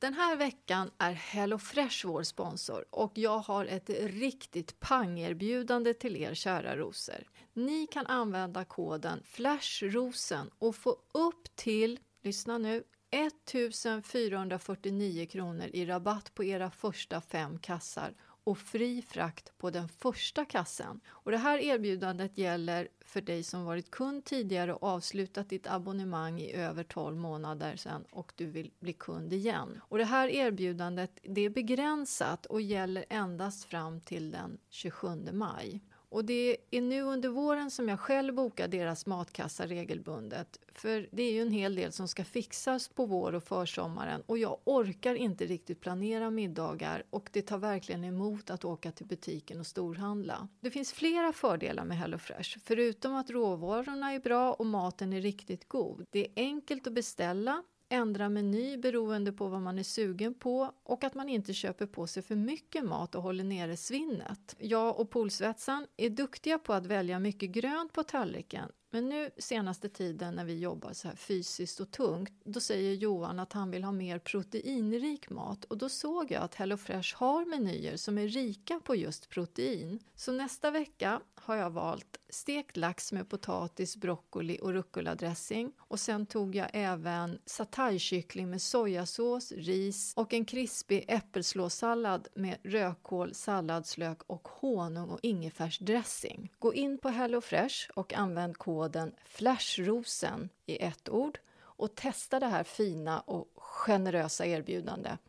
Den 0.00 0.14
här 0.14 0.36
veckan 0.36 0.90
är 0.98 1.12
HelloFresh 1.12 2.06
vår 2.06 2.22
sponsor 2.22 2.84
och 2.90 3.12
jag 3.14 3.38
har 3.38 3.64
ett 3.64 3.90
riktigt 4.00 4.80
pangerbjudande 4.80 5.94
till 5.94 6.16
er 6.16 6.34
kära 6.34 6.76
rosor. 6.76 7.28
Ni 7.52 7.86
kan 7.86 8.06
använda 8.06 8.64
koden 8.64 9.22
FLASHROSEN 9.24 10.50
och 10.58 10.76
få 10.76 10.96
upp 11.12 11.56
till, 11.56 12.00
lyssna 12.22 12.58
nu, 12.58 12.84
1449 13.10 15.26
kronor 15.26 15.66
i 15.72 15.86
rabatt 15.86 16.34
på 16.34 16.44
era 16.44 16.70
första 16.70 17.20
fem 17.20 17.58
kassar 17.58 18.14
och 18.48 18.58
fri 18.58 19.02
frakt 19.02 19.58
på 19.58 19.70
den 19.70 19.88
första 19.88 20.44
kassen. 20.44 21.00
Och 21.08 21.30
det 21.30 21.36
här 21.36 21.58
erbjudandet 21.58 22.38
gäller 22.38 22.88
för 23.00 23.20
dig 23.20 23.42
som 23.42 23.64
varit 23.64 23.90
kund 23.90 24.24
tidigare 24.24 24.74
och 24.74 24.82
avslutat 24.82 25.48
ditt 25.48 25.66
abonnemang 25.66 26.40
i 26.40 26.52
över 26.52 26.84
12 26.84 27.16
månader 27.16 27.76
sedan 27.76 28.04
och 28.10 28.32
du 28.36 28.46
vill 28.46 28.70
bli 28.80 28.92
kund 28.92 29.32
igen. 29.32 29.80
Och 29.82 29.98
det 29.98 30.04
här 30.04 30.28
erbjudandet 30.28 31.10
det 31.22 31.40
är 31.40 31.50
begränsat 31.50 32.46
och 32.46 32.60
gäller 32.60 33.04
endast 33.08 33.64
fram 33.64 34.00
till 34.00 34.30
den 34.30 34.58
27 34.68 35.08
maj. 35.32 35.80
Och 36.10 36.24
det 36.24 36.56
är 36.70 36.80
nu 36.80 37.02
under 37.02 37.28
våren 37.28 37.70
som 37.70 37.88
jag 37.88 38.00
själv 38.00 38.34
bokar 38.34 38.68
deras 38.68 39.06
matkassa 39.06 39.66
regelbundet. 39.66 40.58
För 40.74 41.08
det 41.12 41.22
är 41.22 41.32
ju 41.32 41.42
en 41.42 41.50
hel 41.50 41.74
del 41.74 41.92
som 41.92 42.08
ska 42.08 42.24
fixas 42.24 42.88
på 42.88 43.06
vår 43.06 43.34
och 43.34 43.44
försommaren 43.44 44.22
och 44.26 44.38
jag 44.38 44.58
orkar 44.64 45.14
inte 45.14 45.46
riktigt 45.46 45.80
planera 45.80 46.30
middagar 46.30 47.02
och 47.10 47.30
det 47.32 47.42
tar 47.42 47.58
verkligen 47.58 48.04
emot 48.04 48.50
att 48.50 48.64
åka 48.64 48.92
till 48.92 49.06
butiken 49.06 49.60
och 49.60 49.66
storhandla. 49.66 50.48
Det 50.60 50.70
finns 50.70 50.92
flera 50.92 51.32
fördelar 51.32 51.84
med 51.84 51.98
HelloFresh, 51.98 52.58
förutom 52.64 53.14
att 53.14 53.30
råvarorna 53.30 54.12
är 54.12 54.20
bra 54.20 54.52
och 54.52 54.66
maten 54.66 55.12
är 55.12 55.20
riktigt 55.20 55.68
god. 55.68 56.04
Det 56.10 56.20
är 56.20 56.30
enkelt 56.36 56.86
att 56.86 56.92
beställa 56.92 57.62
ändra 57.88 58.28
meny 58.28 58.76
beroende 58.76 59.32
på 59.32 59.48
vad 59.48 59.60
man 59.60 59.78
är 59.78 59.82
sugen 59.82 60.34
på 60.34 60.72
och 60.82 61.04
att 61.04 61.14
man 61.14 61.28
inte 61.28 61.54
köper 61.54 61.86
på 61.86 62.06
sig 62.06 62.22
för 62.22 62.36
mycket 62.36 62.84
mat 62.84 63.14
och 63.14 63.22
håller 63.22 63.44
nere 63.44 63.76
svinnet. 63.76 64.56
Jag 64.58 65.00
och 65.00 65.10
Polsvetsan 65.10 65.86
är 65.96 66.10
duktiga 66.10 66.58
på 66.58 66.72
att 66.72 66.86
välja 66.86 67.18
mycket 67.18 67.50
grönt 67.50 67.92
på 67.92 68.02
tallriken 68.02 68.72
men 68.90 69.08
nu 69.08 69.30
senaste 69.38 69.88
tiden 69.88 70.34
när 70.34 70.44
vi 70.44 70.58
jobbar 70.58 70.92
så 70.92 71.08
här 71.08 71.16
fysiskt 71.16 71.80
och 71.80 71.90
tungt 71.90 72.32
då 72.44 72.60
säger 72.60 72.94
Johan 72.94 73.38
att 73.38 73.52
han 73.52 73.70
vill 73.70 73.84
ha 73.84 73.92
mer 73.92 74.18
proteinrik 74.18 75.30
mat 75.30 75.64
och 75.64 75.78
då 75.78 75.88
såg 75.88 76.30
jag 76.30 76.42
att 76.42 76.54
HelloFresh 76.54 77.16
har 77.16 77.44
menyer 77.44 77.96
som 77.96 78.18
är 78.18 78.28
rika 78.28 78.80
på 78.80 78.96
just 78.96 79.28
protein. 79.28 79.98
Så 80.14 80.32
nästa 80.32 80.70
vecka 80.70 81.20
har 81.34 81.56
jag 81.56 81.70
valt 81.70 82.18
stekt 82.30 82.76
lax 82.76 83.12
med 83.12 83.28
potatis, 83.28 83.96
broccoli 83.96 84.58
och 84.62 84.72
rucola-dressing 84.72 85.72
och 85.78 86.00
sen 86.00 86.26
tog 86.26 86.54
jag 86.54 86.70
även 86.72 87.38
sataykyckling 87.46 88.50
med 88.50 88.62
sojasås, 88.62 89.52
ris 89.52 90.12
och 90.16 90.34
en 90.34 90.44
krispig 90.44 91.04
äppelslåssallad 91.08 92.28
med 92.34 92.56
rödkål, 92.62 93.34
salladslök 93.34 94.22
och 94.26 94.48
honung 94.48 95.10
och 95.10 95.18
ingefärsdressing. 95.22 96.52
Gå 96.58 96.74
in 96.74 96.98
på 96.98 97.08
HelloFresh 97.08 97.90
och 97.94 98.14
använd 98.14 98.58
koden 98.58 98.77
koden 98.78 99.14
FLASHROSEN 99.24 100.48
i 100.66 100.82
ett 100.82 101.08
ord 101.08 101.38
och 101.60 101.94
testa 101.94 102.40
det 102.40 102.46
här 102.46 102.64
fina 102.64 103.20
och 103.20 103.48
generösa 103.56 104.46
erbjudandet. 104.46 105.20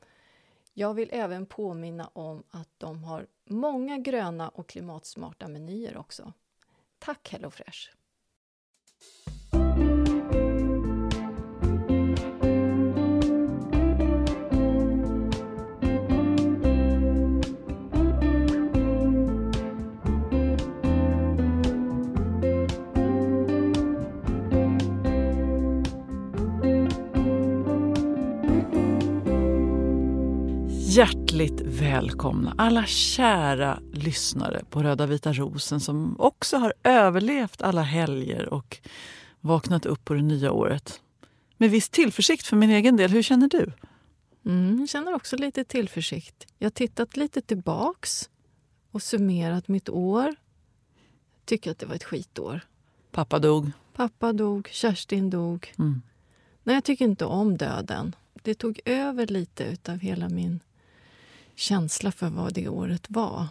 Jag 0.74 0.94
vill 0.94 1.10
även 1.12 1.46
påminna 1.46 2.08
om 2.14 2.44
att 2.50 2.70
de 2.78 3.04
har 3.04 3.28
många 3.46 3.98
gröna 3.98 4.50
och 4.50 4.68
klimatsmarta 4.68 5.48
menyer 5.48 5.98
också. 5.98 6.34
Tack 7.00 7.30
HelloFresh! 7.32 7.90
Hjärtligt 30.90 31.62
välkomna 31.62 32.56
alla 32.58 32.86
kära 32.86 33.80
lyssnare 33.94 34.64
på 34.70 34.84
Röda 34.84 35.06
vita 35.06 35.34
rosen 35.34 35.80
som 35.80 36.16
också 36.20 36.58
har 36.58 36.74
överlevt 36.84 37.62
alla 37.62 37.82
helger 37.82 38.54
och 38.54 38.78
vaknat 39.40 39.86
upp 39.86 40.06
på 40.06 40.14
det 40.14 40.22
nya 40.22 40.52
året. 40.52 41.02
Med 41.58 41.72
viss 41.72 41.90
tillförsikt 41.90 42.48
för 42.48 42.56
min 42.56 42.70
egen 42.70 42.98
del. 42.98 43.12
Hur 43.12 43.22
känner 43.22 43.50
du? 43.50 43.72
Mm, 44.46 44.80
jag 44.80 44.90
känner 44.90 45.16
också 45.16 45.38
lite 45.38 45.64
tillförsikt. 45.64 46.48
Jag 46.58 46.66
har 46.66 46.72
tittat 46.72 47.18
lite 47.18 47.42
tillbaks 47.42 48.30
och 48.92 49.02
summerat 49.02 49.68
mitt 49.68 49.90
år. 49.90 50.36
Tycker 51.46 51.72
att 51.72 51.80
det 51.80 51.86
var 51.86 51.96
ett 51.96 52.04
skitår. 52.04 52.62
Pappa 53.12 53.40
dog. 53.40 53.72
Pappa 53.94 54.34
dog, 54.34 54.68
Kerstin 54.72 55.30
dog. 55.30 55.74
Mm. 55.80 56.02
Nej, 56.64 56.76
jag 56.76 56.84
tycker 56.84 57.06
inte 57.06 57.26
om 57.26 57.58
döden. 57.58 58.16
Det 58.44 58.54
tog 58.54 58.80
över 58.86 59.28
lite 59.28 59.78
av 59.88 60.00
hela 60.00 60.30
min 60.30 60.60
känsla 61.60 62.12
för 62.12 62.30
vad 62.30 62.54
det 62.54 62.70
året 62.70 63.06
var. 63.10 63.48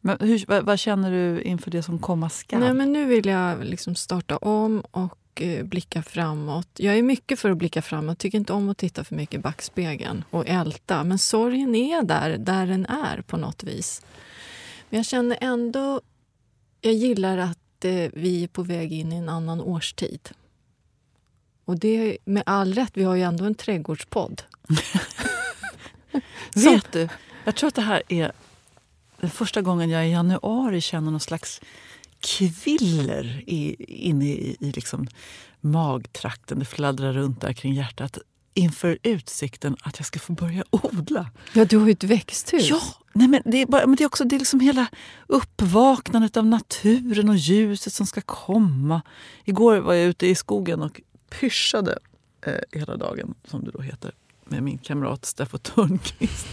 Men 0.00 0.16
hur, 0.20 0.44
vad, 0.46 0.64
vad 0.64 0.78
känner 0.78 1.10
du 1.10 1.42
inför 1.42 1.70
det 1.70 1.82
som 1.82 1.98
komma 1.98 2.28
skall? 2.28 2.60
Nej, 2.60 2.74
men 2.74 2.92
nu 2.92 3.04
vill 3.04 3.26
jag 3.26 3.64
liksom 3.64 3.94
starta 3.94 4.36
om 4.36 4.80
och 4.80 5.42
eh, 5.42 5.64
blicka 5.64 6.02
framåt. 6.02 6.68
Jag 6.74 6.98
är 6.98 7.02
mycket 7.02 7.38
för 7.38 7.50
att 7.50 7.56
blicka 7.56 7.82
framåt. 7.82 8.18
tycker 8.18 8.38
inte 8.38 8.52
om 8.52 8.68
att 8.68 8.78
titta 8.78 9.04
för 9.04 9.14
mycket 9.14 9.34
i 9.34 9.38
backspegeln 9.38 10.24
och 10.30 10.48
älta. 10.48 11.04
Men 11.04 11.18
sorgen 11.18 11.74
är 11.74 12.02
där, 12.02 12.38
där 12.38 12.66
den 12.66 12.86
är 12.86 13.22
på 13.22 13.36
något 13.36 13.62
vis. 13.62 14.02
Men 14.90 14.98
jag 14.98 15.06
känner 15.06 15.38
ändå... 15.40 16.00
Jag 16.80 16.94
gillar 16.94 17.38
att 17.38 17.84
eh, 17.84 18.10
vi 18.12 18.44
är 18.44 18.48
på 18.48 18.62
väg 18.62 18.92
in 18.92 19.12
i 19.12 19.16
en 19.16 19.28
annan 19.28 19.60
årstid. 19.60 20.28
Och 21.64 21.78
det 21.78 22.18
med 22.24 22.42
all 22.46 22.74
rätt. 22.74 22.90
Vi 22.94 23.02
har 23.02 23.14
ju 23.14 23.22
ändå 23.22 23.44
en 23.44 23.54
trädgårdspodd. 23.54 24.42
Vet 26.54 26.92
du, 26.92 27.08
jag 27.48 27.56
tror 27.56 27.68
att 27.68 27.74
det 27.74 27.82
här 27.82 28.02
är 28.08 28.32
den 29.20 29.30
första 29.30 29.62
gången 29.62 29.90
jag 29.90 30.08
i 30.08 30.10
januari 30.10 30.80
känner 30.80 31.10
någon 31.10 31.20
slags 31.20 31.60
kviller 32.20 33.42
i, 33.46 33.84
inne 34.08 34.24
i, 34.24 34.56
i 34.60 34.72
liksom 34.72 35.08
magtrakten. 35.60 36.58
Det 36.58 36.64
fladdrar 36.64 37.12
runt 37.12 37.40
där 37.40 37.52
kring 37.52 37.74
hjärtat 37.74 38.18
inför 38.54 38.98
utsikten 39.02 39.76
att 39.82 39.98
jag 39.98 40.06
ska 40.06 40.18
få 40.18 40.32
börja 40.32 40.64
odla. 40.70 41.30
Ja, 41.52 41.64
du 41.64 41.78
har 41.78 41.86
ju 41.86 41.92
ett 41.92 42.04
växthus. 42.04 42.70
Ja, 42.70 42.80
nej 43.12 43.28
men 43.28 43.42
det 43.44 43.62
är, 43.62 43.66
bara, 43.66 43.86
men 43.86 43.96
det 43.96 44.04
är 44.04 44.06
också 44.06 44.24
det 44.24 44.36
är 44.36 44.38
liksom 44.38 44.60
hela 44.60 44.86
uppvaknandet 45.26 46.36
av 46.36 46.46
naturen 46.46 47.28
och 47.28 47.36
ljuset 47.36 47.92
som 47.92 48.06
ska 48.06 48.20
komma. 48.20 49.02
Igår 49.44 49.76
var 49.76 49.94
jag 49.94 50.08
ute 50.08 50.26
i 50.26 50.34
skogen 50.34 50.82
och 50.82 51.00
pyschade 51.40 51.98
eh, 52.46 52.54
hela 52.80 52.96
dagen, 52.96 53.34
som 53.44 53.64
det 53.64 53.70
då 53.70 53.80
heter, 53.80 54.12
med 54.44 54.62
min 54.62 54.78
kamrat 54.78 55.24
Steffo 55.24 55.58
Törnqvist. 55.58 56.46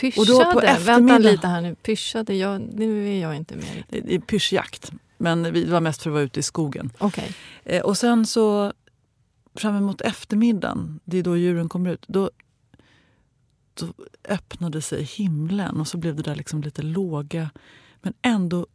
Pyschade? 0.00 0.32
Och 0.32 0.44
då 0.44 0.52
på 0.52 0.60
Vänta 0.84 1.18
lite 1.18 1.46
här 1.46 1.60
nu. 1.60 1.74
Pyschade? 1.74 2.34
Jag, 2.34 2.60
nu 2.60 3.08
är 3.08 3.20
jag 3.20 3.36
inte 3.36 3.56
med. 3.56 3.84
Det 3.88 4.14
är 4.14 4.18
pyschjakt. 4.18 4.92
Men 5.18 5.52
vi 5.52 5.64
var 5.64 5.80
mest 5.80 6.02
för 6.02 6.10
att 6.10 6.14
vara 6.14 6.22
ute 6.22 6.40
i 6.40 6.42
skogen. 6.42 6.92
Okej. 6.98 7.34
Eh, 7.64 7.82
och 7.82 7.98
sen 7.98 8.26
så 8.26 8.72
fram 9.54 9.76
emot 9.76 10.00
eftermiddagen, 10.00 11.00
det 11.04 11.18
är 11.18 11.22
då 11.22 11.36
djuren 11.36 11.68
kommer 11.68 11.90
ut, 11.90 12.04
då, 12.08 12.30
då 13.74 13.86
öppnade 14.28 14.82
sig 14.82 15.02
himlen 15.02 15.80
och 15.80 15.88
så 15.88 15.98
blev 15.98 16.16
det 16.16 16.22
där 16.22 16.34
liksom 16.34 16.62
lite 16.62 16.82
låga 16.82 17.50
men 18.02 18.14
ändå 18.22 18.66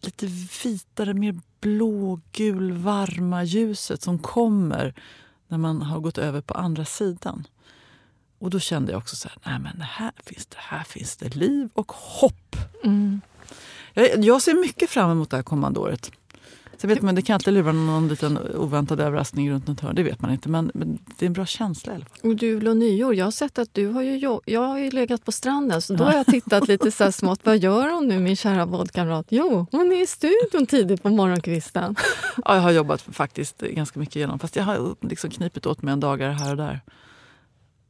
lite 0.00 0.26
vitare, 0.64 1.14
mer 1.14 1.40
blågul, 1.60 2.72
varma 2.72 3.44
ljuset 3.44 4.02
som 4.02 4.18
kommer 4.18 4.94
när 5.48 5.58
man 5.58 5.82
har 5.82 6.00
gått 6.00 6.18
över 6.18 6.40
på 6.40 6.54
andra 6.54 6.84
sidan. 6.84 7.46
Och 8.44 8.50
då 8.50 8.60
kände 8.60 8.92
jag 8.92 8.98
också 8.98 9.16
så 9.16 9.28
här, 9.28 9.38
nej 9.44 9.58
men 9.58 9.80
här 9.80 10.12
finns 10.26 10.46
det, 10.46 10.56
här 10.58 10.84
finns 10.84 11.16
det 11.16 11.36
liv 11.36 11.68
och 11.74 11.92
hopp. 11.92 12.56
Mm. 12.84 13.20
Jag, 13.94 14.24
jag 14.24 14.42
ser 14.42 14.54
mycket 14.54 14.90
fram 14.90 15.10
emot 15.10 15.30
det 15.30 15.36
här 15.36 15.42
kommande 15.42 15.80
året. 15.80 16.10
Så 16.76 16.86
vet 16.86 17.02
man, 17.02 17.14
det 17.14 17.22
kan 17.22 17.34
alltid 17.34 17.54
lura 17.54 17.72
någon 17.72 18.08
liten 18.08 18.38
oväntad 18.54 19.00
överraskning 19.00 19.50
runt 19.50 19.66
något 19.66 19.80
hörn. 19.80 19.94
Det 19.94 20.02
vet 20.02 20.20
man 20.20 20.30
inte. 20.30 20.48
Men, 20.48 20.70
men, 20.74 20.98
det 21.18 21.24
är 21.24 21.26
en 21.26 21.32
bra 21.32 21.46
känsla 21.46 21.92
i 21.92 21.96
alla 21.96 22.04
fall. 22.04 22.30
Och 22.30 22.34
jul 22.34 22.68
och 22.68 22.76
nyår. 22.76 23.14
Jag 23.14 23.24
har 23.24 23.30
sett 23.30 23.58
att 23.58 23.74
du 23.74 23.86
har 23.86 24.02
ju, 24.02 24.38
jag 24.44 24.60
har 24.60 24.78
ju 24.78 24.90
legat 24.90 25.24
på 25.24 25.32
stranden 25.32 25.82
så 25.82 25.94
då 25.94 26.04
har 26.04 26.12
jag 26.12 26.26
tittat 26.26 26.68
lite 26.68 26.90
så 26.90 27.12
smått. 27.12 27.40
Vad 27.42 27.58
gör 27.58 27.88
hon 27.88 28.08
nu 28.08 28.18
min 28.18 28.36
kära 28.36 28.66
poddkamrat? 28.66 29.26
Jo, 29.28 29.66
hon 29.72 29.92
är 29.92 30.02
i 30.02 30.06
studion 30.06 30.66
tidigt 30.66 31.02
på 31.02 31.08
morgonkvisten. 31.08 31.96
Ja, 32.44 32.54
jag 32.54 32.62
har 32.62 32.70
jobbat 32.70 33.02
faktiskt 33.02 33.60
ganska 33.60 33.98
mycket 34.00 34.16
igenom. 34.16 34.38
Fast 34.38 34.56
jag 34.56 34.64
har 34.64 34.96
liksom 35.00 35.30
knipit 35.30 35.66
åt 35.66 35.82
mig 35.82 35.92
en 35.92 36.00
dagar 36.00 36.30
här 36.30 36.50
och 36.50 36.56
där. 36.56 36.80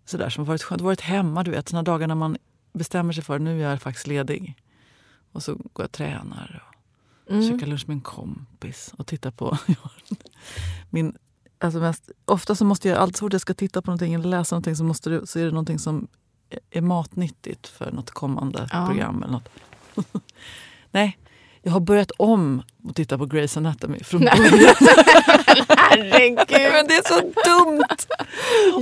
Sådär 0.05 0.31
som 0.31 0.45
varit 0.45 0.63
skönt. 0.63 0.83
Varit 0.83 1.01
hemma, 1.01 1.43
du 1.43 1.51
vet. 1.51 1.69
Såna 1.69 1.83
dagar 1.83 2.07
när 2.07 2.15
man 2.15 2.37
bestämmer 2.73 3.13
sig 3.13 3.25
för 3.25 3.39
nu 3.39 3.65
är 3.65 3.71
jag 3.71 3.83
faktiskt 3.83 4.07
ledig. 4.07 4.55
Och 5.33 5.43
så 5.43 5.55
går 5.55 5.69
jag 5.77 5.85
och 5.85 5.93
tränar. 5.93 6.65
Och 6.69 6.75
Mm. 7.31 7.49
Käka 7.49 7.67
lunch 7.67 7.85
med 7.89 7.95
en 7.95 8.01
kompis 8.01 8.95
och 8.99 9.07
titta 9.07 9.31
på... 9.31 9.59
min, 10.91 11.17
alltså 11.59 11.79
mest, 11.79 12.11
ofta 12.25 12.55
så 12.55 12.65
måste 12.65 12.89
jag, 12.89 12.99
alltid 12.99 13.17
så 13.17 13.25
fort 13.25 13.33
jag 13.33 13.41
ska 13.41 13.55
titta 13.55 13.83
på 13.83 13.91
någonting 13.91 14.15
eller 14.15 14.29
läsa 14.29 14.55
någonting 14.55 14.77
så, 14.77 14.85
måste 14.85 15.11
det, 15.11 15.27
så 15.27 15.39
är 15.39 15.45
det 15.45 15.51
någonting 15.51 15.79
som 15.79 16.09
är 16.71 16.81
matnyttigt 16.81 17.67
för 17.67 17.93
något 17.93 18.11
kommande 18.11 18.69
ja. 18.73 18.87
program. 18.87 19.23
eller 19.23 19.33
något. 19.33 19.49
Nej, 20.91 21.19
jag 21.65 21.73
har 21.73 21.81
börjat 21.81 22.11
om 22.11 22.63
att 22.89 22.97
titta 22.97 23.19
på 23.19 23.27
Grey's 23.27 23.59
Anatomy 23.59 24.05
från 24.05 24.21
början. 24.21 24.75
Herregud! 25.69 26.39
Men 26.49 26.87
det 26.87 26.95
är 26.95 27.09
så 27.09 27.21
dumt! 27.21 28.07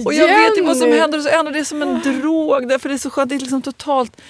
Och 0.05 0.15
jag 0.15 0.29
vet 0.29 0.59
ju 0.59 0.63
vad 0.67 0.77
som 0.77 0.93
händer 0.93 1.19
och 1.19 1.25
så 1.25 1.31
ändå 1.31 1.51
det 1.51 1.59
är 1.59 1.65
som 1.65 1.83
en 1.83 2.01
drog. 2.01 2.69
Därför 2.69 2.89
det 2.89 2.95
är 2.95 2.99
så 2.99 3.11
skönt. 3.11 3.29
Det 3.29 3.35
är 3.35 3.41
liksom 3.41 3.63
totalt 3.63 4.21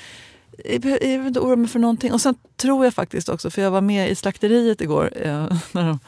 jag 0.65 0.81
behöver 0.81 1.27
inte 1.27 1.41
oroa 1.41 1.57
mig 1.57 1.69
för 1.69 1.79
någonting. 1.79 2.13
Och 2.13 2.21
sen 2.21 2.35
tror 2.57 2.85
jag 2.85 2.95
faktiskt 2.95 3.29
också, 3.29 3.51
för 3.51 3.63
jag 3.63 3.71
var 3.71 3.81
med 3.81 4.11
i 4.11 4.15
slakteriet 4.15 4.81
igår 4.81 5.11
eh, 5.17 5.57
när 5.73 5.87
de, 5.87 5.99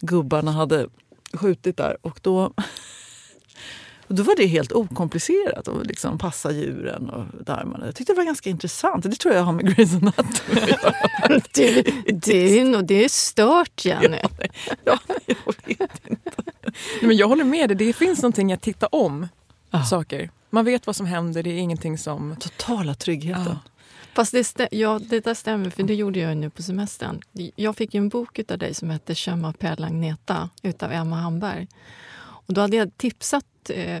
gubbarna 0.00 0.52
hade 0.52 0.86
skjutit 1.32 1.76
där. 1.76 1.96
Och 2.02 2.18
då, 2.22 2.52
och 4.08 4.14
då 4.14 4.22
var 4.22 4.36
det 4.36 4.46
helt 4.46 4.72
okomplicerat 4.72 5.68
att 5.68 5.86
liksom 5.86 6.18
passa 6.18 6.52
djuren 6.52 7.10
och 7.10 7.44
darmarna. 7.44 7.86
Jag 7.86 7.94
tyckte 7.94 8.12
det 8.12 8.16
var 8.16 8.24
ganska 8.24 8.50
intressant. 8.50 9.02
Det 9.02 9.16
tror 9.16 9.34
jag 9.34 9.42
har 9.42 9.52
med 9.52 9.68
Grey's 9.68 9.96
Anatomy 9.96 10.60
det, 11.54 11.82
det, 12.24 12.60
är, 12.60 12.82
det 12.82 13.04
är 13.04 13.08
stört, 13.08 13.84
Jenny. 13.84 14.18
Ja, 14.84 14.98
jag 15.26 15.36
vet 15.66 16.08
inte. 16.10 16.30
Men 17.02 17.16
jag 17.16 17.28
håller 17.28 17.44
med 17.44 17.70
dig. 17.70 17.76
Det 17.76 17.92
finns 17.92 18.22
någonting 18.22 18.52
att 18.52 18.62
titta 18.62 18.86
om 18.86 19.28
ah. 19.70 19.84
saker. 19.84 20.30
Man 20.50 20.64
vet 20.64 20.86
vad 20.86 20.96
som 20.96 21.06
händer. 21.06 21.42
Det 21.42 21.50
är 21.50 21.58
ingenting 21.58 21.98
som... 21.98 22.36
Totala 22.40 22.94
tryggheten. 22.94 23.52
Ah. 23.52 23.70
Fast 24.14 24.32
det, 24.32 24.68
ja, 24.70 25.00
det 25.02 25.24
där 25.24 25.34
stämmer, 25.34 25.70
för 25.70 25.82
det 25.82 25.94
gjorde 25.94 26.18
jag 26.18 26.36
nu 26.36 26.50
på 26.50 26.62
semestern. 26.62 27.20
Jag 27.56 27.76
fick 27.76 27.94
en 27.94 28.08
bok 28.08 28.40
av 28.48 28.58
dig 28.58 28.74
som 28.74 28.90
hette 28.90 29.14
Kömma 29.14 29.52
per 29.52 29.84
Agneta 29.84 30.50
utav 30.62 30.92
Emma 30.92 31.16
Hamberg. 31.16 31.68
Och 32.20 32.54
då 32.54 32.60
hade 32.60 32.76
jag 32.76 32.96
tipsat 32.96 33.44
eh, 33.70 34.00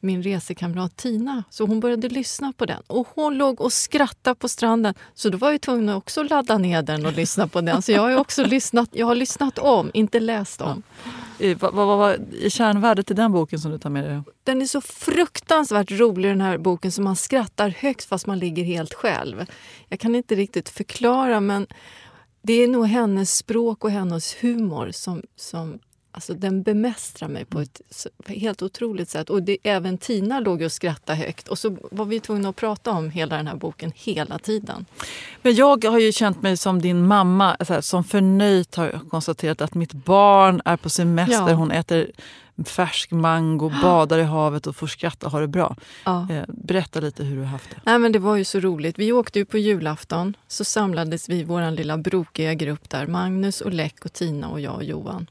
min 0.00 0.22
resekamrat 0.22 0.96
Tina, 0.96 1.44
så 1.50 1.66
hon 1.66 1.80
började 1.80 2.08
lyssna 2.08 2.52
på 2.56 2.66
den. 2.66 2.82
Och 2.86 3.08
hon 3.14 3.38
låg 3.38 3.60
och 3.60 3.72
skrattade 3.72 4.34
på 4.34 4.48
stranden, 4.48 4.94
så 5.14 5.28
då 5.28 5.38
var 5.38 5.50
jag 5.50 5.60
tvungen 5.60 5.88
att 5.88 5.96
också 5.96 6.22
ladda 6.22 6.58
ner 6.58 6.82
den 6.82 7.06
och 7.06 7.12
lyssna 7.12 7.48
på 7.48 7.60
den. 7.60 7.82
Så 7.82 7.92
jag 7.92 8.02
har 8.02 8.16
också 8.16 8.44
lyssnat, 8.44 8.88
jag 8.92 9.06
har 9.06 9.14
lyssnat 9.14 9.58
om, 9.58 9.90
inte 9.94 10.20
läst 10.20 10.60
om. 10.60 10.82
Vad 11.60 11.74
var, 11.74 11.96
var 11.96 12.18
kärnvärdet 12.48 13.10
i 13.10 13.14
den 13.14 13.32
boken 13.32 13.58
som 13.58 13.70
du 13.70 13.78
tar 13.78 13.90
med 13.90 14.04
dig? 14.04 14.22
Den 14.44 14.62
är 14.62 14.66
så 14.66 14.80
fruktansvärt 14.80 15.90
rolig 15.90 16.30
den 16.30 16.40
här 16.40 16.58
boken 16.58 16.92
så 16.92 17.02
man 17.02 17.16
skrattar 17.16 17.68
högt 17.68 18.04
fast 18.04 18.26
man 18.26 18.38
ligger 18.38 18.64
helt 18.64 18.94
själv. 18.94 19.46
Jag 19.88 20.00
kan 20.00 20.14
inte 20.14 20.34
riktigt 20.34 20.68
förklara 20.68 21.40
men 21.40 21.66
det 22.42 22.52
är 22.52 22.68
nog 22.68 22.86
hennes 22.86 23.36
språk 23.36 23.84
och 23.84 23.90
hennes 23.90 24.36
humor 24.42 24.90
som, 24.92 25.22
som 25.36 25.78
Alltså 26.12 26.34
den 26.34 26.62
bemästrar 26.62 27.28
mig 27.28 27.44
på 27.44 27.60
ett 27.60 27.80
helt 28.26 28.62
otroligt 28.62 29.08
sätt. 29.08 29.30
Och 29.30 29.42
det, 29.42 29.58
även 29.62 29.98
Tina 29.98 30.40
låg 30.40 30.62
och 30.62 30.72
skrattade 30.72 31.18
högt. 31.18 31.48
Och 31.48 31.58
så 31.58 31.76
var 31.90 32.04
vi 32.04 32.20
tvungna 32.20 32.48
att 32.48 32.56
prata 32.56 32.90
om 32.90 33.10
hela 33.10 33.36
den 33.36 33.46
här 33.46 33.56
boken 33.56 33.92
hela 33.94 34.38
tiden. 34.38 34.86
Men 35.42 35.54
jag 35.54 35.84
har 35.84 35.98
ju 35.98 36.12
känt 36.12 36.42
mig 36.42 36.56
som 36.56 36.80
din 36.80 37.06
mamma, 37.06 37.56
här, 37.68 37.80
som 37.80 38.04
förnöjt 38.04 38.74
har 38.74 39.00
konstaterat 39.10 39.60
att 39.60 39.74
mitt 39.74 39.92
barn 39.92 40.62
är 40.64 40.76
på 40.76 40.90
semester. 40.90 41.48
Ja. 41.48 41.54
Hon 41.54 41.70
äter 41.70 42.10
färsk 42.64 43.10
mango, 43.10 43.72
badar 43.82 44.18
i 44.18 44.22
havet 44.22 44.66
och 44.66 44.76
får 44.76 44.86
skratta 44.86 45.26
och 45.26 45.32
ha 45.32 45.40
det 45.40 45.48
bra. 45.48 45.76
Ja. 46.04 46.26
Eh, 46.30 46.44
berätta 46.48 47.00
lite 47.00 47.24
hur 47.24 47.36
du 47.36 47.42
har 47.42 47.48
haft 47.48 47.70
det. 47.70 47.76
Nej, 47.84 47.98
men 47.98 48.12
det 48.12 48.18
var 48.18 48.36
ju 48.36 48.44
så 48.44 48.60
roligt. 48.60 48.98
Vi 48.98 49.12
åkte 49.12 49.38
ju 49.38 49.44
på 49.44 49.58
julafton. 49.58 50.36
Så 50.48 50.64
samlades 50.64 51.28
vi, 51.28 51.44
vår 51.44 51.70
lilla 51.70 51.98
brokiga 51.98 52.54
grupp 52.54 52.90
där. 52.90 53.06
Magnus, 53.06 53.60
och 53.60 53.72
Läck, 53.72 54.04
och 54.04 54.12
Tina 54.12 54.48
och 54.48 54.60
jag 54.60 54.74
och 54.74 54.84
Johan. 54.84 55.26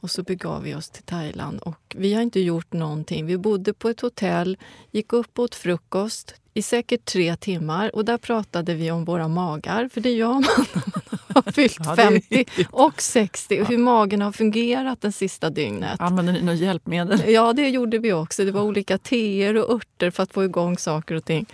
Och 0.00 0.10
så 0.10 0.22
begav 0.22 0.62
vi 0.62 0.74
oss 0.74 0.90
till 0.90 1.02
Thailand. 1.02 1.60
Och 1.60 1.96
vi 1.96 2.14
har 2.14 2.22
inte 2.22 2.40
gjort 2.40 2.72
någonting. 2.72 3.26
Vi 3.26 3.38
bodde 3.38 3.72
på 3.72 3.88
ett 3.88 4.00
hotell, 4.00 4.58
gick 4.90 5.12
upp 5.12 5.38
och 5.38 5.44
åt 5.44 5.54
frukost 5.54 6.34
i 6.54 6.62
säkert 6.62 7.04
tre 7.04 7.36
timmar. 7.36 7.96
Och 7.96 8.04
där 8.04 8.18
pratade 8.18 8.74
vi 8.74 8.90
om 8.90 9.04
våra 9.04 9.28
magar, 9.28 9.88
för 9.92 10.00
det 10.00 10.10
gör 10.10 10.32
man 10.32 10.42
när 10.72 10.82
man 10.94 11.44
har 11.44 11.52
fyllt 11.52 11.78
ja, 11.84 11.96
50 11.96 12.44
och 12.70 13.02
60. 13.02 13.60
Och 13.60 13.66
hur 13.66 13.78
magen 13.78 14.22
har 14.22 14.32
fungerat 14.32 15.00
det 15.00 15.12
sista 15.12 15.50
dygnet. 15.50 16.00
Använde 16.00 16.32
ni 16.32 16.42
något 16.42 16.58
hjälpmedel? 16.58 17.22
Ja, 17.26 17.52
det 17.52 17.68
gjorde 17.68 17.98
vi 17.98 18.12
också. 18.12 18.44
Det 18.44 18.52
var 18.52 18.62
olika 18.62 18.98
teer 18.98 19.56
och 19.56 19.74
örter 19.74 20.10
för 20.10 20.22
att 20.22 20.32
få 20.32 20.44
igång 20.44 20.78
saker 20.78 21.14
och 21.14 21.24
ting. 21.24 21.46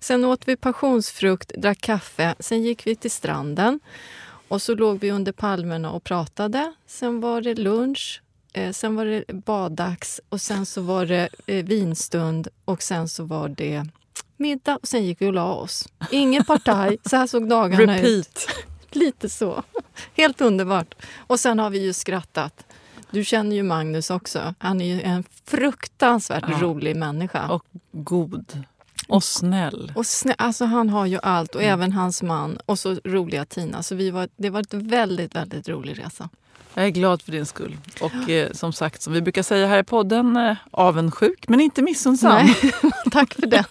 Sen 0.00 0.24
åt 0.24 0.48
vi 0.48 0.56
passionsfrukt, 0.56 1.52
drack 1.56 1.80
kaffe. 1.80 2.34
Sen 2.38 2.62
gick 2.62 2.86
vi 2.86 2.96
till 2.96 3.10
stranden. 3.10 3.80
Och 4.50 4.62
så 4.62 4.74
låg 4.74 4.98
vi 5.00 5.10
under 5.10 5.32
palmerna 5.32 5.90
och 5.90 6.04
pratade. 6.04 6.72
Sen 6.86 7.20
var 7.20 7.40
det 7.40 7.54
lunch, 7.54 8.22
eh, 8.52 8.72
sen 8.72 8.96
var 8.96 9.06
det 9.06 9.24
baddags 9.28 10.20
och 10.28 10.40
sen 10.40 10.66
så 10.66 10.82
var 10.82 11.06
det 11.06 11.28
eh, 11.46 11.64
vinstund 11.64 12.48
och 12.64 12.82
sen 12.82 13.08
så 13.08 13.24
var 13.24 13.48
det 13.48 13.86
middag 14.36 14.76
och 14.76 14.88
sen 14.88 15.04
gick 15.04 15.22
vi 15.22 15.26
och 15.26 15.32
la 15.32 15.54
oss. 15.54 15.88
Ingen 16.10 16.44
partaj, 16.44 16.98
så 17.04 17.16
här 17.16 17.26
såg 17.26 17.48
dagarna 17.48 17.94
Repeat. 17.94 18.06
ut. 18.06 18.48
Lite 18.90 19.28
så. 19.28 19.62
Helt 20.14 20.40
underbart. 20.40 20.94
Och 21.16 21.40
sen 21.40 21.58
har 21.58 21.70
vi 21.70 21.78
ju 21.78 21.92
skrattat. 21.92 22.64
Du 23.10 23.24
känner 23.24 23.56
ju 23.56 23.62
Magnus 23.62 24.10
också. 24.10 24.54
Han 24.58 24.80
är 24.80 24.94
ju 24.94 25.02
en 25.02 25.24
fruktansvärt 25.44 26.44
ja. 26.48 26.58
rolig 26.60 26.96
människa. 26.96 27.48
Och 27.48 27.64
god. 27.92 28.64
Och 29.10 29.24
snäll. 29.24 29.92
Och 29.94 30.06
snäll. 30.06 30.36
Alltså 30.38 30.64
han 30.64 30.88
har 30.88 31.06
ju 31.06 31.18
allt, 31.22 31.54
och 31.54 31.62
mm. 31.62 31.72
även 31.72 31.92
hans 31.92 32.22
man. 32.22 32.58
Och 32.66 32.78
så 32.78 32.94
roliga 33.04 33.44
Tina. 33.44 33.82
Så 33.82 33.94
vi 33.94 34.10
var, 34.10 34.28
det 34.36 34.50
var 34.50 34.64
en 34.70 34.88
väldigt, 34.88 35.34
väldigt 35.34 35.68
rolig 35.68 35.98
resa. 35.98 36.28
Jag 36.74 36.86
är 36.86 36.90
glad 36.90 37.22
för 37.22 37.32
din 37.32 37.46
skull. 37.46 37.76
Och 38.00 38.30
eh, 38.30 38.52
som 38.52 38.72
sagt, 38.72 39.02
som 39.02 39.12
vi 39.12 39.22
brukar 39.22 39.42
säga 39.42 39.66
här 39.66 39.78
i 39.78 39.84
podden, 39.84 40.36
eh, 40.36 40.56
avundsjuk 40.70 41.48
men 41.48 41.60
inte 41.60 41.82
missunnsam. 41.82 42.48
Tack 43.10 43.34
för 43.34 43.46
den. 43.46 43.64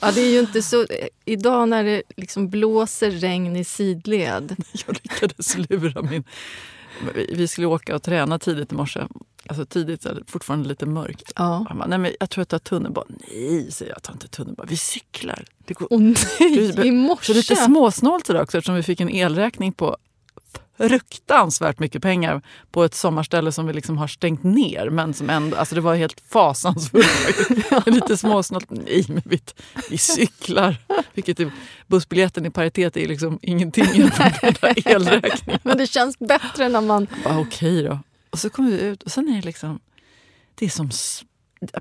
ja, 0.00 0.12
det 0.12 0.20
är 0.20 0.30
ju 0.30 0.40
inte 0.40 0.62
så... 0.62 0.86
Idag 1.24 1.68
när 1.68 1.84
det 1.84 2.02
liksom 2.16 2.50
blåser 2.50 3.10
regn 3.10 3.56
i 3.56 3.64
sidled. 3.64 4.56
Jag 4.86 4.96
lyckades 5.02 5.56
lura 5.58 6.02
min... 6.02 6.24
Vi 7.32 7.48
skulle 7.48 7.66
åka 7.66 7.94
och 7.94 8.02
träna 8.02 8.38
tidigt 8.38 8.72
i 8.72 8.74
morse 8.74 9.06
Alltså 9.48 9.66
tidigt 9.66 10.02
så 10.02 10.08
fortfarande 10.26 10.68
lite 10.68 10.86
mörkt. 10.86 11.32
Ja. 11.36 11.66
bara, 11.70 11.86
nej 11.86 11.98
men 11.98 12.12
jag 12.20 12.30
tror 12.30 12.40
jag 12.40 12.48
tar 12.48 12.58
tunnelbanan. 12.58 13.18
Nej, 13.32 13.72
säger 13.72 13.92
jag. 13.92 14.02
tar 14.02 14.12
inte 14.12 14.28
tunnelbanan. 14.28 14.68
Vi 14.68 14.76
cyklar. 14.76 15.44
Det 15.58 15.74
går... 15.74 15.86
Oh, 15.90 16.00
nej, 16.40 16.86
i 16.86 16.90
morse! 16.90 17.26
Så 17.26 17.32
lite 17.32 17.56
småsnålt 17.56 18.30
idag 18.30 18.42
också 18.42 18.58
eftersom 18.58 18.74
vi 18.74 18.82
fick 18.82 19.00
en 19.00 19.08
elräkning 19.08 19.72
på 19.72 19.96
fruktansvärt 20.78 21.78
mycket 21.78 22.02
pengar 22.02 22.42
på 22.70 22.84
ett 22.84 22.94
sommarställe 22.94 23.52
som 23.52 23.66
vi 23.66 23.72
liksom 23.72 23.98
har 23.98 24.06
stängt 24.06 24.42
ner. 24.42 24.90
Men 24.90 25.14
som 25.14 25.30
ändå, 25.30 25.56
alltså 25.56 25.74
det 25.74 25.80
var 25.80 25.94
helt 25.94 26.20
fasansfullt. 26.28 27.86
Lite 27.86 28.16
småsnålt. 28.16 28.66
Nej, 28.70 29.04
men 29.08 29.22
vi, 29.24 29.40
vi 29.90 29.98
cyklar. 29.98 30.76
Vilket 31.14 31.40
är, 31.40 31.50
bussbiljetten 31.86 32.46
i 32.46 32.50
paritet 32.50 32.96
är 32.96 33.08
liksom 33.08 33.38
ingenting 33.42 33.84
jämfört 33.94 34.62
med 34.62 34.86
elräkningen. 34.86 35.60
Men 35.62 35.78
det 35.78 35.86
känns 35.86 36.18
bättre 36.18 36.68
när 36.68 36.80
man... 36.80 37.06
Okej 37.24 37.40
okay 37.40 37.82
då. 37.82 37.98
Och 38.34 38.38
så 38.40 38.50
kommer 38.50 38.70
vi 38.70 38.80
ut 38.80 39.02
och 39.02 39.10
sen 39.10 39.28
är 39.28 39.34
det 39.36 39.42
liksom... 39.46 39.80
Det 40.54 40.64
är 40.64 40.70
som 40.70 40.90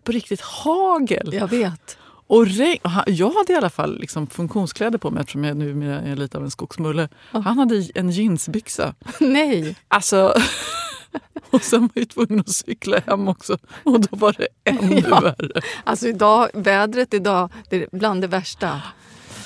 på 0.03 0.11
riktigt 0.11 0.41
hagel. 0.41 1.33
Jag 1.33 1.47
vet. 1.47 1.97
Och 2.27 2.47
regn, 2.47 2.79
jag 3.07 3.31
hade 3.31 3.53
i 3.53 3.55
alla 3.55 3.69
fall 3.69 3.99
liksom 3.99 4.27
funktionskläder 4.27 4.97
på 4.97 5.11
mig 5.11 5.21
eftersom 5.21 5.43
jag 5.43 5.57
nu 5.57 5.93
är 5.93 6.15
lite 6.15 6.37
av 6.37 6.43
en 6.43 6.51
skogsmulle. 6.51 7.09
Oh. 7.33 7.41
Han 7.41 7.59
hade 7.59 7.87
en 7.95 8.09
jeansbyxa. 8.09 8.95
Nej! 9.19 9.75
Alltså... 9.87 10.33
Och 11.49 11.61
sen 11.63 11.81
var 11.81 11.89
jag 11.93 12.09
tvungen 12.09 12.39
att 12.39 12.49
cykla 12.49 12.99
hem 12.99 13.27
också 13.27 13.57
och 13.83 13.99
då 14.01 14.17
var 14.17 14.35
det 14.37 14.47
ännu 14.63 15.03
Ja. 15.09 15.19
värre. 15.19 15.61
Alltså 15.83 16.07
idag, 16.07 16.49
vädret 16.53 17.13
idag, 17.13 17.51
det 17.69 17.75
är 17.83 17.87
bland 17.91 18.21
det 18.21 18.27
värsta. 18.27 18.81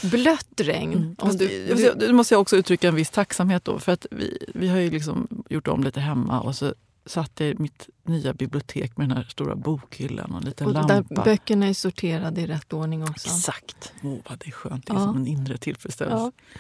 Blött 0.02 0.62
regn. 0.62 1.16
Om 1.20 1.28
Fast 1.28 1.40
du, 1.40 1.74
du, 1.76 2.08
Nu 2.08 2.14
måste 2.14 2.34
jag 2.34 2.42
också 2.42 2.58
uttrycka 2.58 2.88
en 2.88 2.96
viss 2.96 3.10
tacksamhet 3.10 3.66
då. 3.66 3.80
För 3.80 3.92
att 3.92 4.06
vi, 4.12 4.38
vi 4.54 4.68
har 4.68 4.78
ju 4.78 4.92
liksom 4.92 5.28
gjort 5.50 5.68
om 5.68 5.84
lite 5.84 6.00
hemma 6.00 6.40
och 6.42 6.56
så 6.56 6.74
satt 7.08 7.40
jag 7.40 7.50
i 7.50 7.56
mitt 7.58 7.90
nya 8.04 8.34
bibliotek 8.34 8.98
med 8.98 9.10
den 9.10 9.18
här 9.18 9.24
stora 9.24 9.56
bokhyllan 9.56 10.32
och 10.32 10.38
en 10.38 10.46
liten 10.46 10.68
och 10.68 10.74
där 10.74 10.88
lampa. 10.88 11.24
böckerna 11.24 11.66
är 11.68 11.74
sorterade 11.74 12.42
i 12.42 12.48
rätt 12.48 12.74
ordning 12.74 13.04
också. 13.04 13.28
Exakt! 13.28 13.94
Åh, 14.04 14.18
vad 14.30 14.40
det 14.40 14.48
är 14.48 14.52
skönt. 14.52 14.88
Det 14.88 14.94
är 14.94 14.98
Ja. 14.98 15.04
som 15.04 15.16
en 15.18 15.28
inre 15.28 15.58
tillfredsställelse. 15.58 16.32
Ja. 16.54 16.60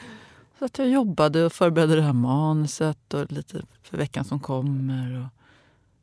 Så 0.60 0.66
att 0.66 0.77
jag 0.77 0.89
jobbade 0.89 1.46
och 1.46 1.54
förberedde 1.54 1.96
det 1.96 2.01
här 2.01 2.13
manuset 2.13 3.13
och 3.13 3.32
lite 3.32 3.62
för 3.84 3.98
veckan 3.98 4.25
som 4.25 4.39
kommer. 4.39 5.20
Och, 5.22 5.27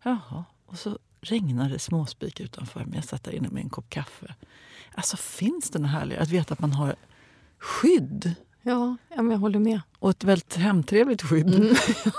jaha. 0.03 0.45
och 0.67 0.79
så 0.79 0.99
regnade 1.21 1.79
småspik 1.79 2.41
utanför. 2.41 2.81
Men 2.81 2.95
jag 2.95 3.05
satt 3.05 3.25
där 3.25 3.33
inne 3.33 3.49
med 3.49 3.63
en 3.63 3.71
kopp 3.71 3.91
kaffe. 3.91 4.35
Alltså 4.95 5.17
finns 5.17 5.71
det 5.71 5.79
något 5.79 5.91
härligt 5.91 6.19
att 6.19 6.29
veta 6.29 6.53
att 6.55 6.61
man 6.61 6.73
har 6.73 6.95
skydd? 7.59 8.35
Ja, 8.63 8.97
jag 9.09 9.39
håller 9.39 9.59
med. 9.59 9.81
Och 9.99 10.11
ett 10.11 10.25
väldigt 10.25 10.57
hemtrevligt 10.57 11.23
skydd. 11.23 11.55
Mm. 11.55 11.75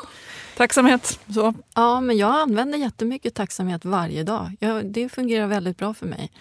Tacksamhet. 0.57 1.19
Så. 1.33 1.53
Ja, 1.73 2.01
men 2.01 2.17
jag 2.17 2.35
använder 2.35 2.77
jättemycket 2.77 3.33
tacksamhet 3.33 3.85
varje 3.85 4.23
dag. 4.23 4.51
Ja, 4.59 4.81
det 4.83 5.09
fungerar 5.09 5.47
väldigt 5.47 5.77
bra 5.77 5.93
för 5.93 6.05
mig. 6.05 6.31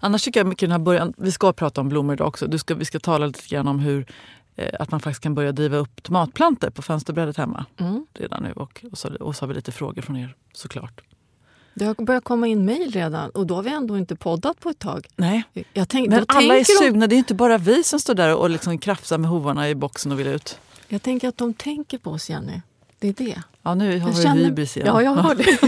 Annars 0.00 0.22
tycker 0.24 0.40
jag 0.40 0.46
mycket 0.46 0.60
den 0.68 0.70
här 0.72 0.78
början, 0.78 1.12
vi 1.16 1.32
ska 1.32 1.52
prata 1.52 1.80
om 1.80 1.88
blommor 1.88 2.14
idag 2.14 2.28
också. 2.28 2.46
Du 2.46 2.58
ska, 2.58 2.74
vi 2.74 2.84
ska 2.84 3.00
tala 3.00 3.26
lite 3.26 3.48
grann 3.48 3.68
om 3.68 3.78
hur 3.78 4.06
eh, 4.56 4.68
att 4.80 4.90
man 4.90 5.00
faktiskt 5.00 5.22
kan 5.22 5.34
börja 5.34 5.52
driva 5.52 5.76
upp 5.76 6.02
tomatplantor 6.02 6.70
på 6.70 6.82
fönsterbrädet 6.82 7.36
hemma 7.36 7.66
Mm. 7.78 8.06
redan 8.14 8.42
nu. 8.42 8.52
Och, 8.52 8.84
och, 8.92 8.98
så, 8.98 9.14
och 9.14 9.36
så 9.36 9.42
har 9.42 9.48
vi 9.48 9.54
lite 9.54 9.72
frågor 9.72 10.02
från 10.02 10.16
er 10.16 10.34
såklart. 10.52 11.00
Det 11.74 11.84
har 11.84 11.94
börjat 12.04 12.24
komma 12.24 12.46
in 12.46 12.64
mejl 12.64 12.90
redan 12.90 13.30
och 13.30 13.46
då 13.46 13.54
har 13.54 13.62
vi 13.62 13.70
ändå 13.70 13.98
inte 13.98 14.16
poddat 14.16 14.60
på 14.60 14.68
ett 14.70 14.78
tag. 14.78 15.06
Nej, 15.16 15.44
Jag 15.72 15.88
tänk, 15.88 16.08
men 16.08 16.24
alla 16.28 16.54
är 16.54 16.64
tänker 16.64 16.82
de, 16.82 16.86
sugna. 16.88 17.06
Det 17.06 17.14
är 17.14 17.18
inte 17.18 17.34
bara 17.34 17.58
vi 17.58 17.84
som 17.84 18.00
står 18.00 18.14
där 18.14 18.34
och 18.36 18.50
liksom 18.50 18.78
krafsar 18.78 19.18
med 19.18 19.30
hovarna 19.30 19.68
i 19.68 19.74
boxen 19.74 20.12
och 20.12 20.20
vill 20.20 20.26
ut. 20.26 20.58
jag 20.88 21.02
tänker 21.02 21.28
att 21.28 21.38
de 21.38 21.54
tänker 21.54 21.98
på 21.98 22.10
oss, 22.10 22.30
Jenny. 22.30 22.60
Det 23.00 23.08
är 23.08 23.12
det. 23.24 23.42
Ja, 23.62 23.74
nu 23.74 24.00
har 24.00 24.08
Jag 24.08 24.16
vi 24.16 24.22
känner- 24.22 24.44
hybris 24.44 24.76
igen. 24.76 24.86
Ja, 24.86 25.02
jag 25.02 25.10
har 25.14 25.34
det. 25.34 25.58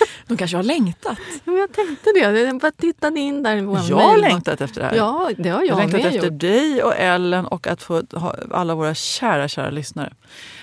De 0.26 0.36
kanske 0.36 0.56
har 0.56 0.62
längtat. 0.64 1.18
Ja, 1.44 1.52
jag 1.52 1.72
tänkte 1.72 2.10
det. 2.14 2.18
Jag 2.20 2.58
bara 2.60 2.72
tittade 2.72 3.20
in 3.20 3.42
där 3.42 3.56
i 3.56 3.60
vår 3.60 3.78
Jag 3.88 3.96
har 3.96 4.16
längtat 4.18 4.60
efter 4.60 4.80
det 4.80 4.86
här. 4.86 4.94
Ja, 4.96 5.30
det 5.38 5.48
har 5.48 5.58
Jag 5.58 5.66
jag, 5.68 5.74
har 5.74 5.80
längtat 5.82 6.04
efter 6.04 6.30
gjort. 6.30 6.40
dig 6.40 6.82
och 6.82 6.94
Ellen 6.96 7.46
och 7.46 7.66
att 7.66 7.82
få 7.82 8.02
ha 8.12 8.34
alla 8.50 8.74
våra 8.74 8.94
kära, 8.94 9.48
kära 9.48 9.70
lyssnare. 9.70 10.12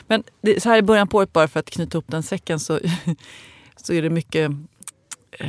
Men 0.07 0.23
det, 0.41 0.63
så 0.63 0.69
här 0.69 0.77
i 0.77 0.81
början 0.81 1.07
på 1.07 1.17
året, 1.17 1.33
bara 1.33 1.47
för 1.47 1.59
att 1.59 1.69
knyta 1.69 1.95
ihop 1.97 2.05
den 2.07 2.23
säcken, 2.23 2.59
så, 2.59 2.79
så 3.75 3.93
är 3.93 4.01
det 4.01 4.09
mycket... 4.09 4.51
Eh, 5.31 5.47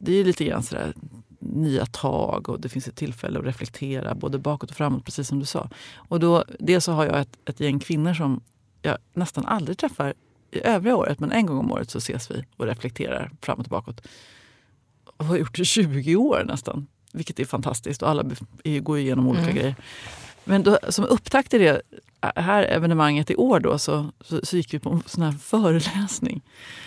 det 0.00 0.20
är 0.20 0.24
lite 0.24 0.44
grann 0.44 0.62
sådär 0.62 0.92
nya 1.38 1.86
tag 1.86 2.48
och 2.48 2.60
det 2.60 2.68
finns 2.68 2.88
ett 2.88 2.96
tillfälle 2.96 3.38
att 3.38 3.44
reflektera 3.44 4.14
både 4.14 4.38
bakåt 4.38 4.70
och 4.70 4.76
framåt, 4.76 5.04
precis 5.04 5.28
som 5.28 5.38
du 5.38 5.44
sa. 5.46 5.68
Och 5.96 6.20
då, 6.20 6.44
dels 6.58 6.84
så 6.84 6.92
har 6.92 7.04
jag 7.06 7.20
ett, 7.20 7.36
ett 7.48 7.60
gäng 7.60 7.78
kvinnor 7.80 8.14
som 8.14 8.40
jag 8.82 8.98
nästan 9.14 9.46
aldrig 9.46 9.78
träffar 9.78 10.14
i 10.50 10.60
övriga 10.66 10.96
året, 10.96 11.20
men 11.20 11.32
en 11.32 11.46
gång 11.46 11.58
om 11.58 11.72
året 11.72 11.90
så 11.90 11.98
ses 11.98 12.30
vi 12.30 12.44
och 12.56 12.66
reflekterar 12.66 13.30
framåt 13.40 13.66
och 13.66 13.70
bakåt. 13.70 14.00
Och 15.16 15.24
har 15.24 15.36
gjort 15.36 15.56
det 15.56 15.62
i 15.62 15.64
20 15.64 16.16
år 16.16 16.44
nästan, 16.46 16.86
vilket 17.12 17.40
är 17.40 17.44
fantastiskt. 17.44 18.02
Och 18.02 18.08
alla 18.10 18.24
går 18.82 18.98
igenom 18.98 19.26
olika 19.28 19.42
Mm. 19.44 19.54
grejer. 19.56 19.74
Men 20.44 20.62
då, 20.62 20.78
som 20.88 21.04
upptakt 21.04 21.50
till 21.50 21.60
det 21.60 21.82
här 22.36 22.62
evenemanget 22.62 23.30
i 23.30 23.36
år 23.36 23.60
då, 23.60 23.78
så, 23.78 24.10
så, 24.20 24.40
så 24.46 24.56
gick 24.56 24.74
vi 24.74 24.78
på 24.78 24.90
en 24.90 25.02
sån 25.06 25.22
här 25.22 25.32
föreläsning. 25.32 26.42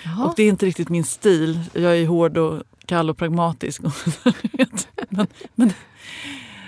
Jaha. 0.05 0.25
Och 0.25 0.33
det 0.35 0.43
är 0.43 0.49
inte 0.49 0.65
riktigt 0.65 0.89
min 0.89 1.03
stil. 1.03 1.59
Jag 1.73 1.97
är 1.97 2.07
hård 2.07 2.37
och 2.37 2.63
kall 2.85 3.09
och 3.09 3.17
pragmatisk. 3.17 3.81
men, 5.09 5.27
men, 5.55 5.73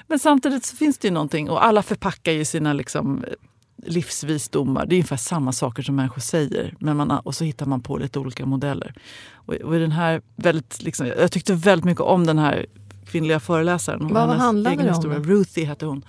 men 0.07 0.19
samtidigt 0.19 0.65
så 0.65 0.75
finns 0.75 0.97
det 0.97 1.07
ju 1.07 1.13
någonting. 1.13 1.49
Och 1.49 1.65
alla 1.65 1.83
förpackar 1.83 2.31
ju 2.31 2.45
sina 2.45 2.73
liksom, 2.73 3.25
livsvisdomar. 3.77 4.85
Det 4.85 4.95
är 4.95 4.97
ungefär 4.97 5.17
samma 5.17 5.51
saker 5.51 5.83
som 5.83 5.95
människor 5.95 6.21
säger. 6.21 6.75
Men 6.79 6.97
man, 6.97 7.11
och 7.11 7.35
så 7.35 7.43
hittar 7.43 7.65
man 7.65 7.81
på 7.81 7.97
lite 7.97 8.19
olika 8.19 8.45
modeller. 8.45 8.93
Och, 9.33 9.53
och 9.53 9.73
den 9.73 9.91
här 9.91 10.21
väldigt, 10.35 10.83
liksom, 10.83 11.07
jag 11.07 11.31
tyckte 11.31 11.53
väldigt 11.53 11.85
mycket 11.85 12.01
om 12.01 12.25
den 12.25 12.37
här 12.37 12.65
kvinnliga 13.05 13.39
föreläsaren. 13.39 14.01
Och 14.01 14.11
Vad 14.11 14.29
handlade 14.29 14.75
egen 14.75 14.85
det 14.85 14.91
om 14.91 14.95
historia. 14.95 15.19
Ruthie 15.19 15.65
hette 15.65 15.85
hon. 15.85 16.05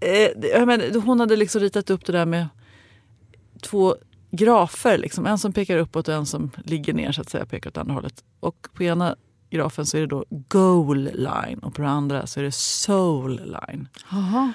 Eh, 0.00 0.66
menar, 0.66 1.00
hon 1.00 1.20
hade 1.20 1.36
liksom 1.36 1.60
ritat 1.60 1.90
upp 1.90 2.06
det 2.06 2.12
där 2.12 2.26
med 2.26 2.48
två 3.62 3.96
grafer. 4.30 4.98
Liksom. 4.98 5.26
En 5.26 5.38
som 5.38 5.52
pekar 5.52 5.78
uppåt 5.78 6.08
och 6.08 6.14
en 6.14 6.26
som 6.26 6.50
ligger 6.64 6.94
ner 6.94 7.12
så 7.12 7.20
att 7.20 7.30
säga, 7.30 7.46
pekar 7.46 7.70
åt 7.70 7.78
andra 7.78 7.94
hållet. 7.94 8.24
Och 8.40 8.68
på 8.74 8.82
ena 8.82 9.16
grafen 9.50 9.86
så 9.86 9.96
är 9.96 10.00
det 10.00 10.06
då 10.06 10.24
goal 10.30 11.10
line 11.14 11.58
och 11.58 11.74
på 11.74 11.82
den 11.82 11.90
andra 11.90 12.26
så 12.26 12.40
är 12.40 12.44
det 12.44 12.52
soul 12.52 13.40
line. 13.44 13.88
Jaha. 14.10 14.52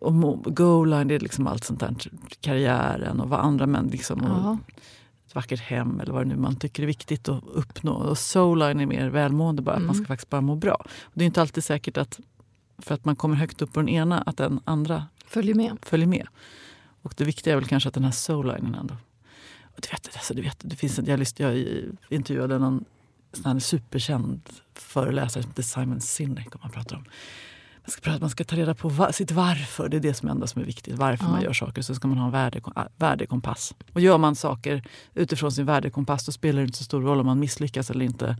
Och 0.00 0.12
mo- 0.12 0.50
goal 0.50 0.90
line 0.90 1.08
det 1.08 1.14
är 1.14 1.20
liksom 1.20 1.46
allt 1.46 1.64
sånt 1.64 1.80
där, 1.80 1.94
karriären 2.40 3.20
och 3.20 3.28
vad 3.28 3.40
andra 3.40 3.66
män 3.66 3.86
liksom, 3.86 4.20
Ja. 4.24 4.58
ett 5.26 5.34
vackert 5.34 5.60
hem 5.60 6.00
eller 6.00 6.12
vad 6.12 6.22
det 6.22 6.28
nu 6.28 6.36
man 6.36 6.56
tycker 6.56 6.82
är 6.82 6.86
viktigt 6.86 7.28
att 7.28 7.44
uppnå. 7.44 7.92
Och 7.92 8.18
soul 8.18 8.58
line 8.58 8.80
är 8.80 8.86
mer 8.86 9.08
välmående, 9.08 9.62
bara 9.62 9.76
att 9.76 9.82
man 9.82 9.94
ska 9.94 10.00
Mm. 10.00 10.06
faktiskt 10.08 10.30
bara 10.30 10.40
må 10.40 10.54
bra. 10.56 10.74
Och 11.02 11.12
det 11.14 11.24
är 11.24 11.26
inte 11.26 11.40
alltid 11.40 11.64
säkert 11.64 11.96
att 11.96 12.20
för 12.78 12.94
att 12.94 13.04
man 13.04 13.16
kommer 13.16 13.36
högt 13.36 13.62
upp 13.62 13.72
på 13.72 13.80
den 13.80 13.88
ena 13.88 14.20
att 14.22 14.36
den 14.36 14.60
andra 14.64 15.06
Följ 15.26 15.54
med. 15.54 15.76
följer 15.82 16.06
med. 16.06 16.26
Och 17.02 17.14
det 17.16 17.24
viktiga 17.24 17.52
är 17.52 17.56
väl 17.56 17.68
kanske 17.68 17.88
att 17.88 17.94
den 17.94 18.04
här 18.04 18.10
soul-linen 18.10 18.74
ändå... 18.74 18.94
Och 19.62 19.80
du 19.82 19.88
vet, 19.90 20.10
alltså, 20.16 20.34
du 20.34 20.42
vet, 20.42 20.56
det 20.60 20.76
finns 20.76 20.98
en, 20.98 21.06
jag, 21.06 21.18
lyssnade, 21.18 21.58
jag 21.58 21.84
intervjuade 22.08 22.58
någon 22.58 22.84
sån 23.32 23.60
superkänd 23.60 24.40
föreläsare 24.74 25.42
som 25.42 25.50
heter 25.50 25.62
Simon 25.62 26.00
Sinek. 26.00 26.54
Och 26.54 26.60
man 26.62 26.70
pratar 26.70 26.96
om 26.96 27.04
man 27.90 27.92
ska, 27.92 28.00
prata, 28.02 28.20
man 28.20 28.30
ska 28.30 28.44
ta 28.44 28.56
reda 28.56 28.74
på 28.74 28.88
va, 28.88 29.12
sitt 29.12 29.30
varför. 29.30 29.88
Det 29.88 29.96
är 29.96 30.00
det 30.00 30.14
som 30.14 30.28
är 30.28 30.32
enda 30.32 30.46
som 30.46 30.62
är 30.62 30.66
viktigt. 30.66 30.94
Varför 30.94 31.24
Ja. 31.24 31.30
man 31.30 31.42
gör 31.42 31.52
saker. 31.52 31.82
Så 31.82 31.94
ska 31.94 32.08
man 32.08 32.18
ha 32.18 32.26
en 32.26 32.32
värde, 32.32 32.60
värdekompass. 32.96 33.74
Och 33.92 34.00
gör 34.00 34.18
man 34.18 34.34
saker 34.36 34.82
utifrån 35.14 35.52
sin 35.52 35.66
värdekompass 35.66 36.26
då 36.26 36.32
spelar 36.32 36.60
det 36.60 36.66
inte 36.66 36.78
så 36.78 36.84
stor 36.84 37.02
roll 37.02 37.20
om 37.20 37.26
man 37.26 37.40
misslyckas 37.40 37.90
eller 37.90 38.04
inte. 38.04 38.36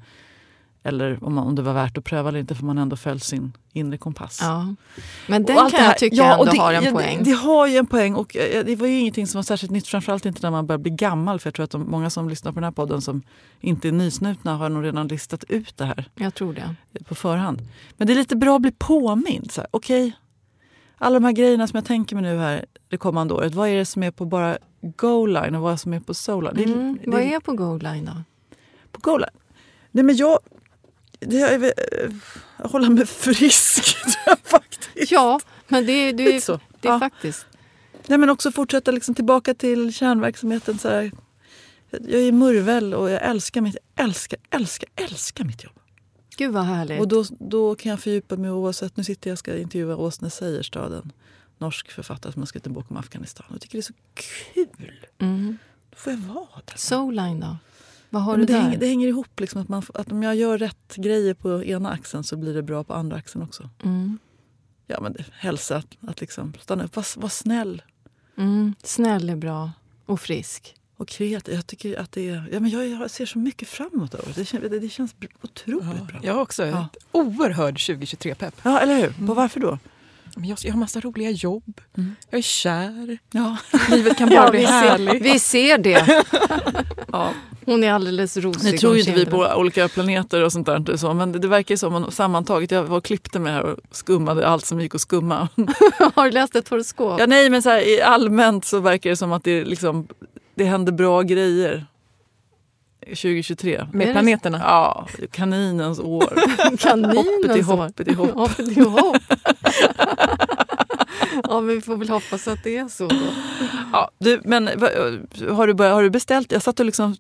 Eller 0.83 1.25
om, 1.25 1.35
man, 1.35 1.47
om 1.47 1.55
det 1.55 1.63
var 1.63 1.73
värt 1.73 1.99
att 1.99 2.05
pröva 2.05 2.29
eller 2.29 2.39
inte 2.39 2.55
för 2.55 2.65
man 2.65 2.79
ändå 2.79 2.97
följt 2.97 3.25
sin 3.25 3.53
inre 3.73 3.99
kompass. 3.99 4.39
Ja. 4.43 4.75
Men 5.29 5.45
den 5.45 5.57
kan 5.71 5.85
jag 5.85 5.99
tycka 5.99 6.17
ja, 6.17 6.33
ändå 6.33 6.45
det, 6.53 6.59
har 6.59 6.73
en 6.73 6.85
ja, 6.85 6.91
poäng. 6.93 7.19
Det, 7.19 7.25
det 7.25 7.37
har 7.37 7.67
ju 7.67 7.77
en 7.77 7.87
poäng 7.87 8.15
och 8.15 8.37
eh, 8.37 8.65
det 8.65 8.77
var 8.77 8.87
ju 8.87 8.99
ingenting 8.99 9.27
som 9.27 9.39
var 9.39 9.43
särskilt 9.43 9.73
nytt. 9.73 9.87
Framförallt 9.87 10.27
inte 10.27 10.41
när 10.43 10.51
man 10.51 10.67
börjar 10.67 10.79
bli 10.79 10.91
gammal. 10.91 11.39
För 11.41 11.47
jag 11.47 11.55
tror 11.55 11.65
att 11.65 11.71
de, 11.71 11.91
många 11.91 12.11
som 12.11 12.29
lyssnar 12.29 12.53
på 12.53 12.55
den 12.57 12.65
här 12.65 12.71
podden 12.71 13.01
som 13.03 13.23
inte 13.61 13.89
är 13.89 13.93
nysnutna 13.93 14.57
har 14.57 14.69
nog 14.69 14.85
redan 14.85 15.09
listat 15.09 15.45
ut 15.49 15.77
det 15.77 15.85
här 15.85 16.09
Jag 16.15 16.35
tror 16.35 16.53
det. 16.55 17.05
på 17.05 17.15
förhand. 17.15 17.63
Men 17.97 18.07
det 18.07 18.13
är 18.13 18.15
lite 18.17 18.37
bra 18.37 18.57
att 18.57 18.63
bli 18.63 18.73
påmind. 18.79 19.53
Okej, 19.71 20.13
alla 20.99 21.15
de 21.21 21.25
här 21.25 21.33
grejerna 21.33 21.67
som 21.67 21.77
jag 21.77 21.85
tänker 21.85 22.17
mig 22.17 22.23
nu 22.25 22.39
här 22.39 22.65
det 22.89 22.97
kommande 22.97 23.35
året. 23.35 23.55
Vad 23.55 23.69
är 23.69 23.77
det 23.77 23.87
som 23.87 24.03
är 24.03 24.11
på 24.11 24.25
bara 24.25 24.59
goal 24.83 25.33
line 25.33 25.55
och 25.55 25.63
vad 25.63 25.81
som 25.81 25.93
är 25.93 26.01
på 26.01 26.15
soul 26.15 26.45
line? 26.45 26.55
Det 26.57 26.63
är- 26.63 26.77
Mm. 26.77 26.99
Vad 27.07 27.21
är 27.21 27.41
på 27.41 27.53
goal 27.53 27.79
line 27.83 28.05
då? 28.05 28.13
på 28.93 29.01
goal 29.01 29.21
line? 29.21 29.31
Nej 29.91 30.05
men 30.05 30.17
jag... 30.17 30.39
Det 31.21 31.41
är, 31.41 31.62
eh, 31.65 32.11
jag 32.57 32.69
håller 32.69 32.91
mig 32.91 33.07
frisk 33.07 33.97
faktiskt. 34.45 35.11
Ja, 35.12 35.41
men 35.69 35.87
det, 35.87 35.93
är- 35.93 36.12
det, 36.12 36.37
är- 36.37 36.41
så. 36.41 36.61
det 36.81 36.89
är 36.89 36.93
Ja. 36.93 36.99
faktiskt... 36.99 37.47
Nej, 38.07 38.19
men 38.19 38.31
också 38.31 38.53
fortsätta 38.53 38.91
liksom 38.91 39.15
tillbaka 39.15 39.55
till 39.55 39.95
kärnverksamheten. 39.95 40.79
Så 40.79 40.89
här. 40.89 41.11
Jag 41.91 42.21
är 42.23 42.33
murvel 42.33 42.95
och 42.95 43.11
jag 43.11 43.23
älskar 43.23 43.61
mitt, 43.61 43.77
älskar, 43.97 44.39
älskar, 44.50 44.89
älskar 44.97 45.45
mitt 45.45 45.65
jobb. 45.65 45.73
Gud 46.37 46.53
vad 46.53 46.65
härligt. 46.65 47.00
Och 47.00 47.09
då, 47.09 47.25
då 47.39 47.75
kan 47.75 47.91
jag 47.91 48.00
fördjupa 48.00 48.37
mig 48.37 48.50
oavsett. 48.50 48.97
Nu 48.97 49.05
sitter 49.05 49.31
jag 49.31 49.35
och 49.35 49.39
ska 49.39 49.57
intervjua 49.59 49.97
Åsne 49.97 50.31
Seierstad, 50.31 50.97
en 50.97 51.12
norsk 51.59 51.91
författare 51.91 52.33
som 52.33 52.43
har 52.43 52.47
skrivit 52.47 52.67
en 52.67 52.73
bok 52.73 52.91
om 52.91 52.97
Afghanistan. 52.97 53.47
Jag 53.50 53.61
tycker 53.61 53.79
det 53.79 53.81
är 53.81 53.83
så 53.83 53.93
kul. 54.55 55.07
Mm. 55.19 55.59
Då 55.91 55.97
får 55.97 56.12
jag 56.12 56.19
vara 56.21 56.47
där. 56.65 56.77
Soul 56.77 57.15
line 57.15 57.41
då? 57.41 57.57
Vad 58.11 58.23
har 58.23 58.33
Ja, 58.33 58.37
du 58.38 58.45
det, 58.45 58.52
där? 58.52 58.61
hänger, 58.61 58.79
det 58.79 58.87
hänger 58.87 59.09
ihop. 59.09 59.40
Liksom, 59.40 59.62
att, 59.62 59.69
man, 59.69 59.83
att 59.95 60.12
om 60.12 60.23
jag 60.23 60.37
gör 60.37 60.59
rätt 60.59 60.95
grejer 60.97 61.35
på 61.35 61.64
ena 61.64 61.90
axeln 61.90 62.25
så 62.25 62.37
blir 62.37 62.55
det 62.55 62.62
bra 62.62 62.85
på 62.85 62.95
andra 62.95 63.17
axeln 63.17 63.45
också. 63.45 63.69
Mm. 63.85 64.19
Ja, 64.87 65.00
men 65.00 65.12
det, 65.12 65.25
hälsa, 65.33 65.76
att, 65.76 65.87
att 66.09 66.21
liksom 66.21 66.52
stanna 66.61 66.85
upp, 66.85 66.97
var, 66.97 67.21
var 67.21 67.29
snäll. 67.29 67.83
Mm. 68.38 68.75
Snäll 68.83 69.29
är 69.31 69.37
bra. 69.37 69.71
Och 70.07 70.21
frisk. 70.21 70.75
och 70.97 71.09
kreativ. 71.09 71.55
Jag 71.55 71.67
tycker 71.67 71.99
att 72.00 72.12
det 72.12 72.29
är... 72.29 72.49
Ja, 72.52 72.61
men 72.61 72.71
jag, 72.71 72.88
jag 72.88 73.11
ser 73.11 73.26
så 73.26 73.38
mycket 73.38 73.69
fram 73.69 73.90
emot 73.95 74.12
det. 74.12 74.19
Det, 74.35 74.43
kän- 74.43 74.69
det, 74.69 74.79
det 74.79 74.88
känns 74.88 75.14
otroligt 75.43 76.07
bra. 76.07 76.21
Jag 76.23 76.35
har 76.35 76.40
också 76.43 76.67
Ja. 76.67 76.88
ett 76.95 77.05
oerhörd 77.12 77.76
2023-pepp. 77.76 78.55
Ja, 78.62 78.81
eller 78.81 78.97
hur? 78.97 79.26
På 79.26 79.35
varför 79.35 79.61
då? 79.61 79.79
Men 80.37 80.45
Jag, 80.49 80.59
jag 80.62 80.73
har 80.73 80.79
massa 80.79 81.00
roliga 81.00 81.31
jobb. 81.31 81.81
Mm. 81.97 82.14
Jag 82.31 82.38
är 82.38 82.43
kär. 82.43 83.19
Ja. 83.31 83.57
Livet 83.90 84.19
kan 84.19 84.29
bara 84.29 84.45
Ja, 84.45 84.50
bli 84.50 84.61
vi, 84.61 84.67
ser, 84.67 84.73
härligt. 84.73 85.23
vi 85.23 85.38
ser 85.38 85.79
det. 85.79 86.25
ja. 87.12 87.33
Hon 87.71 87.85
är 87.85 87.93
alldeles 87.93 88.37
rosig 88.37 88.73
Nu 88.73 88.79
tror 88.79 88.95
ju 88.95 89.00
inte 89.00 89.12
vi 89.12 89.27
på 89.27 89.53
olika 89.57 89.89
planeter 89.89 90.45
och 90.45 90.53
sånt 90.53 90.67
där. 90.67 90.97
Så, 90.97 91.15
men 91.15 91.33
det, 91.33 91.39
det 91.39 91.49
verkar 91.49 91.73
ju 91.73 91.77
som 91.79 91.93
man, 91.93 92.12
sammantaget. 92.12 92.71
Jag 92.71 92.85
var 92.85 92.97
och 92.97 93.05
klippte 93.05 93.39
mig 93.39 93.53
här 93.53 93.62
och 93.62 93.79
skummade 93.91 94.49
allt 94.49 94.67
som 94.67 94.81
gick 94.81 94.95
att 94.95 95.00
skumma. 95.00 95.49
Har 96.15 96.25
du 96.25 96.31
läst 96.31 96.57
ett 96.57 96.69
horoskop? 96.69 97.21
Ja, 97.21 97.27
nej, 97.27 97.50
men 97.50 97.62
så 97.62 97.71
här, 97.71 97.89
i 97.89 98.03
allmänt 98.03 98.65
så 98.65 98.81
verkar 98.81 99.11
det 99.11 99.17
som 99.17 99.33
att 99.33 99.45
det, 99.45 99.65
liksom, 99.65 100.09
det 100.55 100.65
händer 100.65 100.93
bra 100.93 101.23
grejer. 101.23 101.87
2023. 103.07 103.87
Med 103.93 104.12
planeterna. 104.12 104.59
Ja, 104.59 105.07
kaninens 105.31 106.00
år. 106.00 106.33
Kaninens 106.79 107.67
Hoppet 107.67 108.09
i 108.09 108.12
hopp. 108.12 108.29
år. 108.29 108.41
Hoppet 108.41 108.69
i 108.69 108.81
hopp. 108.81 109.17
ja, 111.49 111.61
men 111.61 111.67
vi 111.67 111.81
får 111.81 111.97
väl 111.97 112.09
hoppas 112.09 112.49
att 112.49 112.65
det 112.65 112.77
är 112.77 112.89
så 112.89 113.07
då. 113.07 113.17
Ja, 113.93 114.11
du, 114.19 114.41
men 114.45 114.67
har 115.50 115.67
du, 115.67 115.75
börjat, 115.75 115.95
har 115.95 116.03
du 116.03 116.11
beställt? 116.11 116.53
Jag 116.53 116.62
satt 116.62 116.81
och 116.81 116.87
liksom 116.87 117.17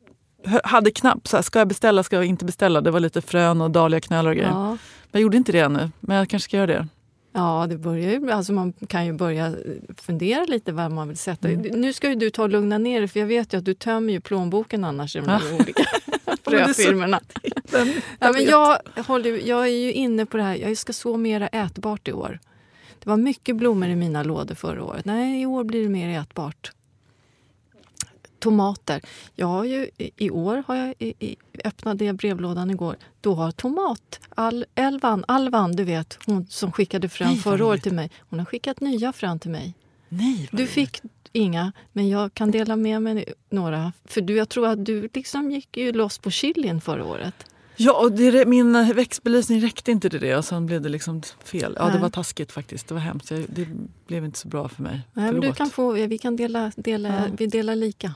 hade 0.64 0.90
knapp 0.90 1.28
så 1.28 1.36
här, 1.36 1.42
ska 1.42 1.58
jag 1.58 1.68
beställa, 1.68 2.02
ska 2.02 2.16
jag 2.16 2.24
inte 2.24 2.44
beställa? 2.44 2.80
Det 2.80 2.90
var 2.90 3.00
lite 3.00 3.20
frön 3.22 3.60
och 3.60 3.70
dahliaknölar 3.70 4.30
och 4.30 4.36
grejer. 4.36 4.50
Ja. 4.50 4.68
Men 4.70 4.78
jag 5.12 5.22
gjorde 5.22 5.36
inte 5.36 5.52
det 5.52 5.58
ännu, 5.60 5.90
men 6.00 6.16
jag 6.16 6.28
kanske 6.28 6.48
ska 6.48 6.56
göra 6.56 6.66
det. 6.66 6.86
Ja, 7.32 7.66
det 7.68 7.78
börjar 7.78 8.10
ju, 8.12 8.30
alltså 8.30 8.52
man 8.52 8.72
kan 8.72 9.06
ju 9.06 9.12
börja 9.12 9.54
fundera 9.96 10.44
lite 10.44 10.72
vad 10.72 10.90
man 10.90 11.08
vill 11.08 11.16
sätta. 11.18 11.48
Mm. 11.48 11.80
Nu 11.80 11.92
ska 11.92 12.08
ju 12.08 12.14
du 12.14 12.30
ta 12.30 12.42
och 12.42 12.48
lugna 12.48 12.78
ner 12.78 12.98
dig 13.00 13.08
för 13.08 13.20
jag 13.20 13.26
vet 13.26 13.52
ju 13.54 13.58
att 13.58 13.64
du 13.64 13.74
tömmer 13.74 14.12
ju 14.12 14.20
plånboken 14.20 14.84
annars 14.84 15.16
i 15.16 15.18
de 15.18 15.28
här 15.28 15.54
olika 15.54 15.82
är 16.26 16.36
så- 16.36 16.50
fröfirmorna. 16.50 17.20
Ja, 18.18 18.32
men 18.32 18.44
jag, 18.44 18.78
håller, 19.06 19.48
jag 19.48 19.62
är 19.62 19.70
ju 19.70 19.92
inne 19.92 20.26
på 20.26 20.36
det 20.36 20.42
här, 20.42 20.56
jag 20.56 20.76
ska 20.76 20.92
så 20.92 21.16
mera 21.16 21.48
ätbart 21.48 22.08
i 22.08 22.12
år. 22.12 22.38
Det 23.02 23.08
var 23.10 23.16
mycket 23.16 23.56
blommor 23.56 23.88
i 23.88 23.96
mina 23.96 24.22
lådor 24.22 24.54
förra 24.54 24.84
året. 24.84 25.04
Nej, 25.04 25.42
i 25.42 25.46
år 25.46 25.64
blir 25.64 25.82
det 25.82 25.88
mer 25.88 26.20
ätbart. 26.20 26.72
Tomater. 28.40 29.00
Jag 29.34 29.46
har 29.46 29.64
ju, 29.64 29.90
i, 30.16 30.30
år 30.30 30.62
har 30.66 30.76
jag 30.76 30.94
i, 30.98 31.14
i, 31.18 31.36
öppnade 31.64 32.04
jag 32.04 32.16
brevlådan 32.16 32.70
igår. 32.70 32.96
Då 33.20 33.34
har 33.34 33.50
tomat. 33.52 34.20
Al, 34.34 34.64
Elvan, 34.74 35.24
Alvan, 35.28 35.76
du 35.76 35.84
vet, 35.84 36.18
hon 36.26 36.46
som 36.46 36.72
skickade 36.72 37.08
frön 37.08 37.28
Nej, 37.28 37.38
förra 37.38 37.66
året 37.66 37.82
till 37.82 37.92
mig. 37.94 38.10
Hon 38.30 38.38
har 38.38 38.46
skickat 38.46 38.80
nya 38.80 39.12
frön 39.12 39.38
till 39.38 39.50
mig. 39.50 39.74
nej, 40.08 40.48
Du 40.52 40.66
fick 40.66 41.00
inga, 41.32 41.72
men 41.92 42.08
jag 42.08 42.34
kan 42.34 42.50
dela 42.50 42.76
med 42.76 43.02
mig 43.02 43.32
några. 43.50 43.92
För 44.04 44.20
du, 44.20 44.36
jag 44.36 44.48
tror 44.48 44.66
att 44.68 44.84
du 44.84 45.08
liksom 45.14 45.50
gick 45.50 45.76
ju 45.76 45.92
loss 45.92 46.18
på 46.18 46.30
chilin 46.30 46.80
förra 46.80 47.04
året. 47.04 47.34
Ja, 47.76 48.00
och 48.02 48.12
det, 48.12 48.46
min 48.46 48.76
eh, 48.76 48.92
växtbelysning 48.94 49.60
räckte 49.60 49.90
inte 49.90 50.10
till 50.10 50.20
det 50.20 50.36
och 50.36 50.44
sen 50.44 50.66
blev 50.66 50.82
det 50.82 50.88
liksom 50.88 51.22
fel. 51.44 51.74
Ja, 51.78 51.84
det 51.84 51.90
Nej. 51.92 52.00
var 52.00 52.08
taskigt 52.10 52.52
faktiskt. 52.52 52.88
Det 52.88 52.94
var 52.94 53.00
hemskt. 53.00 53.28
Det 53.48 53.68
blev 54.06 54.24
inte 54.24 54.38
så 54.38 54.48
bra 54.48 54.68
för 54.68 54.82
mig. 54.82 54.92
Nej, 55.12 55.24
men 55.24 55.34
du 55.34 55.40
Förlåt. 55.40 55.56
kan 55.56 55.70
få, 55.70 55.92
vi 55.92 56.18
kan 56.18 56.36
dela, 56.36 56.72
dela, 56.76 57.08
Ja. 57.08 57.22
vi 57.38 57.46
delar 57.46 57.76
lika. 57.76 58.14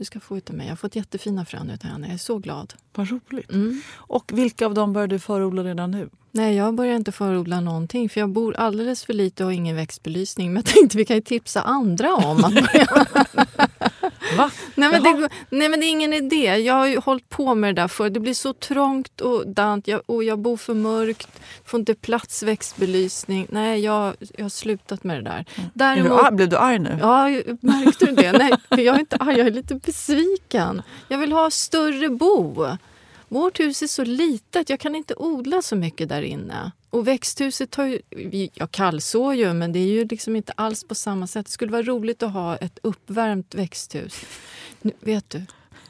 Du 0.00 0.04
ska 0.04 0.20
få 0.20 0.36
utav 0.36 0.56
mig. 0.56 0.66
Jag 0.66 0.72
har 0.72 0.76
fått 0.76 0.96
jättefina 0.96 1.44
frön 1.44 1.70
utav 1.70 1.90
henne. 1.90 2.06
Jag 2.06 2.14
är 2.14 2.18
så 2.18 2.38
glad. 2.38 2.74
Vad 2.94 3.10
roligt. 3.10 3.52
Mm. 3.52 3.82
Och 3.94 4.32
vilka 4.34 4.66
av 4.66 4.74
dem 4.74 4.92
börjar 4.92 5.08
du 5.08 5.18
förodla 5.18 5.64
redan 5.64 5.90
nu? 5.90 6.10
Nej, 6.30 6.56
jag 6.56 6.74
börjar 6.74 6.96
inte 6.96 7.12
förodla 7.12 7.60
någonting 7.60 8.08
för 8.08 8.20
jag 8.20 8.30
bor 8.30 8.56
alldeles 8.56 9.04
för 9.04 9.12
lite 9.12 9.44
och 9.44 9.46
har 9.50 9.54
ingen 9.54 9.76
växtbelysning. 9.76 10.52
Men 10.52 10.62
jag 10.66 10.74
tänkte 10.74 10.98
vi 10.98 11.04
kan 11.04 11.16
ju 11.16 11.22
tipsa 11.22 11.62
andra 11.62 12.14
om 12.14 12.44
att 12.44 12.54
börja. 12.54 13.06
Va? 14.36 14.50
nej, 14.74 14.90
men 14.90 15.02
det, 15.02 15.28
nej, 15.50 15.68
men 15.68 15.80
det 15.80 15.86
är 15.86 15.90
ingen 15.90 16.12
idé. 16.12 16.56
Jag 16.56 16.74
har 16.74 16.86
ju 16.86 16.98
hållit 16.98 17.28
på 17.28 17.54
med 17.54 17.74
det 17.74 17.82
där 17.82 17.88
för 17.88 18.10
Det 18.10 18.20
blir 18.20 18.34
så 18.34 18.52
trångt 18.52 19.20
och 19.20 19.48
dant 19.48 19.88
jag, 19.88 20.00
och 20.06 20.24
jag 20.24 20.38
bor 20.38 20.56
för 20.56 20.74
mörkt. 20.74 21.28
Får 21.64 21.80
inte 21.80 21.94
plats 21.94 22.42
växtbelysning. 22.42 23.46
Nej, 23.50 23.80
jag, 23.80 24.14
jag 24.36 24.44
har 24.44 24.48
slutat 24.50 25.04
med 25.04 25.16
det 25.16 25.22
där. 25.22 25.38
Är 25.38 25.44
du, 25.56 25.62
Däremot, 25.74 26.20
arg- 26.20 26.34
blev 26.36 26.48
du 26.48 26.56
arg 26.56 26.78
nu? 26.78 26.98
Ja, 27.00 27.28
märkte 27.60 28.06
du 28.06 28.12
det? 28.12 28.32
Nej, 28.32 28.52
jag 28.84 28.94
är 28.96 29.00
inte 29.00 29.16
arg, 29.16 29.38
jag 29.38 29.46
är 29.46 29.50
lite 29.50 29.74
besviken. 29.74 30.82
Jag 31.08 31.18
vill 31.18 31.32
ha 31.32 31.50
större 31.50 32.08
bo. 32.08 32.66
Vårt 33.28 33.60
hus 33.60 33.82
är 33.82 33.86
så 33.86 34.04
litet, 34.04 34.70
jag 34.70 34.80
kan 34.80 34.94
inte 34.94 35.14
odla 35.16 35.62
så 35.62 35.76
mycket 35.76 36.08
där 36.08 36.22
inne. 36.22 36.72
Och 36.90 37.06
växthuset 37.08 37.74
har 37.74 37.86
ju... 37.86 38.00
Jag 38.54 38.70
kallsår 38.70 39.34
ju, 39.34 39.52
men 39.52 39.72
det 39.72 39.78
är 39.78 39.86
ju 39.86 40.04
liksom 40.04 40.36
inte 40.36 40.52
alls 40.52 40.84
på 40.84 40.94
samma 40.94 41.26
sätt. 41.26 41.46
Det 41.46 41.52
skulle 41.52 41.72
vara 41.72 41.82
roligt 41.82 42.22
att 42.22 42.32
ha 42.32 42.56
ett 42.56 42.78
uppvärmt 42.82 43.54
växthus. 43.54 44.24
Nu, 44.82 44.92
vet 45.00 45.30
du, 45.30 45.42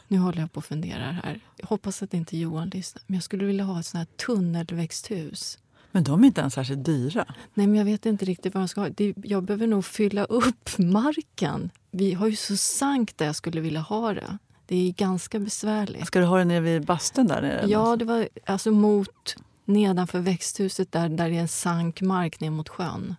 nu 0.08 0.18
håller 0.18 0.40
jag 0.40 0.52
på 0.52 0.60
att 0.60 0.66
fundera 0.66 1.02
här. 1.02 1.40
Jag 1.56 1.66
hoppas 1.66 2.02
att 2.02 2.14
inte 2.14 2.36
Johan 2.36 2.68
lyssnar. 2.68 3.02
Men 3.06 3.14
jag 3.14 3.24
skulle 3.24 3.44
vilja 3.44 3.64
ha 3.64 3.80
ett 3.80 3.86
sånt 3.86 3.98
här 3.98 4.26
tunnelväxthus. 4.26 5.58
Men 5.92 6.04
de 6.04 6.22
är 6.22 6.26
inte 6.26 6.40
ens 6.40 6.54
särskilt 6.54 6.84
dyra. 6.84 7.24
Nej, 7.54 7.66
men 7.66 7.76
jag 7.76 7.84
vet 7.84 8.06
inte 8.06 8.24
riktigt 8.24 8.54
vad 8.54 8.62
jag 8.62 8.70
ska 8.70 8.80
ha. 8.80 8.88
Det, 8.88 9.14
jag 9.24 9.42
behöver 9.42 9.66
nog 9.66 9.84
fylla 9.84 10.24
upp 10.24 10.78
marken. 10.78 11.70
Vi 11.90 12.12
har 12.12 12.26
ju 12.26 12.36
så 12.36 12.56
sankt 12.56 13.18
där 13.18 13.26
jag 13.26 13.36
skulle 13.36 13.60
vilja 13.60 13.80
ha 13.80 14.14
det. 14.14 14.38
Det 14.66 14.88
är 14.88 14.92
ganska 14.92 15.38
besvärligt. 15.38 16.06
Ska 16.06 16.20
du 16.20 16.24
ha 16.24 16.38
det 16.38 16.44
nere 16.44 16.60
vid 16.60 16.84
bastun 16.84 17.26
där 17.26 17.42
nere? 17.42 17.64
Ja, 17.68 17.96
det 17.96 18.04
var 18.04 18.28
alltså 18.46 18.70
mot 18.70 19.36
nedanför 19.70 20.20
växthuset 20.20 20.92
där, 20.92 21.08
där 21.08 21.30
det 21.30 21.36
är 21.36 21.40
en 21.40 21.48
sank 21.48 22.00
mark 22.00 22.40
ner 22.40 22.50
mot 22.50 22.68
sjön. 22.68 23.14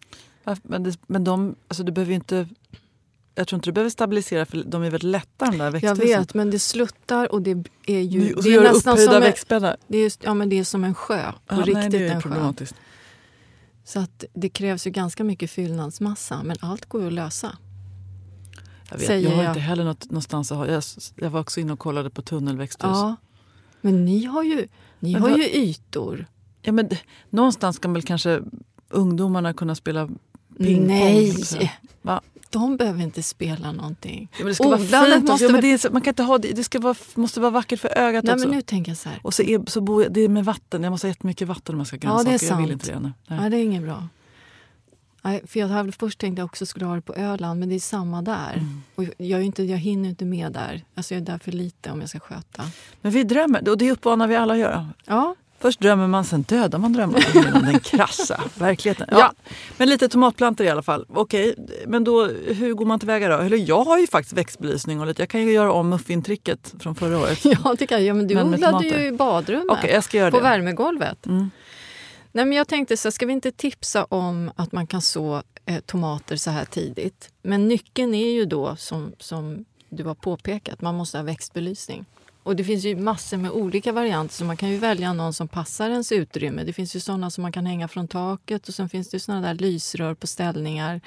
Men, 0.63 0.83
det, 0.83 0.97
men 1.07 1.23
de, 1.23 1.55
alltså 1.67 1.83
du 1.83 1.91
behöver 1.91 2.13
inte... 2.13 2.47
Jag 3.35 3.47
tror 3.47 3.57
inte 3.57 3.69
du 3.69 3.73
behöver 3.73 3.89
stabilisera 3.89 4.45
för 4.45 4.63
de 4.63 4.83
är 4.83 4.89
väldigt 4.89 5.03
lätta 5.11 5.45
de 5.51 5.57
där 5.57 5.65
Jag 5.65 5.71
växthusen. 5.71 6.07
vet, 6.07 6.33
men 6.33 6.51
det 6.51 6.59
sluttar 6.59 7.31
och 7.31 7.41
det 7.41 7.63
är 7.85 7.99
ju... 7.99 8.33
Och 8.33 8.43
så 8.43 8.49
det 8.49 8.55
är 8.55 8.61
nästan 8.73 8.97
som 8.97 9.19
växtbäddar. 9.21 9.77
det 9.87 9.97
är, 9.97 10.11
ja, 10.21 10.33
men 10.33 10.49
det 10.49 10.59
är 10.59 10.63
som 10.63 10.83
en 10.83 10.95
sjö. 10.95 11.31
På 11.31 11.55
Ja, 11.55 11.57
riktigt 11.57 11.73
nej, 11.75 11.89
det 11.89 11.97
är 11.97 12.07
en 12.15 12.21
sjö. 12.21 12.29
problematiskt. 12.29 12.75
Så 13.83 13.99
att 13.99 14.23
det 14.33 14.49
krävs 14.49 14.87
ju 14.87 14.91
ganska 14.91 15.23
mycket 15.23 15.51
fyllnadsmassa. 15.51 16.43
Men 16.43 16.57
allt 16.59 16.85
går 16.85 17.01
ju 17.01 17.07
att 17.07 17.13
lösa. 17.13 17.57
Jag, 18.89 18.97
vet, 18.97 19.07
Säger 19.07 19.29
jag 19.29 19.35
har 19.35 19.43
jag. 19.43 19.51
inte 19.51 19.59
heller 19.59 19.83
något, 19.83 20.05
någonstans 20.05 20.51
att 20.51 20.57
ha. 20.57 20.67
Jag, 20.67 20.83
jag 21.15 21.29
var 21.29 21.39
också 21.39 21.59
inne 21.59 21.73
och 21.73 21.79
kollade 21.79 22.09
på 22.09 22.21
tunnelväxthus. 22.21 22.85
Ja. 22.89 23.15
Men 23.81 24.05
ni 24.05 24.25
har 24.25 24.43
ju, 24.43 24.67
ni 24.99 25.13
Men 25.13 25.21
har 25.21 25.37
ju 25.37 25.43
ytor. 25.43 26.25
Ja, 26.61 26.71
men, 26.71 26.89
någonstans 27.29 27.75
ska 27.75 27.89
väl 27.89 28.01
kanske 28.01 28.41
ungdomarna 28.89 29.53
kunna 29.53 29.75
spela 29.75 30.07
pingpong. 30.57 30.87
Nej! 30.87 31.31
så. 31.31 31.57
Va? 32.01 32.21
De 32.49 32.77
behöver 32.77 33.01
inte 33.03 33.23
spela 33.23 33.71
någonting. 33.71 34.27
Ja, 34.39 34.45
det 34.45 34.55
ska 34.55 34.63
vara 34.69 34.81
Odlandet 34.81 35.13
fint. 35.13 35.23
måste 35.29 35.31
Måste 35.31 35.45
ja, 35.45 35.47
men 35.51 35.55
väl- 35.55 35.61
det 35.61 35.73
är, 35.73 35.77
så- 35.77 35.91
man 35.91 36.01
kan 36.01 36.11
inte 36.11 36.23
ha 36.23 36.37
det, 36.37 36.51
det 36.51 36.63
ska 36.63 36.79
vara, 36.79 36.95
måste 37.15 37.39
vara 37.39 37.51
vackert 37.51 37.79
för 37.79 37.97
ögat 37.97 38.23
Nej, 38.25 38.33
också. 38.33 38.47
men 38.47 38.55
nu 38.55 38.61
tänker 38.61 38.91
jag 38.91 38.97
så 38.97 39.09
här. 39.09 39.19
Och 39.23 39.33
så, 39.33 39.43
är, 39.43 39.69
så 39.69 39.81
bor 39.81 40.03
jag, 40.03 40.13
det 40.13 40.21
är 40.21 40.29
med 40.29 40.45
vatten. 40.45 40.83
Jag 40.83 40.91
måste 40.91 41.07
ha 41.07 41.09
jättemycket 41.09 41.47
vatten 41.47 41.75
om 41.75 41.79
jag 41.79 41.87
ska 41.87 42.07
ha 42.07 42.17
Ja, 42.17 42.23
det 42.23 42.29
är 42.29 42.31
grönsaker. 42.31 42.53
jag 42.53 42.61
vill 42.61 42.71
inte 42.71 42.87
det 42.87 42.93
ännu. 42.93 43.11
Nej. 43.27 43.39
Nej, 43.39 43.49
det 43.49 43.57
är 43.57 43.63
inget 43.63 43.83
bra. 43.83 44.07
Nej, 45.23 45.41
för 45.47 45.59
jag 45.59 45.67
hade 45.67 45.91
först 45.91 46.19
tänkt 46.19 46.33
att 46.33 46.37
jag 46.37 46.45
också 46.45 46.65
skulle 46.65 46.85
ha 46.85 46.95
det 46.95 47.01
på 47.01 47.13
Öland, 47.15 47.59
men 47.59 47.69
det 47.69 47.75
är 47.75 47.79
samma 47.79 48.21
där. 48.21 48.53
Mm. 48.53 48.81
Och 48.95 49.03
jag, 49.17 49.43
inte, 49.43 49.63
jag 49.63 49.77
hinner 49.77 50.09
inte 50.09 50.25
med 50.25 50.51
där. 50.51 50.83
Alltså 50.95 51.13
jag 51.13 51.21
är 51.21 51.25
där 51.25 51.37
för 51.37 51.51
lite 51.51 51.91
om 51.91 51.99
jag 51.99 52.09
ska 52.09 52.19
sköta. 52.19 52.63
Men 53.01 53.11
vi 53.11 53.23
drömmer, 53.23 53.69
och 53.69 53.77
det 53.77 53.91
uppmanar 53.91 54.27
vi 54.27 54.35
alla 54.35 54.53
att 54.53 54.59
göra. 54.59 54.89
Ja, 55.05 55.35
Först 55.61 55.79
drömmer 55.79 56.07
man, 56.07 56.25
sen 56.25 56.41
dödar 56.41 56.79
man 56.79 56.93
drömmarna. 56.93 57.25
Är 57.35 57.71
Den 57.71 57.79
krassa 57.79 58.43
verkligheten. 58.55 59.07
Ja. 59.11 59.19
Ja. 59.19 59.33
Men 59.77 59.89
lite 59.89 60.09
tomatplantor 60.09 60.65
i 60.65 60.69
alla 60.69 60.81
fall. 60.81 61.05
Okej, 61.09 61.55
men 61.87 62.03
då, 62.03 62.25
hur 62.27 62.73
går 62.73 62.85
man 62.85 62.99
tillväga 62.99 63.27
då? 63.29 63.37
Eller 63.37 63.57
jag 63.57 63.83
har 63.83 63.97
ju 63.97 64.07
faktiskt 64.07 64.33
växtbelysning 64.33 64.99
och 65.01 65.07
lite. 65.07 65.21
Jag 65.21 65.29
kan 65.29 65.41
ju 65.41 65.51
göra 65.51 65.71
om 65.71 65.89
muffintricket 65.89 66.73
från 66.79 66.95
förra 66.95 67.17
året. 67.17 67.39
ja 67.45 67.75
det 67.79 67.87
kan. 67.87 68.05
Ja, 68.05 68.13
men 68.13 68.27
du 68.27 68.35
Men 68.35 68.53
odlade 68.53 68.87
ju 68.87 69.07
i 69.07 69.11
badrummet. 69.11 69.77
Okej, 69.77 69.91
jag 69.91 70.03
ska 70.03 70.17
göra 70.17 70.31
på 70.31 70.37
det. 70.37 70.43
värmegolvet. 70.43 71.25
Mm. 71.25 71.49
Nej, 72.31 72.45
men 72.45 72.57
jag 72.57 72.67
tänkte 72.67 72.97
så 72.97 73.11
ska 73.11 73.25
vi 73.25 73.33
inte 73.33 73.51
tipsa 73.51 74.03
om 74.05 74.51
att 74.55 74.71
man 74.71 74.87
kan 74.87 75.01
så 75.01 75.43
eh, 75.65 75.79
tomater 75.79 76.35
så 76.35 76.51
här 76.51 76.65
tidigt? 76.65 77.29
Men 77.41 77.67
nyckeln 77.67 78.13
är 78.13 78.31
ju 78.31 78.45
då, 78.45 78.75
som, 78.75 79.11
som 79.19 79.65
du 79.89 80.03
har 80.03 80.15
påpekat, 80.15 80.81
man 80.81 80.95
måste 80.95 81.17
ha 81.17 81.23
växtbelysning. 81.23 82.05
Och 82.43 82.55
det 82.55 82.63
finns 82.63 82.85
ju 82.85 82.95
massor 82.95 83.37
med 83.37 83.51
olika 83.51 83.91
varianter, 83.91 84.35
så 84.35 84.45
man 84.45 84.57
kan 84.57 84.69
ju 84.69 84.77
välja 84.77 85.13
någon 85.13 85.33
som 85.33 85.47
passar 85.47 85.89
ens 85.89 86.11
utrymme. 86.11 86.63
Det 86.63 86.73
finns 86.73 86.95
ju 86.95 86.99
såna 86.99 87.29
som 87.29 87.41
man 87.41 87.51
kan 87.51 87.65
hänga 87.65 87.87
från 87.87 88.07
taket 88.07 88.67
och 88.67 88.73
sen 88.73 88.89
finns 88.89 89.09
det 89.09 89.15
ju 89.15 89.19
såna 89.19 89.41
där 89.41 89.53
lysrör 89.53 90.13
på 90.13 90.27
ställningar. 90.27 91.01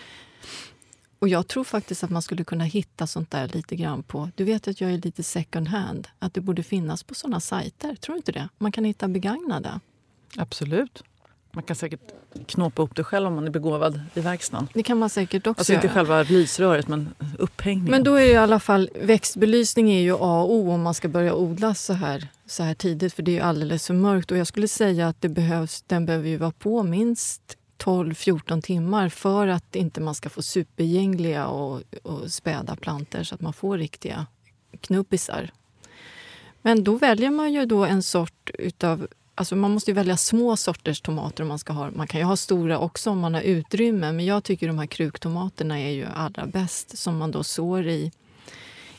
Och 1.18 1.28
jag 1.28 1.48
tror 1.48 1.64
faktiskt 1.64 2.04
att 2.04 2.10
man 2.10 2.22
skulle 2.22 2.44
kunna 2.44 2.64
hitta 2.64 3.06
sånt 3.06 3.30
där 3.30 3.48
lite 3.48 3.76
grann 3.76 4.02
på... 4.02 4.30
Du 4.34 4.44
vet 4.44 4.68
att 4.68 4.80
jag 4.80 4.90
är 4.90 4.98
lite 4.98 5.22
second 5.22 5.68
hand. 5.68 6.08
Att 6.18 6.34
det 6.34 6.40
borde 6.40 6.62
finnas 6.62 7.02
på 7.02 7.14
såna 7.14 7.40
sajter. 7.40 7.96
Tror 7.96 8.14
du 8.14 8.16
inte 8.16 8.32
det? 8.32 8.48
Man 8.58 8.72
kan 8.72 8.84
hitta 8.84 9.08
begagnade. 9.08 9.80
Absolut. 10.36 11.02
Man 11.54 11.64
kan 11.64 11.76
säkert 11.76 12.00
knåpa 12.46 12.82
upp 12.82 12.96
det 12.96 13.04
själv 13.04 13.26
om 13.26 13.34
man 13.34 13.46
är 13.46 13.50
begåvad 13.50 14.00
i 14.14 14.20
verkstaden. 14.20 14.68
Det 14.74 14.82
kan 14.82 14.98
man 14.98 15.10
säkert 15.10 15.46
också 15.46 15.60
Alltså 15.60 15.72
inte 15.72 15.86
göra. 15.86 15.94
själva 15.94 16.22
lysröret 16.22 16.88
men 16.88 17.14
upphängningen. 17.38 17.90
Men 17.90 18.04
då 18.04 18.14
är 18.14 18.26
i 18.26 18.36
alla 18.36 18.60
fall 18.60 18.90
växtbelysning 19.02 19.90
är 19.92 20.00
ju 20.00 20.12
A 20.12 20.42
och 20.42 20.54
O 20.54 20.70
om 20.70 20.82
man 20.82 20.94
ska 20.94 21.08
börja 21.08 21.34
odla 21.34 21.74
så 21.74 21.92
här, 21.92 22.28
så 22.46 22.62
här 22.62 22.74
tidigt 22.74 23.14
för 23.14 23.22
det 23.22 23.38
är 23.38 23.42
alldeles 23.42 23.86
för 23.86 23.94
mörkt. 23.94 24.30
Och 24.30 24.36
jag 24.36 24.46
skulle 24.46 24.68
säga 24.68 25.08
att 25.08 25.20
det 25.20 25.28
behövs, 25.28 25.82
den 25.82 26.06
behöver 26.06 26.28
ju 26.28 26.36
vara 26.36 26.50
på 26.50 26.82
minst 26.82 27.56
12-14 27.78 28.62
timmar 28.62 29.08
för 29.08 29.48
att 29.48 29.76
inte 29.76 30.00
man 30.00 30.14
ska 30.14 30.28
få 30.30 30.42
supergängliga 30.42 31.46
och, 31.46 31.82
och 32.02 32.32
späda 32.32 32.76
planter 32.76 33.24
så 33.24 33.34
att 33.34 33.40
man 33.40 33.52
får 33.52 33.78
riktiga 33.78 34.26
knubbisar. 34.80 35.50
Men 36.62 36.84
då 36.84 36.96
väljer 36.96 37.30
man 37.30 37.52
ju 37.52 37.66
då 37.66 37.84
en 37.84 38.02
sort 38.02 38.50
utav 38.54 39.06
Alltså 39.34 39.56
man 39.56 39.70
måste 39.70 39.90
ju 39.90 39.94
välja 39.94 40.16
små 40.16 40.56
sorters 40.56 41.00
tomater 41.00 41.42
om 41.42 41.48
man 41.48 41.58
ska 41.58 41.72
ha. 41.72 41.90
Man 41.90 42.06
kan 42.06 42.20
ju 42.20 42.24
ha 42.26 42.36
stora 42.36 42.78
också 42.78 43.10
om 43.10 43.18
man 43.18 43.34
har 43.34 43.40
utrymme. 43.40 44.12
Men 44.12 44.24
jag 44.26 44.44
tycker 44.44 44.66
de 44.66 44.78
här 44.78 44.86
kruktomaterna 44.86 45.80
är 45.80 45.90
ju 45.90 46.06
allra 46.14 46.46
bäst 46.46 46.98
som 46.98 47.16
man 47.16 47.30
då 47.30 47.44
sår 47.44 47.86
i, 47.86 48.12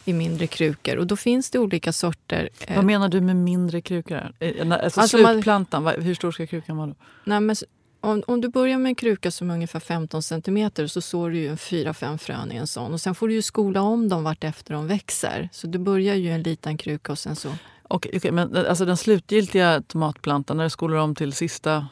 i 0.05 0.13
mindre 0.13 0.47
krukor. 0.47 0.95
Och 0.97 1.07
då 1.07 1.15
finns 1.15 1.49
det 1.49 1.59
olika 1.59 1.93
sorter. 1.93 2.49
Eh, 2.67 2.75
Vad 2.75 2.85
menar 2.85 3.09
du 3.09 3.21
med 3.21 3.35
mindre 3.35 3.81
krukor? 3.81 4.33
Eh, 4.39 4.71
Alltså, 4.71 5.01
Alltså 5.01 5.17
man- 5.17 5.33
slutplantan, 5.33 5.83
vad- 5.83 6.03
hur 6.03 6.15
stor 6.15 6.31
ska 6.31 6.47
krukan 6.47 6.77
vara 6.77 6.87
då? 6.87 6.95
Nej, 7.23 7.39
men 7.39 7.55
om, 8.01 8.23
om 8.27 8.41
du 8.41 8.47
börjar 8.49 8.77
med 8.77 8.89
en 8.89 8.95
kruka 8.95 9.31
som 9.31 9.49
är 9.49 9.53
ungefär 9.53 9.79
15 9.79 10.23
centimeter 10.23 10.87
så 10.87 11.01
sår 11.01 11.29
du 11.29 11.37
ju 11.37 11.47
en 11.47 11.57
4-5 11.57 12.17
frön 12.17 12.51
i 12.51 12.55
en 12.55 12.67
sån. 12.67 12.93
Och 12.93 13.01
sen 13.01 13.15
får 13.15 13.27
du 13.27 13.33
ju 13.33 13.41
skola 13.41 13.81
om 13.81 14.09
dem 14.09 14.23
vart 14.23 14.43
efter 14.43 14.73
de 14.73 14.87
växer. 14.87 15.49
Så 15.51 15.67
du 15.67 15.79
börjar 15.79 16.15
ju 16.15 16.31
en 16.31 16.43
liten 16.43 16.77
kruka 16.77 17.11
och 17.11 17.19
sen 17.19 17.35
så 17.35 17.49
Och, 17.87 18.07
okay, 18.13 18.31
men 18.31 18.55
alltså 18.55 18.85
den 18.85 18.97
slutgiltiga 18.97 19.81
tomatplantan, 19.81 20.57
när 20.57 20.63
du 20.63 20.69
skolar 20.69 20.97
om 20.97 21.15
till 21.15 21.33
sista 21.33 21.87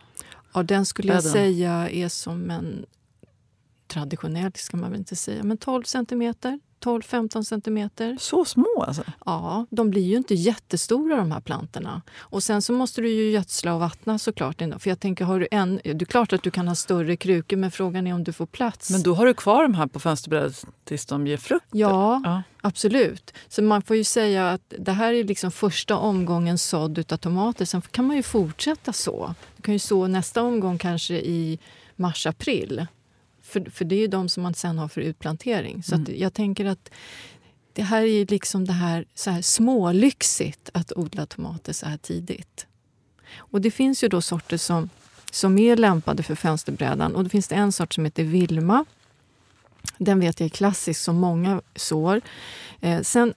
Ja, 0.54 0.64
den 0.64 0.86
skulle 0.86 1.14
jag 1.14 1.24
säga 1.24 1.90
är 1.90 2.10
som 2.10 2.50
en 2.52 2.86
traditionell, 3.88 4.52
ska 4.56 4.78
man 4.78 4.92
väl 4.92 5.00
inte 5.00 5.16
säga, 5.16 5.44
men 5.44 5.58
12 5.58 5.84
centimeter. 5.84 6.60
12-15 6.84 7.44
centimeter. 7.44 8.18
Så 8.20 8.46
små 8.46 8.84
alltså? 8.88 9.04
Ja, 9.26 9.66
de 9.70 9.90
blir 9.90 10.02
ju 10.02 10.18
inte 10.18 10.36
jättestora 10.36 11.16
de 11.16 11.32
här 11.32 11.40
plantorna. 11.42 12.02
Och 12.18 12.44
sen 12.44 12.62
så 12.62 12.74
måste 12.74 13.02
du 13.02 13.10
ju 13.10 13.32
gödsla 13.32 13.74
och 13.74 13.80
vattna 13.80 14.20
såklart. 14.20 14.58
För 14.58 14.90
jag 14.90 15.00
tänker, 15.00 15.26
har 15.26 15.40
du 15.40 15.48
en, 15.52 15.80
det 15.84 16.02
är 16.02 16.06
klart 16.06 16.34
att 16.34 16.44
du 16.44 16.52
kan 16.52 16.68
ha 16.68 16.76
större 16.76 17.16
krukor 17.16 17.58
men 17.58 17.72
frågan 17.72 18.08
är 18.08 18.14
om 18.14 18.24
du 18.24 18.34
får 18.34 18.46
plats. 18.46 18.90
Men 18.90 19.04
då 19.04 19.14
har 19.14 19.26
du 19.26 19.34
kvar 19.34 19.64
de 19.64 19.74
här 19.74 19.88
på 19.88 20.00
fönsterbrädet 20.00 20.66
tills 20.84 21.06
de 21.06 21.28
ger 21.28 21.38
frukt? 21.38 21.68
Ja, 21.72 22.22
Ja. 22.24 22.44
Absolut. 22.64 23.34
Så 23.48 23.62
man 23.62 23.82
får 23.82 23.96
ju 23.96 24.04
säga 24.04 24.50
att 24.50 24.74
det 24.80 24.92
här 24.92 25.14
är 25.14 25.24
liksom 25.24 25.52
första 25.52 25.98
omgången 25.98 26.58
sådd 26.58 26.98
utav 26.98 27.18
tomater. 27.18 27.66
Sen 27.66 27.82
kan 27.82 28.08
man 28.08 28.16
ju 28.16 28.24
fortsätta 28.24 28.94
så. 28.94 29.36
Du 29.58 29.62
kan 29.64 29.74
ju 29.74 29.80
så 29.80 30.08
nästa 30.08 30.42
omgång 30.42 30.78
kanske 30.78 31.16
i 31.16 31.60
mars-april. 31.96 32.86
För, 33.42 33.70
för 33.70 33.86
det 33.86 33.96
är 33.96 34.00
ju 34.00 34.08
de 34.08 34.30
som 34.30 34.44
man 34.44 34.54
sen 34.54 34.78
har 34.78 34.88
för 34.88 35.02
utplantering. 35.02 35.84
Så 35.84 35.96
att 35.96 36.10
jag 36.10 36.34
tänker 36.34 36.66
att 36.66 36.90
det 37.74 37.84
här 37.84 38.02
är 38.02 38.06
ju 38.06 38.26
liksom 38.26 38.66
det 38.66 38.74
här, 38.74 39.06
så 39.14 39.32
här 39.32 39.42
smålyxigt 39.42 40.70
att 40.74 40.92
odla 40.96 41.26
tomater 41.26 41.74
så 41.74 41.86
här 41.86 41.98
tidigt. 41.98 42.68
Och 43.38 43.62
det 43.62 43.72
finns 43.72 44.04
ju 44.04 44.08
då 44.08 44.22
sorter 44.22 44.58
som, 44.58 44.90
som 45.32 45.58
är 45.58 45.76
lämpade 45.76 46.24
för 46.24 46.36
fönsterbrädan. 46.36 47.16
Och 47.16 47.24
det 47.24 47.30
finns 47.30 47.48
det 47.48 47.56
en 47.56 47.72
sort 47.72 47.94
som 47.94 48.06
heter 48.06 48.24
Vilma. 48.24 48.86
Den 49.98 50.20
vet 50.20 50.40
jag 50.40 50.46
är 50.46 50.50
klassisk 50.50 51.02
som 51.02 51.16
många 51.16 51.62
sår. 51.76 52.22
Eh, 52.82 53.02
sen 53.02 53.34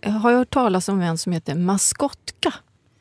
eh, 0.00 0.12
har 0.12 0.30
jag 0.30 0.38
hört 0.38 0.50
talas 0.54 0.88
om 0.88 1.00
en 1.00 1.18
som 1.18 1.32
heter 1.32 1.54
maskotka. 1.54 2.54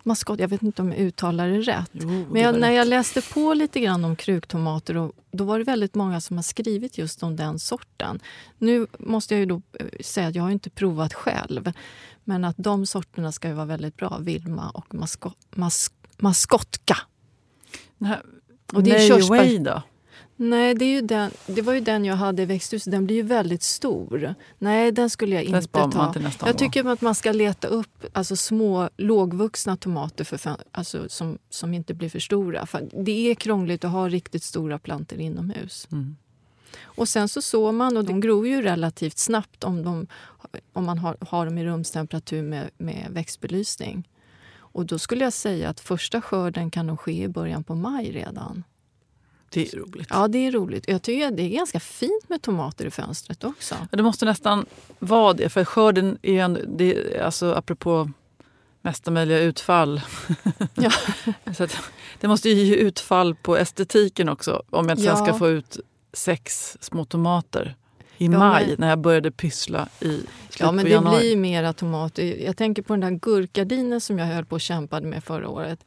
Maskott, 0.06 0.39
jag 0.39 0.48
vet 0.48 0.62
inte 0.62 0.82
om 0.82 0.89
jag 0.92 1.00
uttalar 1.00 1.48
det 1.48 1.60
rätt. 1.62 1.89
Jo, 1.92 2.26
Men 2.32 2.42
jag, 2.42 2.60
när 2.60 2.72
jag 2.72 2.88
läste 2.88 3.22
på 3.22 3.54
lite 3.54 3.80
grann 3.80 4.06
om 4.06 4.16
kruktomater 4.16 4.98
och, 4.98 5.12
då 5.32 5.44
var 5.44 5.58
det 5.60 5.63
väldigt 5.66 5.96
många 5.96 6.22
som 6.22 6.36
har 6.38 6.44
skrivit 6.44 6.98
just 6.98 7.24
om 7.24 7.36
den 7.36 7.60
sorten. 7.60 8.20
Nu 8.58 8.88
måste 9.00 9.34
jag 9.34 9.39
ju 9.39 9.46
då 9.46 9.62
eh, 9.80 9.86
säga 10.04 10.28
att 10.28 10.36
jag 10.36 10.44
har 10.44 10.52
inte 10.52 10.70
provat 10.70 11.13
själv. 11.13 11.72
Men 12.24 12.44
att 12.44 12.56
de 12.58 12.86
sorterna 12.86 13.32
ska 13.32 13.48
ju 13.48 13.54
vara 13.54 13.66
väldigt 13.66 13.98
bra. 13.98 14.18
Vilma 14.22 14.70
och 14.70 14.94
masko, 14.94 15.32
mas, 15.56 15.92
maskotka. 16.18 16.98
Och 18.74 18.84
det 18.84 18.92
är 18.92 19.10
körsbär- 19.10 19.60
då? 19.63 19.82
Nej, 20.36 20.76
det, 20.76 20.86
är 20.86 20.89
ju 20.89 21.02
den, 21.02 21.32
det 21.48 21.62
var 21.62 21.74
ju 21.74 21.80
den 21.80 22.06
jag 22.06 22.15
hade 22.15 22.41
i 22.41 22.46
växthuset. 22.46 22.91
Den 22.91 23.06
blir 23.06 23.15
ju 23.15 23.22
väldigt 23.22 23.63
stor. 23.63 24.36
Nej, 24.60 24.91
den 24.91 25.10
skulle 25.10 25.36
jag 25.36 25.46
Den 25.46 25.56
inte 25.56 26.38
ta. 26.38 26.48
Jag 26.48 26.58
tycker 26.58 26.88
att 26.88 27.02
man 27.02 27.15
ska 27.15 27.32
leta 27.32 27.67
upp 27.67 28.06
alltså, 28.13 28.36
små 28.36 28.89
lågvuxna 28.98 29.78
tomater 29.78 30.24
för, 30.24 30.39
alltså, 30.72 31.10
som, 31.10 31.38
som 31.50 31.74
inte 31.74 31.93
blir 31.93 32.10
för 32.10 32.19
stora. 32.19 32.65
För 32.65 32.89
det 33.04 33.32
är 33.32 33.36
krångligt 33.36 33.84
att 33.84 33.91
ha 33.91 34.10
riktigt 34.10 34.43
stora 34.43 34.80
plantor 34.80 35.19
inomhus. 35.19 35.88
Mm. 35.91 36.15
Och 36.84 37.10
sen 37.10 37.30
så 37.30 37.41
sår 37.41 37.72
man 37.72 37.98
och 37.98 38.06
de 38.06 38.19
gror 38.19 38.48
ju 38.48 38.62
relativt 38.62 39.17
snabbt 39.17 39.63
om, 39.63 39.84
de, 39.84 40.08
om 40.74 40.86
man 40.86 40.98
har, 40.98 41.17
har 41.22 41.46
dem 41.46 41.58
i 41.58 41.65
rumstemperatur 41.65 42.41
med, 42.41 42.69
med 42.78 43.08
växtbelysning. 43.10 44.08
Och 44.56 44.86
då 44.86 45.00
skulle 45.00 45.24
jag 45.24 45.34
säga 45.34 45.69
att 45.69 45.80
första 45.80 46.22
skörden 46.22 46.72
kan 46.72 46.88
nog 46.88 47.00
ske 47.00 47.24
i 47.24 47.28
början 47.28 47.63
på 47.63 47.76
maj 47.76 48.12
redan. 48.12 48.63
Det 49.54 49.74
är 49.74 49.78
roligt. 49.78 50.08
Ja, 50.10 50.28
det 50.28 50.38
är 50.48 50.52
roligt. 50.52 50.84
Jag 50.88 51.02
tycker 51.02 51.32
det 51.32 51.44
är 51.44 51.50
ganska 51.50 51.80
fint 51.80 52.30
med 52.30 52.42
tomater 52.42 52.86
i 52.86 52.92
fönstret 52.92 53.44
också. 53.44 53.76
Men 53.92 53.98
Det 53.98 54.04
måste 54.04 54.26
nästan 54.26 54.66
vara 55.00 55.34
det, 55.34 55.50
för 55.50 55.66
skörden 55.66 56.18
är 56.22 56.32
ju 56.34 56.39
ändå, 56.39 56.60
det, 56.68 57.20
alltså 57.20 57.54
apropå 57.54 58.10
mesta 58.82 59.12
möjliga 59.12 59.39
utfall. 59.39 60.02
Ja. 60.74 60.92
Så 61.56 61.63
att, 61.63 61.78
det 62.20 62.28
måste 62.28 62.50
ju 62.50 62.56
ge 62.63 62.76
utfall 62.76 63.36
på 63.36 63.58
estetiken 63.58 64.30
också 64.30 64.63
om 64.70 64.89
jag 64.89 64.98
sen 64.98 65.06
Ja. 65.08 65.16
ska 65.26 65.34
få 65.34 65.50
ut 65.50 65.80
sex 66.13 66.78
små 66.82 67.06
tomater 67.06 67.76
i 68.18 68.26
Ja, 68.26 68.32
maj 68.39 68.66
men- 68.68 68.76
när 68.80 68.89
jag 68.89 69.00
började 69.00 69.32
pyssla 69.32 69.88
i 70.00 70.24
Ja, 70.60 70.72
men 70.72 70.86
det 70.86 70.92
januari. 70.92 71.20
blir 71.20 71.38
mera 71.38 71.74
tomater. 71.74 72.24
Jag 72.46 72.58
tänker 72.58 72.82
på 72.82 72.94
den 72.94 73.00
där 73.00 73.20
gurkgardinen 73.20 74.02
som 74.02 74.20
jag 74.20 74.26
höll 74.26 74.46
på 74.46 74.56
och 74.56 74.62
kämpade 74.62 75.08
med 75.08 75.24
förra 75.24 75.50
året. 75.50 75.80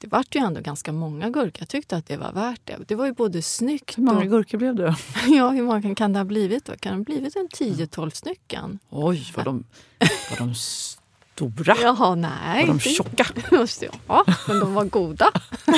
Det 0.00 0.06
vart 0.06 0.34
ju 0.36 0.40
ändå 0.40 0.60
ganska 0.60 0.92
många 0.92 1.30
gurkor. 1.30 1.56
Jag 1.58 1.68
tyckte 1.68 1.96
att 1.96 2.06
det 2.06 2.16
var 2.16 2.32
värt 2.32 2.60
det. 2.64 2.76
Det 2.86 2.94
var 2.94 3.06
ju 3.06 3.12
både 3.12 3.42
snyggt 3.42 3.98
Hur 3.98 4.02
många 4.02 4.18
och... 4.18 4.26
gurkor 4.26 4.58
blev 4.58 4.74
det? 4.74 4.96
Ja, 5.26 5.48
hur 5.48 5.62
många 5.62 5.94
kan 5.94 6.12
det 6.12 6.18
ha 6.18 6.24
blivit? 6.24 6.64
Då? 6.64 6.76
Kan 6.76 6.92
det 6.92 6.98
ha 6.98 7.04
blivit 7.04 7.36
en 7.36 7.48
10-12 7.48 8.10
stycken? 8.10 8.78
Oj, 8.90 9.32
vad 9.36 9.44
de, 9.44 9.64
vad 10.30 10.38
de 10.38 10.54
stora! 10.54 11.76
Jaha, 11.82 12.14
nej. 12.14 12.66
Var 12.66 12.74
de 12.74 12.80
tjocka? 12.80 13.26
Ja, 14.06 14.24
men 14.48 14.60
de 14.60 14.74
var 14.74 14.84
goda. 14.84 15.30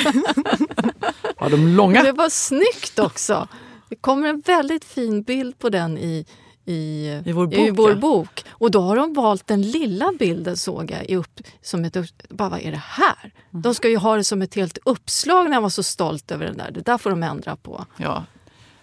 Var 1.39 1.51
de 1.51 1.69
långa? 1.69 2.03
Det 2.03 2.13
var 2.13 2.29
snyggt 2.29 2.99
också. 2.99 3.49
Det 3.89 3.97
kommer 3.97 4.29
en 4.29 4.41
väldigt 4.41 4.85
fin 4.85 5.23
bild 5.23 5.59
på 5.59 5.69
den 5.69 5.99
i, 5.99 6.27
i, 6.71 7.23
I 7.25 7.33
vår 7.33 7.55
i 7.55 7.71
bok, 7.71 7.79
vår 7.79 7.91
ja. 7.91 7.97
bok. 7.97 8.45
Och 8.51 8.71
då 8.71 8.81
har 8.81 8.97
de 8.97 9.15
valt 9.15 9.47
den 9.47 9.63
lilla 9.63 10.13
bilden 10.19 10.57
såg 10.57 10.91
jag. 10.91 11.11
I 11.11 11.17
upp, 11.17 11.41
som 11.63 11.85
ett, 11.85 11.97
bara, 12.29 12.49
vad 12.49 12.61
är 12.61 12.71
det 12.71 12.83
här? 12.85 13.33
Mm. 13.51 13.63
De 13.63 13.75
ska 13.75 13.89
ju 13.89 13.97
ha 13.97 14.17
det 14.17 14.25
som 14.25 14.43
ett 14.43 14.55
helt 14.55 14.79
uppslag 14.85 15.45
när 15.45 15.57
jag 15.57 15.61
var 15.61 15.69
så 15.69 15.83
stolt 15.83 16.31
över 16.31 16.47
den 16.47 16.57
där. 16.57 16.71
Det 16.71 16.81
där 16.81 16.99
får 16.99 17.11
de 17.11 17.23
ändra 17.23 17.57
på. 17.57 17.87
Ja. 17.97 18.25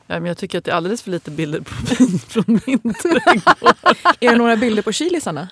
Ja, 0.08 0.20
men 0.20 0.26
jag 0.26 0.38
tycker 0.38 0.58
att 0.58 0.66
det 0.66 0.72
är 0.72 0.76
alldeles 0.76 1.02
för 1.02 1.12
lite 1.12 1.32
bilder 1.32 1.60
på 1.60 1.74
min, 2.00 2.20
från 2.28 2.60
min 2.66 2.94
trädgård. 2.94 3.76
Är 4.20 4.32
det 4.32 4.36
några 4.36 4.56
bilder 4.56 4.82
på 4.82 4.92
chilisarna? 4.92 5.48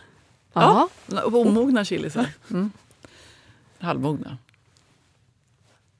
Ja. 0.54 0.90
Omogna 1.24 1.86
chilisar. 1.86 2.28
Mm. 2.50 2.72
Halvmogna. 3.80 4.38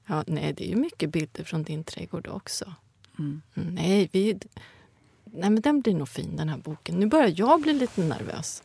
Ja, 0.06 0.24
nej, 0.26 0.52
det 0.52 0.64
är 0.64 0.68
ju 0.68 0.76
mycket 0.76 1.10
bilder 1.10 1.44
från 1.44 1.62
din 1.62 1.84
trädgård 1.84 2.28
också. 2.28 2.72
Mm. 3.18 3.42
Mm, 3.54 3.74
Nej, 3.74 4.08
vi, 4.12 4.38
nej, 5.36 5.50
men 5.50 5.60
den 5.62 5.80
blir 5.80 5.94
nog 5.94 6.08
fin 6.08 6.36
den 6.36 6.48
här 6.48 6.58
boken. 6.58 6.94
Nu 7.00 7.06
börjar 7.06 7.32
jag 7.36 7.60
bli 7.62 7.72
lite 7.72 8.00
nervös 8.00 8.62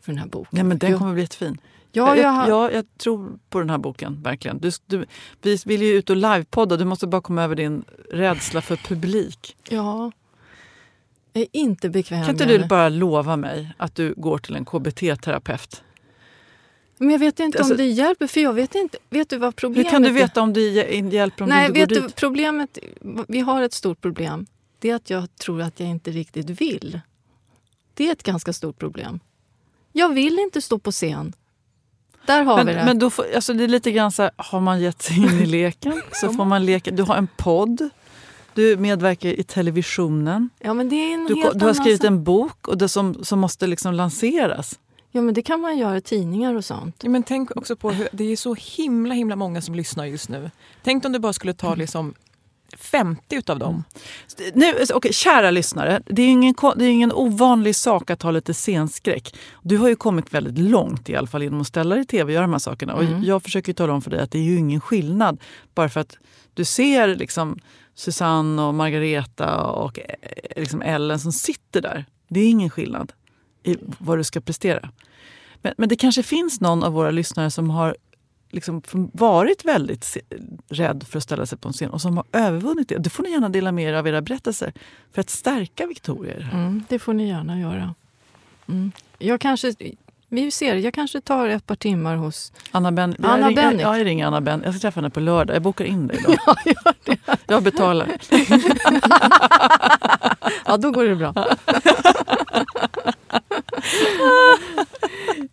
för 0.00 0.12
den 0.12 0.18
här 0.18 0.26
boken. 0.28 0.48
Nej, 0.52 0.64
men 0.64 0.78
den 0.78 0.98
kommer 0.98 1.12
bli 1.12 1.22
jättefin. 1.22 1.58
ja, 1.92 2.16
jag, 2.16 2.28
har- 2.28 2.48
ja, 2.48 2.70
jag 2.70 2.84
tror 2.98 3.38
på 3.50 3.58
den 3.58 3.70
här 3.70 3.78
boken, 3.78 4.22
verkligen. 4.22 4.58
Du, 4.58 4.70
du, 4.86 5.06
vi 5.42 5.56
vill 5.66 5.82
ju 5.82 5.92
ut 5.92 6.10
och 6.10 6.16
livepodda, 6.16 6.76
du 6.76 6.84
måste 6.84 7.06
bara 7.06 7.20
komma 7.22 7.42
över 7.42 7.54
din 7.56 7.84
rädsla 8.10 8.60
för 8.60 8.76
publik. 8.76 9.56
ja. 9.68 10.12
Jag 11.34 11.42
är 11.42 11.48
inte 11.52 11.88
bekväm 11.90 12.20
Kan 12.24 12.30
inte 12.34 12.44
du 12.44 12.64
bara 12.66 12.88
lova 12.88 13.36
mig 13.36 13.72
att 13.76 13.94
du 13.94 14.14
går 14.16 14.38
till 14.38 14.56
en 14.56 14.64
KBT-terapeut? 14.64 15.82
Men 16.98 17.10
jag 17.10 17.18
vet 17.18 17.40
inte 17.40 17.58
Alltså- 17.58 17.72
om 17.74 17.76
det 17.78 17.86
hjälper, 17.86 18.26
för 18.26 18.40
jag 18.40 18.52
vet 18.52 18.74
inte. 18.74 18.98
Vet 19.10 19.28
du 19.30 19.38
vad 19.38 19.56
problemet 19.56 19.86
Hur 19.86 19.90
kan 19.90 20.02
du 20.02 20.08
är? 20.08 20.12
veta 20.12 20.42
om 20.42 20.52
det 20.52 20.60
hj- 20.60 21.10
hjälper 21.12 21.44
om 21.44 21.48
Nej, 21.50 21.62
du 21.62 21.66
inte 21.68 21.80
vet 21.80 21.88
går 21.88 21.96
du, 21.96 22.06
dit? 22.06 22.16
problemet, 22.16 22.78
vi 23.28 23.40
har 23.40 23.62
ett 23.62 23.72
stort 23.72 24.00
problem. 24.00 24.46
Det 24.82 24.90
är 24.90 24.94
att 24.96 25.10
jag 25.10 25.36
tror 25.36 25.62
att 25.62 25.80
jag 25.80 25.88
inte 25.88 26.10
riktigt 26.10 26.50
vill. 26.50 27.00
Det 27.94 28.08
är 28.08 28.12
ett 28.12 28.22
ganska 28.22 28.52
stort 28.52 28.78
problem. 28.78 29.20
Jag 29.92 30.08
vill 30.14 30.38
inte 30.38 30.60
stå 30.62 30.78
på 30.78 30.90
scen. 30.92 31.32
Där 32.26 32.42
har 32.42 32.56
Men, 32.56 32.66
vi 32.66 32.72
det. 32.74 32.84
men 32.84 32.98
då 32.98 33.10
får, 33.10 33.26
alltså 33.34 33.54
det 33.54 33.64
är 33.64 33.68
lite 33.68 33.90
grann 33.92 34.12
så 34.12 34.22
här, 34.22 34.30
har 34.36 34.60
man 34.60 34.80
gett 34.80 35.02
sig 35.02 35.16
in 35.16 35.24
i 35.40 35.46
leken 35.46 36.02
så 36.12 36.32
får 36.32 36.44
man 36.44 36.66
leka. 36.66 36.90
Du 36.90 37.02
har 37.02 37.16
en 37.16 37.28
podd, 37.36 37.88
du 38.54 38.76
medverkar 38.76 39.28
i 39.28 39.42
televisionen. 39.44 40.50
ja, 40.58 40.74
men 40.74 40.88
det 40.88 40.96
är 40.96 41.14
en 41.14 41.26
Du, 41.26 41.34
helt 41.36 41.58
du 41.58 41.64
har 41.66 41.74
skrivit 41.74 42.00
sak. 42.00 42.06
en 42.06 42.24
bok 42.24 42.68
och 42.68 42.78
det 42.78 42.88
som, 42.88 43.24
som 43.24 43.38
måste 43.38 43.66
liksom 43.66 43.94
lanseras. 43.94 44.78
Ja, 45.10 45.22
men 45.22 45.34
det 45.34 45.42
kan 45.42 45.60
man 45.60 45.78
göra 45.78 45.96
i 45.96 46.00
tidningar 46.00 46.54
och 46.54 46.64
sånt. 46.64 46.96
Ja, 47.02 47.10
men 47.10 47.22
tänk 47.22 47.56
också 47.56 47.76
på 47.76 47.90
hur 47.90 48.08
det 48.12 48.24
är 48.24 48.36
så 48.36 48.54
himla 48.54 49.14
himla 49.14 49.36
många 49.36 49.62
som 49.62 49.74
lyssnar 49.74 50.04
just 50.06 50.28
nu. 50.28 50.50
Tänk 50.82 51.04
om 51.04 51.12
du 51.12 51.18
bara 51.18 51.32
skulle 51.32 51.54
ta 51.54 51.74
liksom 51.74 52.14
50 52.78 53.36
utav 53.36 53.58
dem. 53.58 53.84
Nu, 54.54 54.74
okay, 54.94 55.12
kära 55.12 55.50
lyssnare, 55.50 56.02
det 56.06 56.22
är, 56.22 56.28
ingen, 56.28 56.54
det 56.76 56.84
är 56.84 56.88
ingen 56.88 57.12
ovanlig 57.12 57.76
sak 57.76 58.10
att 58.10 58.22
ha 58.22 58.30
lite 58.30 58.54
scenskräck. 58.54 59.36
Du 59.62 59.78
har 59.78 59.88
ju 59.88 59.96
kommit 59.96 60.34
väldigt 60.34 60.58
långt 60.58 61.08
i 61.08 61.16
alla 61.16 61.26
fall 61.26 61.42
genom 61.42 61.60
att 61.60 61.66
ställa 61.66 61.94
dig 61.94 62.04
i 62.04 62.06
tv 62.06 62.24
och 62.24 62.30
göra 62.30 62.42
de 62.42 62.52
här 62.52 62.58
sakerna. 62.58 62.94
Och 62.94 63.04
jag 63.04 63.42
försöker 63.42 63.72
tala 63.72 63.92
om 63.92 64.02
för 64.02 64.10
dig 64.10 64.20
att 64.20 64.30
det 64.30 64.38
är 64.38 64.42
ju 64.42 64.56
ingen 64.56 64.80
skillnad 64.80 65.40
bara 65.74 65.88
för 65.88 66.00
att 66.00 66.18
du 66.54 66.64
ser 66.64 67.16
liksom 67.16 67.58
Susanne 67.94 68.62
och 68.62 68.74
Margareta 68.74 69.60
och 69.60 69.98
eh, 69.98 70.04
liksom 70.56 70.82
Ellen 70.82 71.18
som 71.18 71.32
sitter 71.32 71.82
där. 71.82 72.04
Det 72.28 72.40
är 72.40 72.50
ingen 72.50 72.70
skillnad 72.70 73.12
i 73.62 73.76
vad 73.98 74.18
du 74.18 74.24
ska 74.24 74.40
prestera. 74.40 74.90
Men, 75.62 75.74
men 75.78 75.88
det 75.88 75.96
kanske 75.96 76.22
finns 76.22 76.60
någon 76.60 76.82
av 76.82 76.92
våra 76.92 77.10
lyssnare 77.10 77.50
som 77.50 77.70
har 77.70 77.96
liksom 78.52 78.82
varit 79.12 79.64
väldigt 79.64 80.16
rädd 80.68 81.04
för 81.08 81.18
att 81.18 81.24
ställa 81.24 81.46
sig 81.46 81.58
på 81.58 81.68
en 81.68 81.72
scen 81.72 81.90
och 81.90 82.00
som 82.00 82.16
har 82.16 82.26
övervunnit 82.32 82.88
det. 82.88 82.98
Det 82.98 83.10
får 83.10 83.22
ni 83.22 83.30
gärna 83.30 83.48
dela 83.48 83.72
med 83.72 83.84
er 83.84 83.92
av 83.92 84.08
era 84.08 84.20
berättelser 84.22 84.72
för 85.12 85.20
att 85.20 85.30
stärka 85.30 85.86
Victoria 85.86 86.34
det. 86.34 86.48
Mm, 86.52 86.84
det 86.88 86.98
får 86.98 87.12
ni 87.12 87.28
gärna 87.28 87.60
göra. 87.60 87.94
Mm. 88.68 88.92
Jag 89.18 89.40
kanske, 89.40 89.74
vi 90.28 90.50
ser, 90.50 90.76
jag 90.76 90.94
kanske 90.94 91.20
tar 91.20 91.48
ett 91.48 91.66
par 91.66 91.76
timmar 91.76 92.16
hos... 92.16 92.52
Anna, 92.70 92.92
ben, 92.92 93.16
Anna 93.22 93.38
jag, 93.38 93.48
ringer, 93.50 93.62
Bennick. 93.62 93.82
ja, 93.82 93.98
jag 93.98 94.06
ringer 94.06 94.26
Anna 94.26 94.40
Ben. 94.40 94.62
Jag 94.64 94.74
ska 94.74 94.80
träffa 94.80 95.00
henne 95.00 95.10
på 95.10 95.20
lördag. 95.20 95.56
Jag 95.56 95.62
bokar 95.62 95.84
in 95.84 96.06
dig 96.06 96.24
då. 96.26 96.36
Jag 97.46 97.62
betalar. 97.62 98.08
Ja, 100.66 100.76
då 100.76 100.90
går 100.90 101.04
det 101.04 101.16
bra. 101.16 101.34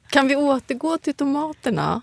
Kan 0.10 0.28
vi 0.28 0.36
återgå 0.36 0.98
till 0.98 1.14
tomaterna? 1.14 2.02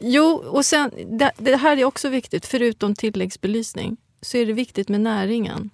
Jo, 0.00 0.44
och 0.46 0.64
sen, 0.64 0.90
det, 1.18 1.32
det 1.36 1.56
här 1.56 1.76
är 1.76 1.84
också 1.84 2.08
viktigt. 2.08 2.46
Förutom 2.46 2.94
tilläggsbelysning 2.94 3.96
så 4.20 4.36
är 4.36 4.46
det 4.46 4.52
viktigt 4.52 4.88
med 4.88 5.00
näringen. 5.00 5.70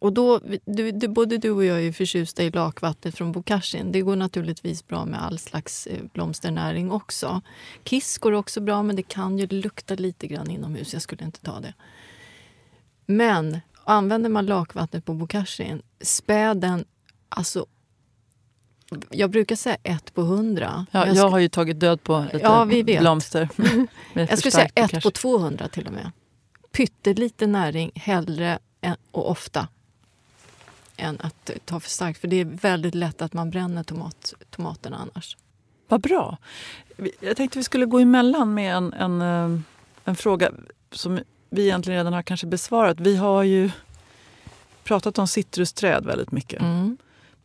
Och 0.00 0.12
då, 0.12 0.40
du, 0.64 0.90
du, 0.92 1.08
både 1.08 1.38
du 1.38 1.50
och 1.50 1.64
jag 1.64 1.82
är 1.84 1.92
förtjusta 1.92 2.42
i 2.42 2.50
lakvattnet 2.50 3.16
från 3.16 3.32
Bokashin. 3.32 3.92
Det 3.92 4.00
går 4.00 4.16
naturligtvis 4.16 4.86
bra 4.86 5.04
med 5.04 5.22
all 5.22 5.38
slags 5.38 5.86
eh, 5.86 6.00
blomsternäring 6.12 6.90
också. 6.90 7.40
Kiss 7.84 8.18
går 8.18 8.32
också 8.32 8.60
bra, 8.60 8.82
men 8.82 8.96
det 8.96 9.02
kan 9.02 9.38
ju 9.38 9.46
lukta 9.46 9.94
lite 9.94 10.26
grann 10.26 10.50
inomhus. 10.50 10.92
Jag 10.92 11.02
skulle 11.02 11.24
inte 11.24 11.40
ta 11.40 11.60
det. 11.60 11.74
Men 13.06 13.60
använder 13.84 14.30
man 14.30 14.46
lakvattnet 14.46 15.04
på 15.04 15.14
Bokashin, 15.14 15.82
spä 16.00 16.54
den 16.54 16.84
alltså 17.28 17.66
jag 19.10 19.30
brukar 19.30 19.56
säga 19.56 19.76
ett 19.82 20.14
på 20.14 20.22
hundra. 20.22 20.86
Ja, 20.90 21.06
jag, 21.06 21.16
jag 21.16 21.28
har 21.28 21.38
ju 21.38 21.48
tagit 21.48 21.80
död 21.80 22.02
på 22.02 22.26
lite 22.32 22.38
ja, 22.38 22.64
vi 22.64 22.82
vet. 22.82 23.00
blomster. 23.00 23.48
jag 24.12 24.38
skulle 24.38 24.52
säga 24.52 24.68
ett 24.74 25.02
på 25.02 25.10
200 25.10 25.68
till 25.68 25.86
och 25.86 25.92
med. 25.92 26.10
Pyttelite 26.72 27.46
näring 27.46 27.90
hellre 27.94 28.58
och 29.10 29.30
ofta 29.30 29.68
än 30.96 31.20
att 31.20 31.50
ta 31.64 31.80
för 31.80 31.90
starkt. 31.90 32.20
För 32.20 32.28
det 32.28 32.36
är 32.36 32.44
väldigt 32.44 32.94
lätt 32.94 33.22
att 33.22 33.32
man 33.32 33.50
bränner 33.50 33.82
tomat, 33.82 34.34
tomaterna 34.50 34.96
annars. 34.96 35.36
Vad 35.88 36.00
bra. 36.00 36.38
Jag 37.20 37.36
tänkte 37.36 37.58
vi 37.58 37.64
skulle 37.64 37.86
gå 37.86 37.98
emellan 37.98 38.54
med 38.54 38.76
en, 38.76 38.92
en, 38.92 39.22
eh, 39.22 39.60
en 40.04 40.16
fråga 40.16 40.50
som 40.90 41.20
vi 41.50 41.62
egentligen 41.62 41.98
redan 41.98 42.12
har 42.12 42.22
kanske 42.22 42.46
besvarat. 42.46 43.00
Vi 43.00 43.16
har 43.16 43.42
ju 43.42 43.70
pratat 44.84 45.18
om 45.18 45.28
citrusträd 45.28 46.06
väldigt 46.06 46.32
mycket. 46.32 46.62
Mm. 46.62 46.96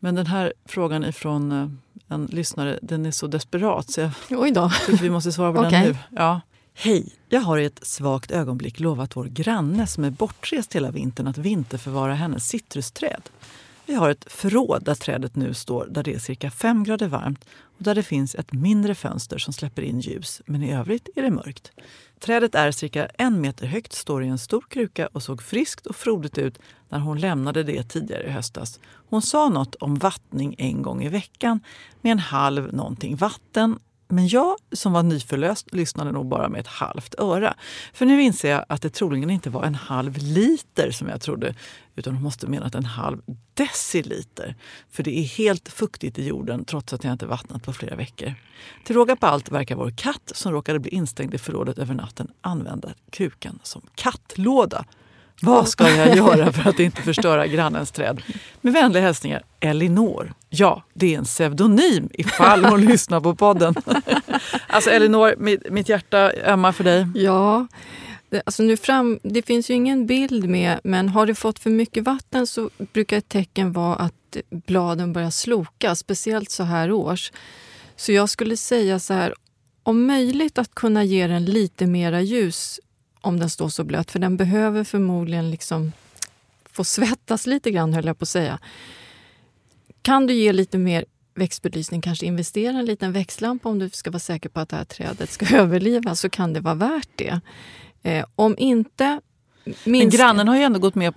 Men 0.04 0.16
den 0.16 0.28
här 0.28 0.54
frågan 0.66 1.06
ifrån 1.06 1.52
eh, 1.52 1.68
en 2.08 2.26
lyssnare 2.26 2.80
den 2.82 3.06
är 3.06 3.12
så 3.12 3.28
desperat 3.28 3.92
så 3.92 4.02
jag 4.02 4.12
Oj 4.30 4.52
då. 4.52 4.72
vi 5.02 5.10
måste 5.10 5.32
svara 5.32 5.54
på 5.54 5.60
okay. 5.60 5.72
den 5.72 5.84
nu. 5.84 5.98
Ja. 6.10 6.42
Hej! 6.74 7.16
Jag 7.30 7.42
har 7.42 7.58
i 7.58 7.66
ett 7.66 7.80
svagt 7.86 8.32
ögonblick 8.32 8.80
lovat 8.80 9.16
vår 9.16 9.26
granne 9.26 9.88
som 9.88 10.04
är 10.04 10.10
bortrest 10.10 10.76
hela 10.76 10.92
vintern 10.92 11.28
att 11.28 11.38
vinterförvara 11.38 12.14
hennes 12.14 12.48
citrusträd. 12.48 13.22
Vi 13.92 13.98
har 13.98 14.10
ett 14.10 14.32
förråd 14.32 14.84
där 14.84 14.96
trädet 14.96 15.36
nu 15.36 15.54
står 15.54 15.86
där 15.86 16.04
det 16.04 16.14
är 16.14 16.20
cirka 16.20 16.52
5 16.52 16.84
grader 16.84 17.08
varmt 17.08 17.46
och 17.64 17.84
där 17.84 17.96
det 17.96 18.04
finns 18.04 18.36
ett 18.36 18.54
mindre 18.54 18.96
fönster 18.96 19.38
som 19.38 19.54
släpper 19.54 19.82
in 19.82 20.00
ljus, 20.00 20.42
men 20.46 20.64
i 20.64 20.74
övrigt 20.74 21.10
är 21.16 21.22
det 21.22 21.32
mörkt. 21.32 21.72
Trädet 22.20 22.56
är 22.56 22.72
cirka 22.72 23.06
en 23.06 23.42
meter 23.42 23.68
högt, 23.68 23.94
står 23.94 24.24
i 24.24 24.28
en 24.28 24.38
stor 24.38 24.66
kruka 24.70 25.08
och 25.08 25.24
såg 25.24 25.42
friskt 25.42 25.86
och 25.86 25.96
frodigt 25.96 26.38
ut 26.38 26.60
när 26.90 27.00
hon 27.00 27.20
lämnade 27.20 27.64
det 27.64 27.84
tidigare 27.84 28.24
i 28.24 28.30
höstas. 28.30 28.80
Hon 28.84 29.22
sa 29.22 29.50
något 29.50 29.76
om 29.76 29.96
vattning 29.96 30.56
en 30.58 30.82
gång 30.82 31.04
i 31.04 31.10
veckan 31.10 31.60
med 32.02 32.12
en 32.12 32.20
halv 32.20 32.74
någonting 32.74 33.16
vatten 33.16 33.80
men 34.12 34.28
jag 34.28 34.56
som 34.72 34.94
var 34.94 35.04
nyförlöst 35.04 35.74
lyssnade 35.74 36.12
nog 36.12 36.26
bara 36.28 36.50
med 36.50 36.60
ett 36.60 36.68
halvt 36.68 37.16
öra. 37.18 37.56
För 37.94 38.06
nu 38.06 38.22
inser 38.22 38.52
jag 38.52 38.66
att 38.70 38.82
det 38.82 38.90
troligen 38.90 39.30
inte 39.30 39.50
var 39.50 39.64
en 39.64 39.76
halv 39.76 40.18
liter 40.18 40.92
som 40.92 41.10
jag 41.10 41.22
trodde 41.22 41.56
utan 41.96 42.14
hon 42.14 42.24
måste 42.24 42.48
menat 42.48 42.76
en 42.76 42.86
halv 42.86 43.22
deciliter. 43.54 44.56
För 44.90 45.04
det 45.04 45.20
är 45.20 45.24
helt 45.24 45.70
fuktigt 45.70 46.20
i 46.20 46.28
jorden 46.28 46.66
trots 46.66 46.94
att 46.94 47.04
jag 47.04 47.14
inte 47.14 47.26
vattnat 47.26 47.64
på 47.64 47.74
flera 47.74 47.96
veckor. 47.96 48.34
Till 48.84 48.96
råga 48.96 49.16
på 49.16 49.28
allt 49.28 49.52
verkar 49.52 49.76
vår 49.76 49.94
katt 49.98 50.32
som 50.36 50.52
råkade 50.52 50.80
bli 50.80 50.92
instängd 50.92 51.34
i 51.34 51.38
förrådet 51.38 51.78
över 51.78 51.94
natten 51.96 52.28
använda 52.42 52.90
krukan 53.10 53.60
som 53.64 53.82
kattlåda. 53.96 54.86
Vad 55.42 55.70
ska 55.70 55.90
jag 55.90 56.18
göra 56.18 56.52
för 56.52 56.70
att 56.70 56.80
inte 56.80 57.02
förstöra 57.02 57.48
grannens 57.48 57.92
träd? 57.92 58.22
Med 58.62 58.74
vänliga 58.74 59.04
hälsningar 59.04 59.44
Elinor. 59.60 60.34
Ja, 60.50 60.84
det 60.94 61.14
är 61.14 61.18
en 61.18 61.24
pseudonym 61.24 62.10
ifall 62.14 62.66
hon 62.66 62.86
lyssnar 62.86 63.22
på 63.22 63.36
podden. 63.36 63.76
Alltså 64.68 64.90
Elinor, 64.90 65.36
mitt, 65.38 65.70
mitt 65.70 65.90
hjärta 65.90 66.32
ömmar 66.46 66.72
för 66.72 66.84
dig. 66.84 67.08
Ja, 67.16 67.68
Alltså 68.46 68.64
nu 68.64 68.78
fram, 68.78 69.20
det 69.24 69.42
finns 69.42 69.70
ju 69.70 69.74
ingen 69.74 70.06
bild 70.06 70.50
med, 70.50 70.80
men 70.84 71.10
har 71.10 71.26
det 71.26 71.36
fått 71.36 71.60
för 71.60 71.70
mycket 71.70 72.04
vatten 72.04 72.48
så 72.48 72.70
brukar 72.94 73.18
ett 73.18 73.30
tecken 73.30 73.72
vara 73.72 73.96
att 73.96 74.38
bladen 74.50 75.14
börjar 75.14 75.30
sloka, 75.30 75.96
speciellt 75.96 76.52
så 76.52 76.64
här 76.64 76.92
års. 76.92 77.32
Så 77.96 78.12
jag 78.12 78.30
skulle 78.30 78.58
säga 78.58 79.00
så 79.00 79.14
här, 79.14 79.34
om 79.84 80.08
möjligt 80.08 80.58
att 80.58 80.76
kunna 80.76 81.04
ge 81.04 81.28
den 81.28 81.46
lite 81.46 81.88
mera 81.88 82.22
ljus 82.22 82.80
om 83.22 83.40
den 83.40 83.50
står 83.50 83.70
så 83.70 83.84
blöt, 83.84 84.12
för 84.12 84.20
den 84.20 84.38
behöver 84.38 84.84
förmodligen 84.84 85.52
liksom 85.52 85.92
få 86.66 86.84
svettas 86.84 87.48
lite 87.48 87.72
grann, 87.72 87.94
höll 87.94 88.06
jag 88.06 88.20
på 88.20 88.24
att 88.24 88.30
säga. 88.30 88.60
Kan 90.02 90.28
du 90.28 90.34
ge 90.34 90.54
lite 90.54 90.78
mer 90.78 91.06
växtbelysning, 91.36 92.02
kanske 92.02 92.26
investera 92.26 92.78
en 92.78 92.86
liten 92.86 93.12
växtlampa 93.12 93.70
om 93.70 93.80
du 93.80 93.90
ska 93.90 94.12
vara 94.12 94.20
säker 94.20 94.50
på 94.50 94.60
att 94.60 94.70
det 94.70 94.76
här 94.76 94.86
trädet 94.86 95.30
ska 95.30 95.46
överleva, 95.58 96.16
så 96.16 96.30
kan 96.30 96.54
det 96.54 96.60
vara 96.60 96.76
värt 96.76 97.10
det. 97.16 97.42
Eh, 98.04 98.26
om 98.36 98.56
inte... 98.58 99.22
Minst... 99.66 99.86
Men 99.86 100.10
grannen 100.10 100.48
har 100.48 100.56
ju 100.56 100.64
ändå 100.64 100.80
gått 100.80 100.96
med 100.96 101.14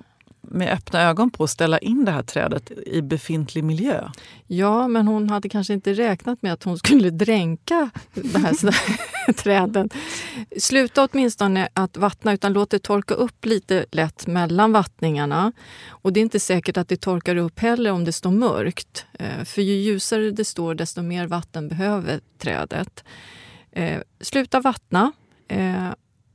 med 0.48 0.72
öppna 0.72 1.02
ögon 1.02 1.30
på 1.30 1.44
att 1.44 1.50
ställa 1.50 1.78
in 1.78 2.04
det 2.04 2.12
här 2.12 2.22
trädet 2.22 2.70
i 2.86 3.02
befintlig 3.02 3.64
miljö. 3.64 4.08
Ja, 4.46 4.88
men 4.88 5.06
hon 5.06 5.30
hade 5.30 5.48
kanske 5.48 5.72
inte 5.72 5.92
räknat 5.92 6.42
med 6.42 6.52
att 6.52 6.62
hon 6.62 6.78
skulle 6.78 7.10
dränka 7.10 7.90
det 8.14 8.38
här 8.38 9.32
träden. 9.32 9.90
Sluta 10.58 11.08
åtminstone 11.12 11.68
att 11.72 11.96
vattna, 11.96 12.32
utan 12.32 12.52
låt 12.52 12.70
det 12.70 12.78
torka 12.78 13.14
upp 13.14 13.44
lite 13.44 13.86
lätt 13.92 14.26
mellan 14.26 14.72
vattningarna. 14.72 15.52
Och 15.88 16.12
det 16.12 16.20
är 16.20 16.22
inte 16.22 16.40
säkert 16.40 16.76
att 16.76 16.88
det 16.88 16.96
torkar 16.96 17.36
upp 17.36 17.60
heller 17.60 17.90
om 17.90 18.04
det 18.04 18.12
står 18.12 18.30
mörkt. 18.30 19.06
Eh, 19.12 19.44
för 19.44 19.62
ju 19.62 19.74
ljusare 19.74 20.30
det 20.30 20.44
står, 20.44 20.74
desto 20.74 21.02
mer 21.02 21.26
vatten 21.26 21.68
behöver 21.68 22.20
trädet. 22.38 23.04
Eh, 23.72 24.00
sluta 24.20 24.60
vattna. 24.60 25.12
Eh, 25.48 25.88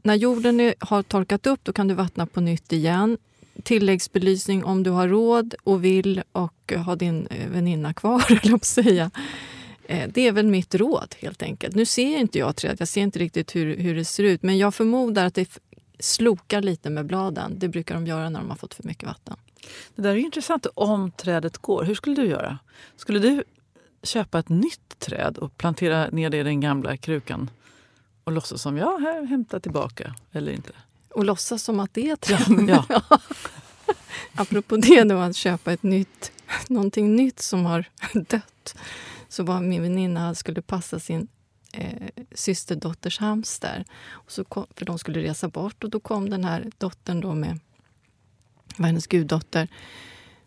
när 0.04 0.16
jorden 0.16 0.60
är, 0.60 0.74
har 0.80 1.04
torkat 1.04 1.48
upp 1.48 1.60
då 1.64 1.74
kan 1.74 1.88
du 1.88 1.94
vattna 1.94 2.26
på 2.26 2.42
nytt 2.42 2.74
igen 2.74 3.18
tilläggsbelysning 3.64 4.64
om 4.64 4.84
du 4.84 4.90
har 4.90 5.08
råd 5.08 5.56
och 5.64 5.84
vill 5.84 6.24
och 6.32 6.74
ha 6.86 6.96
din 6.96 7.28
eh, 7.28 7.50
väninna 7.50 7.94
kvar, 7.94 8.26
eller 8.44 8.56
att 8.56 8.66
säga. 8.66 9.12
Eh, 9.84 10.10
det 10.14 10.28
är 10.28 10.32
väl 10.32 10.48
mitt 10.48 10.76
råd 10.76 11.16
helt 11.20 11.44
enkelt. 11.44 11.76
Nu 11.76 11.86
ser 11.86 12.18
inte 12.18 12.40
jag 12.40 12.56
trädet, 12.56 12.80
jag 12.80 12.88
ser 12.88 13.02
inte 13.02 13.20
riktigt 13.20 13.56
hur, 13.56 13.78
hur 13.78 13.96
det 13.96 14.06
ser 14.06 14.24
ut 14.24 14.44
men 14.44 14.58
jag 14.58 14.76
förmodar 14.76 15.26
att 15.26 15.36
det 15.36 15.60
slokar 16.00 16.62
lite 16.62 16.90
med 16.90 17.06
bladen. 17.06 17.60
Det 17.60 17.68
brukar 17.68 17.96
de 17.96 18.08
göra 18.08 18.30
när 18.30 18.40
de 18.40 18.50
har 18.50 18.58
fått 18.58 18.74
för 18.74 18.84
mycket 18.84 19.08
vatten. 19.08 19.36
Det 19.96 20.02
där 20.02 20.10
är 20.10 20.16
intressant 20.16 20.68
om 20.74 21.12
trädet 21.12 21.58
går. 21.58 21.84
Hur 21.84 21.96
skulle 21.96 22.16
du 22.16 22.26
göra? 22.26 22.60
Skulle 22.96 23.20
du 23.20 23.44
köpa 24.04 24.40
ett 24.40 24.50
nytt 24.50 25.00
träd 25.00 25.38
och 25.38 25.58
plantera 25.58 26.10
ner 26.10 26.30
det 26.30 26.38
i 26.38 26.44
den 26.44 26.62
gamla 26.62 26.98
krukan 26.98 27.50
och 28.24 28.32
låtsas 28.32 28.62
som 28.62 28.78
jag 28.78 29.00
här 29.00 29.26
hämtar 29.26 29.60
tillbaka 29.60 30.16
eller 30.32 30.52
inte? 30.52 30.72
Och 31.12 31.26
låtsas 31.26 31.64
som 31.64 31.80
att 31.80 31.94
det 31.94 32.10
är 32.10 32.16
trend. 32.16 32.70
Ja, 32.70 32.86
ja. 33.10 33.20
Apropå 34.36 34.78
det 34.78 35.04
då, 35.04 35.18
att 35.18 35.36
köpa 35.36 35.74
ett 35.74 35.84
nytt, 35.84 36.32
någonting 36.68 37.16
nytt 37.16 37.40
som 37.40 37.66
har 37.66 37.86
dött. 38.14 38.76
Så 39.30 39.44
var 39.44 39.62
min 39.62 39.82
väninna 39.82 40.36
skulle 40.36 40.62
passa 40.62 41.00
sin 41.00 41.28
eh, 41.74 42.08
systerdotters 42.32 43.20
hamster. 43.20 43.86
Och 44.10 44.32
så 44.32 44.44
kom, 44.44 44.66
för 44.76 44.86
de 44.86 45.00
skulle 45.00 45.20
resa 45.20 45.48
bort 45.48 45.84
och 45.84 45.90
då 45.90 46.00
kom 46.00 46.30
den 46.30 46.44
här 46.44 46.72
dottern 46.78 47.22
då 47.22 47.34
med, 47.34 47.60
var 48.78 48.88
hennes 48.88 49.08
guddotter, 49.08 49.68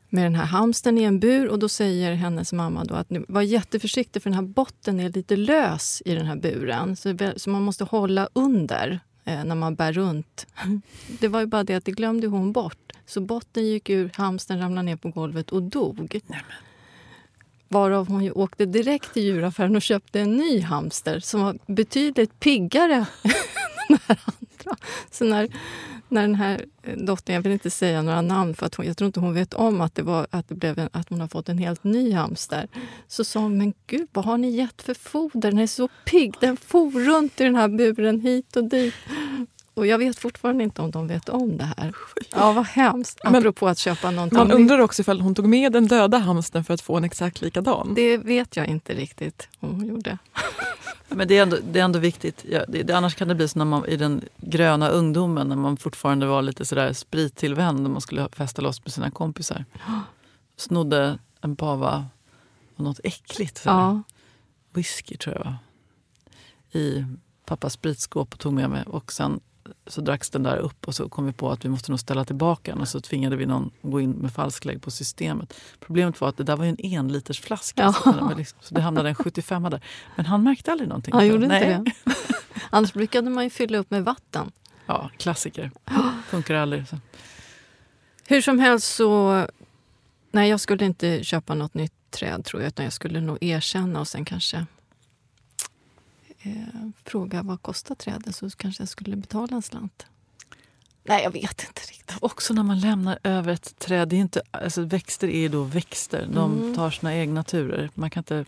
med 0.09 0.25
den 0.25 0.35
här 0.35 0.45
hamsten 0.45 0.99
i 0.99 1.03
en 1.03 1.21
bur 1.21 1.49
och 1.49 1.59
då 1.59 1.69
säger 1.69 2.15
hennes 2.15 2.53
mamma 2.53 2.85
då 2.85 2.95
att 2.95 3.07
var 3.29 3.43
jätteförsiktig 3.43 4.23
för 4.23 4.31
den 4.31 4.39
här 4.39 4.47
botten 4.47 5.01
är 5.01 5.09
lite 5.09 5.37
lös 5.37 6.03
i 6.05 6.15
den 6.15 6.27
här 6.27 6.37
buren. 6.37 6.97
Så, 6.97 7.17
så 7.37 7.51
man 7.51 7.63
måste 7.63 7.85
hålla 7.85 8.29
under 8.33 9.01
när 9.25 9.55
man 9.55 9.75
bär 9.75 9.93
runt. 9.93 10.47
Det 11.21 11.29
var 11.29 11.41
ju 11.41 11.47
bara 11.47 11.65
det 11.65 11.75
att 11.75 11.85
det 11.85 11.93
glömde 11.93 12.27
hon 12.27 12.53
bort. 12.53 12.93
Så 13.07 13.21
botten 13.21 13.67
gick 13.67 13.91
ur, 13.91 14.11
hamsten 14.15 14.61
ramlade 14.61 14.83
ner 14.83 14.97
på 14.97 15.09
golvet 15.09 15.51
och 15.51 15.63
dog. 15.63 16.21
Nämen. 16.27 16.45
Varav 17.69 18.09
hon 18.09 18.25
ju 18.25 18.31
åkte 18.31 18.67
direkt 18.67 19.13
till 19.13 19.23
djuraffären 19.23 19.77
och 19.77 19.83
köpte 19.83 20.21
en 20.21 20.37
ny 20.37 20.61
hamster 20.61 21.21
som 21.21 21.41
var 21.41 21.59
betydligt 21.67 22.41
piggare 22.41 22.95
än 23.23 23.35
den 23.89 23.99
här 24.07 24.19
bra. 24.65 24.77
Så 25.11 25.25
när, 25.25 25.49
när 26.09 26.23
den 26.23 26.35
här 26.35 26.65
eh, 26.83 26.97
dottern, 26.97 27.35
jag 27.35 27.43
vill 27.43 27.53
inte 27.53 27.71
säga 27.71 28.03
några 28.03 28.23
namn 28.23 28.55
för 28.55 28.67
att 28.67 28.75
hon, 28.75 28.87
jag 28.87 28.97
tror 28.97 29.07
inte 29.07 29.21
hon 29.21 29.35
vet 29.35 29.55
om 29.55 29.81
att, 29.81 29.95
det 29.95 30.03
var, 30.03 30.27
att, 30.31 30.49
det 30.49 30.55
blev 30.55 30.79
en, 30.79 30.89
att 30.93 31.09
hon 31.09 31.21
har 31.21 31.29
fått 31.29 31.49
en 31.49 31.59
helt 31.59 31.85
ny 31.85 32.13
hamster. 32.13 32.69
Så 33.09 33.25
sa 33.25 33.41
hon, 33.41 33.59
men 33.59 33.75
gud 33.87 34.09
vad 34.13 34.25
har 34.25 34.39
ni 34.39 34.51
gett 34.51 34.83
för 34.83 34.95
foder? 34.95 35.41
Den 35.41 35.59
är 35.59 35.67
så 35.67 35.89
pigg, 36.05 36.35
den 36.41 36.57
for 36.57 36.91
runt 36.91 37.41
i 37.41 37.45
den 37.45 37.57
här 37.57 37.69
buren 37.69 38.21
hit 38.21 38.57
och 38.57 38.65
dit. 38.65 38.95
Och 39.75 39.87
jag 39.87 39.99
vet 39.99 40.19
fortfarande 40.19 40.65
inte 40.65 40.83
om 40.83 40.91
de 40.91 41.07
vet 41.07 41.29
om 41.29 41.57
det 41.57 41.65
här. 41.65 41.95
Ja, 42.31 42.53
vad 42.53 42.67
hemskt. 42.67 43.21
Apropå 43.25 43.69
att 43.69 43.79
köpa 43.79 44.11
någonting. 44.11 44.39
Man 44.39 44.51
undrar 44.51 44.79
också 44.79 45.03
ifall 45.03 45.21
hon 45.21 45.35
tog 45.35 45.47
med 45.47 45.73
den 45.73 45.87
döda 45.87 46.19
hamstern 46.19 46.65
för 46.65 46.75
att 46.75 46.81
få 46.81 46.97
en 46.97 47.05
exakt 47.05 47.41
likadan. 47.41 47.95
Det 47.95 48.17
vet 48.17 48.57
jag 48.57 48.67
inte 48.67 48.95
riktigt 48.95 49.49
om 49.61 49.75
hon 49.75 49.87
gjorde. 49.87 50.19
Men 51.09 51.29
det 51.29 51.39
är 51.39 51.43
ändå, 51.43 51.57
det 51.73 51.81
är 51.81 51.85
ändå 51.85 51.99
viktigt. 51.99 52.45
Ja, 52.49 52.65
det, 52.69 52.83
det, 52.83 52.93
annars 52.93 53.15
kan 53.15 53.29
det 53.29 53.35
bli 53.35 53.49
som 53.49 53.59
när 53.59 53.65
man, 53.65 53.87
i 53.87 53.97
den 53.97 54.25
gröna 54.37 54.89
ungdomen 54.89 55.49
när 55.49 55.57
man 55.57 55.77
fortfarande 55.77 56.27
var 56.27 56.43
lite 56.43 56.65
sådär 56.65 56.93
sprittillvänd 56.93 57.87
och 57.87 57.91
man 57.91 58.01
skulle 58.01 58.29
festa 58.33 58.63
loss 58.63 58.85
med 58.85 58.93
sina 58.93 59.11
kompisar. 59.11 59.65
Snodde 60.57 61.19
en 61.41 61.57
pava 61.57 62.07
och 62.77 62.85
något 62.85 63.01
äckligt. 63.05 63.63
Ja. 63.65 64.03
whisky 64.73 65.17
tror 65.17 65.37
jag 65.37 65.55
i 66.83 67.05
pappas 67.45 67.73
spritskåp 67.73 68.35
och 68.35 68.39
tog 68.41 68.53
med 68.53 68.71
mig. 68.71 68.83
Och 68.87 69.13
sen 69.13 69.41
så 69.87 70.01
dracks 70.01 70.31
den 70.31 70.43
där 70.43 70.57
upp 70.57 70.87
och 70.89 70.95
så 70.95 71.09
kom 71.09 71.27
vi 71.27 71.33
på 71.33 71.51
att 71.51 71.65
vi 71.65 71.69
måste 71.69 71.91
nog 71.91 72.01
ställa 72.01 72.25
tillbaka 72.25 72.73
den 72.73 72.81
och 72.81 72.89
så 72.89 73.01
tvingade 73.01 73.37
vi 73.37 73.47
någon 73.47 73.71
att 73.83 73.91
gå 73.91 74.01
in 74.01 74.11
med 74.11 74.33
falsklägg 74.33 74.83
på 74.83 74.91
systemet. 74.91 75.55
Problemet 75.81 76.21
var 76.21 76.29
att 76.29 76.37
det 76.37 76.45
där 76.45 76.57
var 76.57 76.65
ju 76.65 76.71
en 76.71 76.85
enliters 76.85 77.41
flaska 77.41 77.83
ja. 77.83 77.93
så, 77.93 78.35
liksom, 78.37 78.59
så 78.63 78.75
det 78.75 78.81
hamnade 78.81 79.09
en 79.09 79.15
75 79.15 79.63
där. 79.63 79.81
Men 80.17 80.27
han 80.27 80.43
märkte 80.43 80.73
aldrig 80.73 80.89
någonting. 80.89 81.15
Han 81.15 81.27
gjorde 81.27 81.47
Nej. 81.47 81.73
inte 81.73 81.93
det? 82.05 82.15
Annars 82.71 82.93
brukade 82.93 83.31
man 83.31 83.45
ju 83.45 83.51
fylla 83.51 83.79
upp 83.79 83.91
med 83.91 84.05
vatten. 84.05 84.53
Ja, 84.87 85.11
klassiker. 85.17 85.71
Funkar 86.27 86.55
aldrig. 86.55 86.89
Så. 86.89 86.99
Hur 88.27 88.41
som 88.41 88.59
helst 88.59 88.95
så... 88.95 89.47
Nej, 90.31 90.51
jag 90.51 90.61
skulle 90.61 90.85
inte 90.85 91.25
köpa 91.25 91.55
något 91.55 91.75
nytt 91.75 91.93
träd 92.11 92.45
tror 92.45 92.63
jag, 92.63 92.69
utan 92.69 92.85
jag 92.85 92.93
skulle 92.93 93.21
nog 93.21 93.39
erkänna 93.41 94.01
och 94.01 94.09
sen 94.09 94.25
kanske 94.25 94.67
eh, 96.43 96.89
fråga 97.05 97.43
vad 97.43 97.63
kostar 97.63 97.95
trädet 97.95 98.35
så 98.35 98.51
kanske 98.51 98.83
jag 98.83 98.89
skulle 98.89 99.17
betala 99.17 99.57
en 99.57 99.63
slant. 99.63 100.07
Nej, 101.05 101.23
jag 101.23 101.31
vet 101.31 101.65
inte 101.69 101.81
riktigt. 101.81 102.17
Också 102.21 102.55
när 102.55 102.63
man 102.63 102.81
lämnar 102.81 103.19
över 103.23 103.53
ett 103.53 103.79
träd. 103.79 104.09
Det 104.09 104.17
är 104.17 104.21
inte, 104.21 104.43
alltså 104.51 104.83
växter 104.83 105.29
är 105.29 105.49
då 105.49 105.63
växter. 105.63 106.29
De 106.33 106.59
mm. 106.59 106.75
tar 106.75 106.91
sina 106.91 107.17
egna 107.17 107.45
turer. 107.45 107.91
Man 107.95 108.11
kan 108.11 108.21
inte 108.21 108.45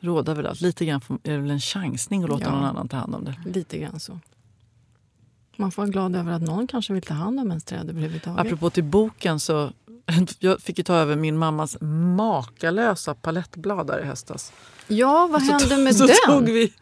råda 0.00 0.32
över 0.32 0.44
allt. 0.44 0.60
Lite 0.60 0.84
grann 0.84 1.00
är 1.22 1.32
det 1.32 1.38
väl 1.38 1.50
en 1.50 1.60
chansning 1.60 2.22
att 2.22 2.28
låta 2.28 2.44
ja, 2.44 2.50
någon 2.50 2.64
annan 2.64 2.88
ta 2.88 2.96
hand 2.96 3.14
om 3.14 3.24
det. 3.24 3.34
Lite 3.46 3.78
grann 3.78 4.00
så. 4.00 4.20
Man 5.56 5.70
får 5.70 5.82
vara 5.82 5.90
glad 5.90 6.16
över 6.16 6.32
att 6.32 6.42
någon 6.42 6.66
kanske 6.66 6.92
vill 6.92 7.02
ta 7.02 7.14
hand 7.14 7.40
om 7.40 7.48
ens 7.48 7.64
träd 7.64 7.90
överhuvudtaget. 7.90 8.46
Apropå 8.46 8.70
till 8.70 8.84
boken 8.84 9.40
så 9.40 9.70
jag 10.38 10.60
fick 10.60 10.78
ju 10.78 10.84
ta 10.84 10.94
över 10.94 11.16
min 11.16 11.38
mammas 11.38 11.76
makalösa 12.16 13.14
palettblad 13.14 13.86
där 13.86 14.00
i 14.00 14.04
höstas. 14.04 14.52
Ja, 14.86 15.28
vad 15.32 15.42
hände 15.42 15.76
med 15.76 15.96
så 15.96 16.06
den? 16.06 16.16
Tog 16.26 16.44
vi 16.44 16.72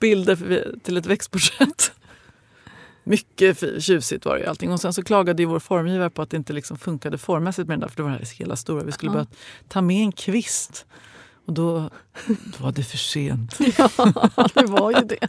bilder 0.00 0.74
till 0.82 0.96
ett 0.96 1.06
växtporträtt. 1.06 1.92
Mycket 3.04 3.82
tjusigt 3.82 4.24
var 4.24 4.38
det 4.38 4.46
allting. 4.46 4.72
Och 4.72 4.80
sen 4.80 4.92
så 4.92 5.02
klagade 5.02 5.42
ju 5.42 5.46
vår 5.46 5.58
formgivare 5.58 6.10
på 6.10 6.22
att 6.22 6.30
det 6.30 6.36
inte 6.36 6.52
liksom 6.52 6.78
funkade 6.78 7.18
formmässigt 7.18 7.68
med 7.68 7.74
den 7.74 7.80
där, 7.80 7.88
för 7.88 7.96
det 7.96 8.02
var 8.02 8.10
det 8.10 8.28
hela 8.28 8.56
stora. 8.56 8.84
Vi 8.84 8.92
skulle 8.92 9.10
ja. 9.10 9.12
börja 9.12 9.26
ta 9.68 9.80
med 9.82 10.02
en 10.02 10.12
kvist. 10.12 10.86
Och 11.46 11.52
då, 11.52 11.90
då 12.26 12.64
var 12.64 12.72
det 12.72 12.84
för 12.84 12.96
sent. 12.96 13.58
Ja, 13.78 14.48
det 14.54 14.66
var 14.66 14.90
ju 14.90 15.06
det. 15.06 15.28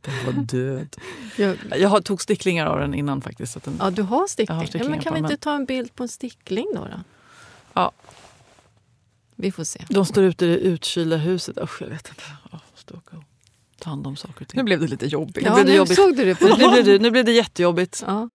den 0.00 0.26
var 0.26 0.32
död. 0.32 0.96
Jag, 1.36 1.56
jag 1.76 2.04
tog 2.04 2.22
sticklingar 2.22 2.66
av 2.66 2.80
den 2.80 2.94
innan 2.94 3.22
faktiskt. 3.22 3.52
Så 3.52 3.60
den, 3.64 3.76
ja, 3.80 3.90
du 3.90 4.02
har 4.02 4.26
sticklingar. 4.26 4.60
Har 4.60 4.66
sticklingar 4.66 4.86
ja, 4.86 4.96
men 4.96 5.04
kan 5.04 5.14
vi 5.14 5.18
inte 5.18 5.36
ta 5.36 5.54
en 5.54 5.64
bild 5.64 5.94
på 5.94 6.02
en 6.02 6.08
stickling 6.08 6.66
då? 6.74 6.80
då? 6.80 7.00
Ja. 7.74 7.92
Vi 9.36 9.52
får 9.52 9.64
se. 9.64 9.84
De 9.88 10.06
står 10.06 10.24
ute 10.24 10.46
i 10.46 10.48
det 10.48 10.58
utkylda 10.58 11.16
huset. 11.16 11.58
Usch, 11.58 11.82
jag 11.82 11.88
vet 11.88 12.08
inte. 12.08 12.22
Oh, 12.94 13.00
stå 13.00 13.16
och 13.16 13.24
ta 13.80 13.90
hand 13.90 14.06
om 14.06 14.16
saker 14.16 14.40
och 14.40 14.48
ting. 14.48 14.58
Nu 14.58 14.64
blev 14.64 14.80
det 14.80 14.86
lite 14.86 15.06
jobbigt. 15.06 15.44
Ja, 15.44 15.50
nu, 15.50 15.54
blev 15.54 15.66
det 15.66 15.74
jobbigt. 15.74 15.96
såg 15.96 16.16
du 16.16 16.24
det 16.24 16.34
på 16.34 16.44
nu, 16.58 16.70
blev 16.70 16.84
det, 16.84 16.98
nu 16.98 17.10
blev 17.10 17.24
det 17.24 17.32
jättejobbigt. 17.32 18.04
Ja. 18.06 18.28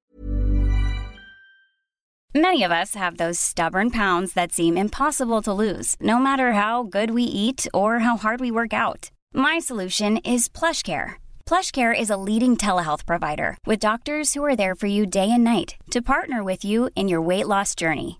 Many 2.34 2.63
of 2.65 2.72
us 2.72 2.96
have 2.96 3.18
those 3.18 3.39
stubborn 3.39 3.91
pounds 3.91 4.34
that 4.34 4.52
seem 4.52 4.78
impossible 4.78 5.41
to 5.41 5.54
lose, 5.54 5.96
no 6.02 6.20
matter 6.20 6.52
how 6.52 6.84
good 6.84 7.12
we 7.12 7.22
eat 7.22 7.65
or 7.74 8.00
how 8.00 8.18
hard 8.18 8.41
we 8.41 8.52
work 8.52 8.74
out. 8.74 9.10
My 9.34 9.60
solution 9.60 10.18
is 10.18 10.50
PlushCare. 10.50 11.13
PlushCare 11.46 11.94
is 11.98 12.10
a 12.10 12.18
leading 12.18 12.58
telehealth 12.58 13.06
provider 13.06 13.58
with 13.65 13.80
doctors 13.80 14.34
who 14.34 14.44
are 14.44 14.56
there 14.56 14.76
for 14.76 14.88
you 14.88 15.06
day 15.06 15.32
and 15.32 15.46
night 15.46 15.76
to 15.91 16.02
partner 16.02 16.44
with 16.44 16.65
you 16.65 16.89
in 16.96 17.08
your 17.08 17.22
weight 17.22 17.48
loss 17.48 17.74
journey. 17.74 18.20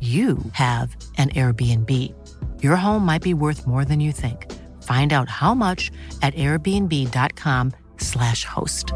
you 0.00 0.38
have 0.52 0.96
an 1.16 1.30
Airbnb. 1.30 1.90
Your 2.62 2.76
home 2.76 3.06
might 3.06 3.22
be 3.22 3.34
worth 3.34 3.66
more 3.66 3.84
than 3.86 4.00
you 4.00 4.12
think. 4.12 4.52
Find 4.82 5.12
out 5.12 5.30
how 5.30 5.54
much 5.54 5.90
at 6.20 6.34
airbnb.com 6.34 7.72
slash 7.98 8.44
host. 8.44 8.92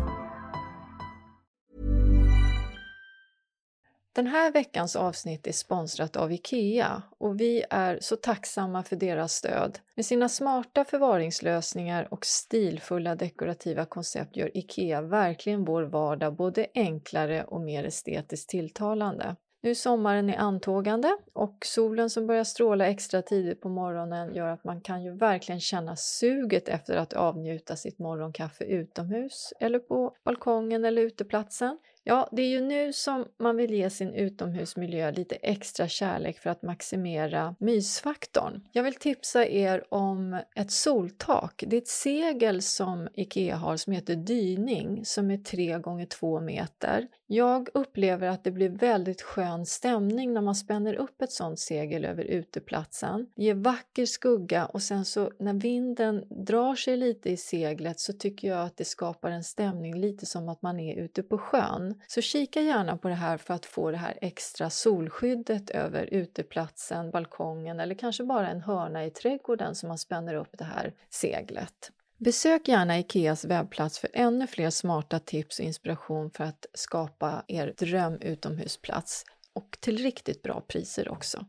Den 4.18 4.26
här 4.26 4.52
veckans 4.52 4.96
avsnitt 4.96 5.46
är 5.46 5.52
sponsrat 5.52 6.16
av 6.16 6.32
IKEA 6.32 7.02
och 7.18 7.40
vi 7.40 7.64
är 7.70 7.98
så 8.00 8.16
tacksamma 8.16 8.82
för 8.82 8.96
deras 8.96 9.32
stöd. 9.32 9.78
Med 9.96 10.04
sina 10.04 10.28
smarta 10.28 10.84
förvaringslösningar 10.84 12.08
och 12.10 12.26
stilfulla 12.26 13.14
dekorativa 13.14 13.84
koncept 13.84 14.36
gör 14.36 14.56
IKEA 14.56 15.02
verkligen 15.02 15.64
vår 15.64 15.82
vardag 15.82 16.36
både 16.36 16.66
enklare 16.74 17.44
och 17.44 17.60
mer 17.60 17.84
estetiskt 17.84 18.48
tilltalande. 18.48 19.36
Nu 19.68 19.72
är 19.72 19.74
sommaren 19.74 20.30
i 20.30 20.36
antågande 20.36 21.16
och 21.32 21.56
solen 21.64 22.10
som 22.10 22.26
börjar 22.26 22.44
stråla 22.44 22.86
extra 22.86 23.22
tidigt 23.22 23.60
på 23.60 23.68
morgonen 23.68 24.34
gör 24.34 24.48
att 24.48 24.64
man 24.64 24.80
kan 24.80 25.02
ju 25.02 25.12
verkligen 25.12 25.60
känna 25.60 25.96
suget 25.96 26.68
efter 26.68 26.96
att 26.96 27.12
avnjuta 27.12 27.76
sitt 27.76 27.98
morgonkaffe 27.98 28.64
utomhus 28.64 29.52
eller 29.60 29.78
på 29.78 30.14
balkongen 30.24 30.84
eller 30.84 31.02
uteplatsen. 31.02 31.78
Ja, 32.04 32.28
det 32.32 32.42
är 32.42 32.46
ju 32.46 32.60
nu 32.60 32.92
som 32.92 33.24
man 33.38 33.56
vill 33.56 33.74
ge 33.74 33.90
sin 33.90 34.14
utomhusmiljö 34.14 35.10
lite 35.10 35.34
extra 35.34 35.88
kärlek 35.88 36.38
för 36.38 36.50
att 36.50 36.62
maximera 36.62 37.54
mysfaktorn. 37.58 38.68
Jag 38.72 38.82
vill 38.82 38.94
tipsa 38.94 39.46
er 39.46 39.84
om 39.88 40.40
ett 40.54 40.70
soltak. 40.70 41.64
Det 41.66 41.76
är 41.76 41.80
ett 41.80 41.88
segel 41.88 42.62
som 42.62 43.08
IKEA 43.14 43.56
har 43.56 43.76
som 43.76 43.92
heter 43.92 44.16
Dyning 44.16 45.04
som 45.04 45.30
är 45.30 45.38
3 45.38 45.78
gånger 45.78 46.06
2 46.06 46.40
meter. 46.40 47.06
Jag 47.30 47.68
upplever 47.74 48.28
att 48.28 48.44
det 48.44 48.50
blir 48.50 48.68
väldigt 48.68 49.22
skön 49.22 49.66
stämning 49.66 50.32
när 50.32 50.40
man 50.40 50.54
spänner 50.54 50.94
upp 50.94 51.22
ett 51.22 51.32
sånt 51.32 51.58
segel 51.58 52.04
över 52.04 52.24
uteplatsen. 52.24 53.26
Det 53.36 53.42
ger 53.44 53.54
vacker 53.54 54.06
skugga 54.06 54.66
och 54.66 54.82
sen 54.82 55.04
så 55.04 55.32
när 55.38 55.54
vinden 55.54 56.24
drar 56.30 56.74
sig 56.74 56.96
lite 56.96 57.30
i 57.30 57.36
seglet 57.36 58.00
så 58.00 58.12
tycker 58.12 58.48
jag 58.48 58.66
att 58.66 58.76
det 58.76 58.84
skapar 58.84 59.30
en 59.30 59.44
stämning 59.44 60.00
lite 60.00 60.26
som 60.26 60.48
att 60.48 60.62
man 60.62 60.80
är 60.80 60.96
ute 60.96 61.22
på 61.22 61.38
sjön. 61.38 62.00
Så 62.06 62.20
kika 62.20 62.60
gärna 62.60 62.96
på 62.96 63.08
det 63.08 63.14
här 63.14 63.36
för 63.36 63.54
att 63.54 63.66
få 63.66 63.90
det 63.90 63.96
här 63.96 64.18
extra 64.20 64.70
solskyddet 64.70 65.70
över 65.70 66.04
uteplatsen, 66.04 67.10
balkongen 67.10 67.80
eller 67.80 67.94
kanske 67.94 68.24
bara 68.24 68.48
en 68.48 68.60
hörna 68.60 69.04
i 69.04 69.10
trädgården 69.10 69.74
som 69.74 69.88
man 69.88 69.98
spänner 69.98 70.34
upp 70.34 70.58
det 70.58 70.64
här 70.64 70.94
seglet. 71.10 71.92
Besök 72.18 72.68
gärna 72.68 72.98
Ikeas 72.98 73.44
webbplats 73.44 73.98
för 73.98 74.10
ännu 74.12 74.46
fler 74.46 74.70
smarta 74.70 75.18
tips 75.18 75.58
och 75.58 75.64
inspiration 75.64 76.30
för 76.30 76.44
att 76.44 76.66
skapa 76.74 77.44
er 77.48 77.74
dröm 77.78 78.20
utomhusplats 78.20 79.24
och 79.52 79.78
till 79.80 79.98
riktigt 79.98 80.42
bra 80.42 80.60
priser 80.60 81.08
också. 81.08 81.46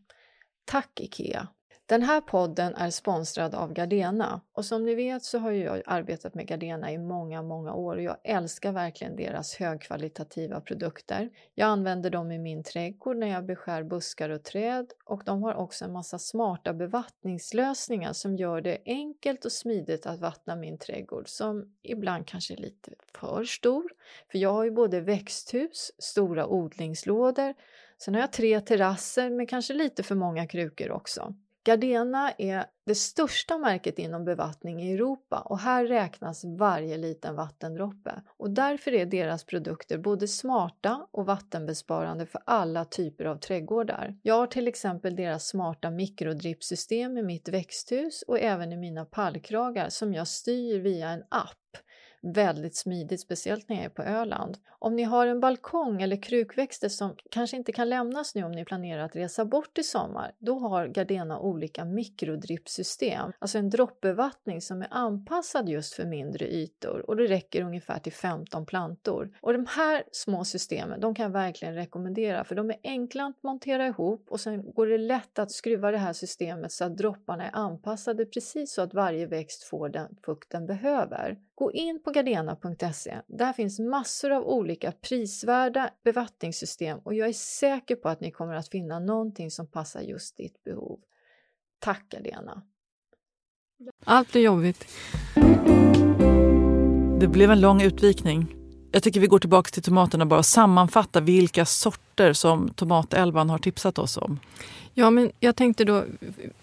Tack 0.66 1.00
IKEA! 1.00 1.48
Den 1.90 2.02
här 2.02 2.22
podden 2.22 2.76
är 2.76 2.90
sponsrad 2.90 3.56
av 3.56 3.74
Gardena 3.74 4.42
och 4.54 4.66
som 4.66 4.86
ni 4.86 4.96
vet 4.96 5.24
så 5.24 5.40
har 5.40 5.52
jag 5.52 5.82
arbetat 5.86 6.34
med 6.34 6.48
Gardena 6.48 6.92
i 6.92 6.98
många, 6.98 7.42
många 7.42 7.74
år 7.74 7.96
och 7.96 8.02
jag 8.02 8.18
älskar 8.24 8.72
verkligen 8.72 9.16
deras 9.16 9.56
högkvalitativa 9.56 10.62
produkter. 10.62 11.30
Jag 11.56 11.66
använder 11.66 12.10
dem 12.10 12.32
i 12.32 12.40
min 12.40 12.64
trädgård 12.64 13.18
när 13.18 13.28
jag 13.28 13.46
beskär 13.46 13.84
buskar 13.84 14.30
och 14.30 14.44
träd 14.44 14.86
och 15.06 15.22
de 15.26 15.44
har 15.44 15.54
också 15.54 15.86
en 15.86 15.92
massa 15.92 16.20
smarta 16.20 16.74
bevattningslösningar 16.74 18.14
som 18.14 18.36
gör 18.36 18.62
det 18.62 18.78
enkelt 18.86 19.46
och 19.46 19.52
smidigt 19.52 20.06
att 20.06 20.20
vattna 20.20 20.56
min 20.56 20.78
trädgård 20.78 21.30
som 21.30 21.76
ibland 21.84 22.28
kanske 22.28 22.54
är 22.54 22.58
lite 22.58 22.92
för 23.14 23.44
stor. 23.44 23.92
För 24.32 24.38
jag 24.38 24.54
har 24.54 24.64
ju 24.64 24.72
både 24.72 25.02
växthus, 25.02 25.92
stora 25.98 26.48
odlingslådor, 26.48 27.54
sen 27.98 28.14
har 28.14 28.22
jag 28.22 28.32
tre 28.32 28.62
terrasser 28.62 29.30
med 29.30 29.50
kanske 29.50 29.74
lite 29.74 30.04
för 30.04 30.16
många 30.16 30.48
krukor 30.48 30.92
också. 30.92 31.36
Gardena 31.70 32.32
är 32.38 32.66
det 32.86 32.96
största 32.96 33.58
märket 33.58 34.00
inom 34.00 34.26
bevattning 34.26 34.84
i 34.84 34.94
Europa 34.94 35.40
och 35.40 35.60
här 35.60 35.86
räknas 35.86 36.44
varje 36.44 36.98
liten 36.98 37.36
vattendroppe. 37.36 38.22
Och 38.38 38.50
därför 38.50 38.94
är 38.94 39.06
deras 39.06 39.44
produkter 39.44 39.98
både 39.98 40.28
smarta 40.28 41.08
och 41.12 41.26
vattenbesparande 41.26 42.26
för 42.26 42.42
alla 42.46 42.86
typer 42.86 43.26
av 43.26 43.36
trädgårdar. 43.36 44.18
Jag 44.22 44.36
har 44.36 44.48
till 44.48 44.68
exempel 44.68 45.16
deras 45.16 45.48
smarta 45.48 45.92
mikrodrippsystem 45.92 47.18
i 47.18 47.24
mitt 47.24 47.50
växthus 47.50 48.24
och 48.28 48.40
även 48.40 48.74
i 48.74 48.78
mina 48.78 49.06
pallkragar 49.06 49.90
som 49.90 50.14
jag 50.14 50.28
styr 50.28 50.80
via 50.80 51.10
en 51.10 51.24
app 51.30 51.78
väldigt 52.22 52.76
smidigt, 52.76 53.22
speciellt 53.22 53.70
när 53.70 53.76
jag 53.76 53.86
är 53.86 53.90
på 53.90 54.04
Öland. 54.04 54.58
Om 54.82 54.96
ni 54.96 55.04
har 55.04 55.28
en 55.28 55.40
balkong 55.40 56.02
eller 56.02 56.22
krukväxter 56.22 56.90
som 56.90 57.16
kanske 57.32 57.58
inte 57.58 57.72
kan 57.72 57.90
lämnas 57.90 58.36
nu 58.36 58.44
om 58.44 58.52
ni 58.52 58.66
planerar 58.66 59.04
att 59.04 59.16
resa 59.16 59.46
bort 59.46 59.78
i 59.78 59.84
sommar, 59.84 60.32
då 60.40 60.60
har 60.60 60.88
Gardena 60.88 61.40
olika 61.40 61.86
mikrodrippsystem, 61.86 63.32
alltså 63.40 63.58
en 63.58 63.70
droppbevattning 63.70 64.62
som 64.62 64.82
är 64.82 64.88
anpassad 64.92 65.70
just 65.70 65.94
för 65.94 66.06
mindre 66.06 66.48
ytor 66.48 67.10
och 67.10 67.18
det 67.18 67.28
räcker 67.28 67.62
ungefär 67.62 68.00
till 68.00 68.14
15 68.14 68.66
plantor. 68.66 69.32
Och 69.42 69.54
de 69.54 69.66
här 69.70 70.04
små 70.12 70.46
systemen, 70.46 71.00
de 71.00 71.16
kan 71.16 71.24
jag 71.24 71.32
verkligen 71.32 71.76
rekommendera 71.76 72.44
för 72.44 72.56
de 72.56 72.70
är 72.70 72.78
enkla 72.84 73.26
att 73.26 73.44
montera 73.44 73.88
ihop 73.88 74.26
och 74.30 74.40
sen 74.40 74.72
går 74.74 74.88
det 74.88 74.98
lätt 74.98 75.40
att 75.40 75.52
skruva 75.52 75.92
det 75.92 75.98
här 75.98 76.14
systemet 76.14 76.72
så 76.72 76.86
att 76.86 76.98
dropparna 76.98 77.46
är 77.46 77.56
anpassade 77.56 78.26
precis 78.26 78.74
så 78.74 78.82
att 78.82 78.94
varje 78.94 79.26
växt 79.26 79.64
får 79.64 79.90
den 79.90 80.16
fukt 80.26 80.50
den 80.50 80.66
behöver. 80.66 81.38
Gå 81.60 81.72
in 81.72 82.04
på 82.04 82.12
gardena.se. 82.12 83.22
Där 83.28 83.54
finns 83.54 83.80
massor 83.80 84.32
av 84.32 84.48
olika 84.48 84.92
prisvärda 84.92 85.90
bevattningssystem 86.04 87.00
och 87.04 87.14
jag 87.14 87.30
är 87.30 87.34
säker 87.34 87.96
på 87.96 88.10
att 88.10 88.22
ni 88.22 88.32
kommer 88.32 88.56
att 88.56 88.70
finna 88.70 89.00
någonting 89.00 89.52
som 89.52 89.68
passar 89.68 90.02
just 90.02 90.38
ditt 90.38 90.64
behov. 90.64 91.00
Tack 91.80 92.10
Gardena! 92.10 92.62
Allt 94.06 94.32
blir 94.32 94.42
jobbigt. 94.42 94.86
Det 97.20 97.28
blev 97.28 97.52
en 97.52 97.62
lång 97.62 97.82
utvikning. 97.82 98.56
Jag 98.92 99.04
tycker 99.04 99.20
vi 99.20 99.28
går 99.28 99.40
tillbaka 99.40 99.70
till 99.72 99.84
tomaterna 99.84 100.26
bara 100.26 100.40
och 100.40 100.46
sammanfattar 100.46 101.22
vilka 101.22 101.66
sorter 101.66 102.34
som 102.34 102.70
Tomatelvan 102.70 103.50
har 103.50 103.58
tipsat 103.58 103.98
oss 103.98 104.18
om. 104.18 104.40
Ja, 104.94 105.10
men 105.10 105.32
jag 105.40 105.56
tänkte 105.56 105.86
då, 105.86 106.04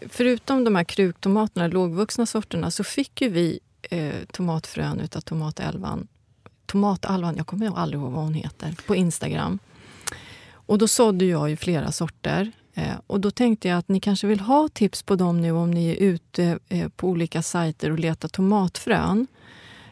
förutom 0.09 0.64
de 0.64 0.76
här 0.76 0.84
kruktomaterna, 0.84 1.66
lågvuxna 1.66 2.26
sorterna, 2.26 2.70
så 2.70 2.84
fick 2.84 3.22
ju 3.22 3.28
vi 3.28 3.61
eh, 3.91 4.24
tomatfrön 4.32 5.01
utav 5.01 5.20
tomatälvan. 5.20 6.09
Tomatalvan, 6.66 7.37
jag 7.37 7.47
kommer 7.47 7.78
aldrig 7.78 8.01
ihåg 8.01 8.12
vad 8.12 8.24
hon 8.24 8.34
heter, 8.34 8.74
på 8.87 8.97
Instagram. 8.97 9.59
Och 10.51 10.78
då 10.78 10.89
sådde 10.89 11.24
jag 11.24 11.51
ju 11.51 11.57
flera 11.57 11.93
sorter. 11.93 12.53
Eh, 12.74 12.95
och 13.07 13.20
då 13.20 13.30
tänkte 13.30 13.68
jag 13.68 13.78
att 13.78 13.89
ni 13.89 14.01
kanske 14.01 14.26
vill 14.26 14.41
ha 14.41 14.68
tips 14.68 15.03
på 15.03 15.16
dem 15.16 15.41
nu 15.41 15.53
om 15.53 15.70
ni 15.70 15.91
är 15.91 15.97
ute 15.97 16.59
eh, 16.68 16.89
på 16.89 17.09
olika 17.09 17.43
sajter 17.43 17.91
och 17.91 17.99
letar 17.99 18.28
tomatfrön. 18.28 19.26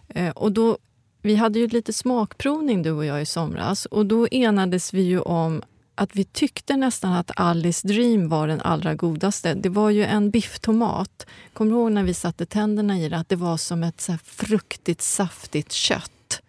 Eh, 0.09 0.31
och 0.31 0.53
då, 0.53 0.79
vi 1.23 1.35
hade 1.35 1.59
ju 1.59 1.69
lite 1.69 1.93
smakprovning 1.93 2.83
du 2.83 2.91
och 2.91 3.05
jag 3.05 3.23
i 3.23 3.27
somras 3.27 3.87
och 3.87 4.07
då 4.07 4.29
enades 4.31 4.95
vi 4.95 5.03
ju 5.03 5.21
om 5.21 5.63
att 5.95 6.17
vi 6.17 6.25
tyckte 6.25 6.77
nästan 6.77 7.13
att 7.13 7.31
Alice 7.37 7.89
Dream 7.89 8.29
var 8.29 8.49
den 8.49 8.61
allra 8.61 8.95
godaste. 8.95 9.55
Det 9.55 9.69
var 9.69 9.91
ju 9.91 10.05
en 10.05 10.31
bifftomat. 10.31 11.27
Kommer 11.53 11.71
du 11.71 11.77
ihåg 11.77 11.93
när 11.93 12.03
vi 12.03 12.15
satte 12.15 12.47
tänderna 12.47 12.99
i 12.99 13.09
det? 13.09 13.17
Att 13.17 13.29
det 13.29 13.37
var 13.37 13.57
som 13.57 13.83
ett 13.83 14.01
så 14.01 14.19
fruktigt, 14.25 15.03
saftigt 15.03 15.73
kött. 15.73 16.41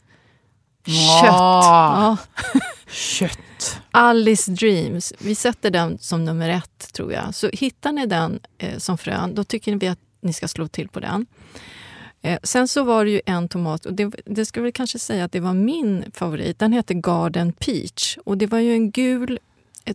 Kött! 0.85 1.25
Ja. 1.25 2.17
Kött! 2.87 3.81
Alice 3.91 4.51
Dreams. 4.51 5.13
Vi 5.19 5.35
sätter 5.35 5.71
den 5.71 5.97
som 5.97 6.25
nummer 6.25 6.49
ett, 6.49 6.93
tror 6.93 7.13
jag. 7.13 7.35
Så 7.35 7.49
hittar 7.53 7.91
ni 7.91 8.05
den 8.05 8.39
eh, 8.57 8.77
som 8.77 8.97
frön, 8.97 9.35
då 9.35 9.43
tycker 9.43 9.75
vi 9.75 9.87
att 9.87 9.99
ni 10.21 10.33
ska 10.33 10.47
slå 10.47 10.67
till 10.67 10.89
på 10.89 10.99
den. 10.99 11.25
Eh, 12.25 12.39
sen 12.43 12.67
så 12.67 12.83
var 12.83 13.05
det 13.05 13.11
ju 13.11 13.21
en 13.25 13.47
tomat, 13.47 13.85
och 13.85 13.93
det, 13.93 14.11
det 14.25 14.45
ska 14.45 14.61
väl 14.61 14.71
kanske 14.71 14.99
säga 14.99 15.25
att 15.25 15.31
det 15.31 15.39
var 15.39 15.53
min 15.53 16.05
favorit. 16.13 16.59
Den 16.59 16.73
heter 16.73 16.93
Garden 16.93 17.53
Peach. 17.53 18.17
Och 18.23 18.37
det 18.37 18.47
var 18.47 18.59
ju 18.59 18.73
en 18.73 18.91
gul 18.91 19.39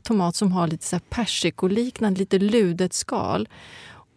tomat 0.02 0.36
som 0.36 0.52
har 0.52 0.66
lite 0.66 0.86
så 0.86 0.98
persikoliknande, 1.08 2.18
lite 2.18 2.38
ludet 2.38 2.92
skal. 2.92 3.48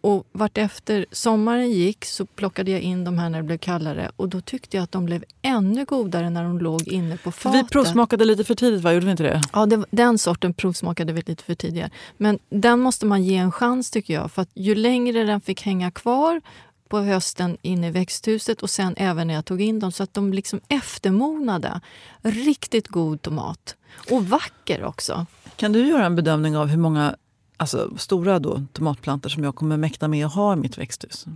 Och 0.00 0.26
vartefter 0.32 1.06
sommaren 1.10 1.70
gick 1.70 2.04
så 2.04 2.26
plockade 2.26 2.70
jag 2.70 2.80
in 2.80 3.04
de 3.04 3.18
här 3.18 3.28
när 3.28 3.38
det 3.38 3.44
blev 3.44 3.58
kallare 3.58 4.10
och 4.16 4.28
då 4.28 4.40
tyckte 4.40 4.76
jag 4.76 4.84
att 4.84 4.92
de 4.92 5.04
blev 5.04 5.24
ännu 5.42 5.84
godare 5.84 6.30
när 6.30 6.44
de 6.44 6.58
låg 6.58 6.88
inne 6.88 7.16
på 7.16 7.32
fatet. 7.32 7.64
Vi 7.64 7.68
provsmakade 7.68 8.24
lite 8.24 8.44
för 8.44 8.54
tidigt, 8.54 8.82
va? 8.82 8.92
Gjorde 8.92 9.06
vi 9.06 9.10
inte 9.10 9.22
det? 9.22 9.40
Ja, 9.52 9.66
det, 9.66 9.84
den 9.90 10.18
sorten 10.18 10.54
provsmakade 10.54 11.12
vi 11.12 11.22
lite 11.26 11.44
för 11.44 11.54
tidigare. 11.54 11.90
Men 12.16 12.38
den 12.50 12.80
måste 12.80 13.06
man 13.06 13.24
ge 13.24 13.36
en 13.36 13.52
chans 13.52 13.90
tycker 13.90 14.14
jag. 14.14 14.30
För 14.30 14.42
att 14.42 14.50
ju 14.54 14.74
längre 14.74 15.24
den 15.24 15.40
fick 15.40 15.62
hänga 15.62 15.90
kvar 15.90 16.40
på 16.88 17.00
hösten 17.00 17.56
inne 17.62 17.86
i 17.86 17.90
växthuset 17.90 18.62
och 18.62 18.70
sen 18.70 18.94
även 18.96 19.26
när 19.26 19.34
jag 19.34 19.44
tog 19.44 19.60
in 19.60 19.80
dem 19.80 19.92
så 19.92 20.02
att 20.02 20.14
de 20.14 20.32
liksom 20.32 20.60
eftermonade. 20.68 21.80
Riktigt 22.22 22.88
god 22.88 23.22
tomat. 23.22 23.76
Och 24.10 24.26
vacker 24.26 24.84
också. 24.84 25.26
Kan 25.56 25.72
du 25.72 25.86
göra 25.86 26.06
en 26.06 26.16
bedömning 26.16 26.56
av 26.56 26.66
hur 26.66 26.78
många 26.78 27.16
alltså, 27.56 27.98
stora 27.98 28.38
då, 28.38 28.62
tomatplantor 28.72 29.28
som 29.28 29.44
jag 29.44 29.54
kommer 29.54 29.76
mäkta 29.76 30.08
med 30.08 30.26
att 30.26 30.34
ha 30.34 30.52
i 30.52 30.56
mitt 30.56 30.78
växthus? 30.78 31.26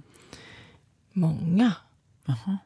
Många. 1.12 1.72
Aha. 2.28 2.58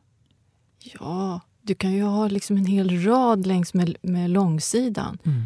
Ja, 0.79 1.41
du 1.63 1.75
kan 1.75 1.93
ju 1.93 2.03
ha 2.03 2.29
liksom 2.29 2.57
en 2.57 2.67
hel 2.67 3.05
rad 3.05 3.47
längs 3.47 3.75
med, 3.75 3.97
med 4.03 4.31
långsidan. 4.31 5.19
Mm. 5.25 5.45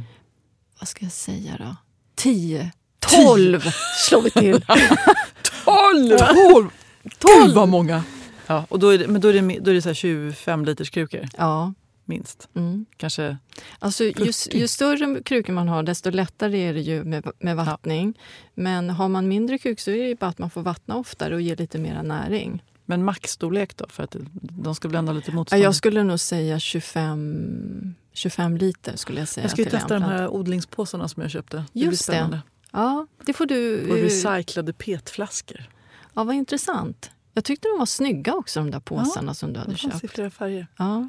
Vad 0.81 0.89
ska 0.89 1.05
jag 1.05 1.13
säga 1.13 1.57
då? 1.59 1.77
Tio, 2.15 2.73
tolv 2.99 3.61
slår 4.09 4.23
vi 4.23 4.31
till. 4.31 4.61
tolv! 5.65 6.19
tolv! 6.19 6.71
Gud 7.19 7.55
vad 7.55 7.69
många! 7.69 8.05
Ja, 8.47 8.67
och 8.69 8.79
då 8.79 8.89
är 8.89 8.99
det, 8.99 9.09
men 9.09 9.21
då 9.21 9.29
är 9.29 9.33
det, 9.33 9.59
då 9.61 9.71
är 9.71 9.75
det 9.75 9.83
så 9.83 9.95
25 9.95 10.65
liters 10.65 10.91
krukor? 10.91 11.29
Ja. 11.39 11.73
Minst? 12.05 12.49
Mm. 12.55 12.87
Kanske 12.97 13.37
alltså, 13.79 14.05
ju, 14.05 14.33
ju, 14.51 14.69
större 14.69 15.23
krukor 15.23 15.53
man 15.53 15.69
har, 15.69 15.83
desto 15.83 16.11
lättare 16.11 16.59
är 16.59 16.75
det 16.75 16.81
ju 16.81 17.05
med, 17.05 17.31
med 17.39 17.57
vattning. 17.57 18.15
Ja. 18.17 18.23
Men 18.55 18.91
har 18.91 19.09
man 19.09 19.29
mindre 19.29 19.59
krukor 19.59 19.83
så 19.83 19.91
är 19.91 20.09
det 20.09 20.19
bara 20.19 20.31
att 20.31 20.39
man 20.39 20.51
får 20.51 20.63
vattna 20.63 20.97
oftare 20.97 21.35
och 21.35 21.41
ge 21.41 21.55
lite 21.55 21.79
mer 21.79 22.03
näring. 22.03 22.63
Men 22.85 23.05
maxstorlek 23.05 23.77
då? 23.77 23.87
För 23.89 24.03
att 24.03 24.17
de 24.33 24.75
ska 24.75 24.97
ändå 24.97 25.13
lite 25.13 25.33
motstånd? 25.33 25.63
Jag 25.63 25.75
skulle 25.75 26.03
nog 26.03 26.21
säga 26.21 26.59
25, 26.59 27.95
25 28.13 28.57
liter. 28.57 28.97
skulle 28.97 29.21
Jag 29.21 29.29
säga 29.29 29.45
Jag 29.45 29.51
ska 29.51 29.63
ju 29.63 29.71
testa 29.71 29.95
de 29.95 30.03
här 30.03 30.29
odlingspåsarna 30.29 31.09
som 31.09 31.23
jag 31.23 31.31
köpte. 31.31 31.65
Det 31.73 31.81
Just 31.81 32.07
det. 32.07 32.41
Ja, 32.73 33.07
det 33.27 33.33
får 33.33 33.47
du... 33.47 33.91
Och 33.91 33.97
recyclade 33.97 34.73
petflaskor. 34.73 35.69
Ja, 36.17 36.25
vad 36.25 36.35
intressant. 36.35 37.11
Jag 37.33 37.45
tyckte 37.45 37.69
de 37.69 37.79
var 37.79 37.87
snygga 37.87 38.35
också, 38.35 38.61
de 38.61 38.71
där 38.71 38.81
påsarna 38.81 39.31
ja, 39.31 39.35
som 39.35 39.53
du 39.53 39.61
hade 39.61 39.73
de 39.73 39.79
köpt. 39.79 40.05
i 40.05 40.09
flera 40.09 40.31
färger. 40.31 40.67
Ja. 40.77 41.09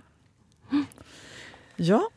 Ja. 1.76 2.10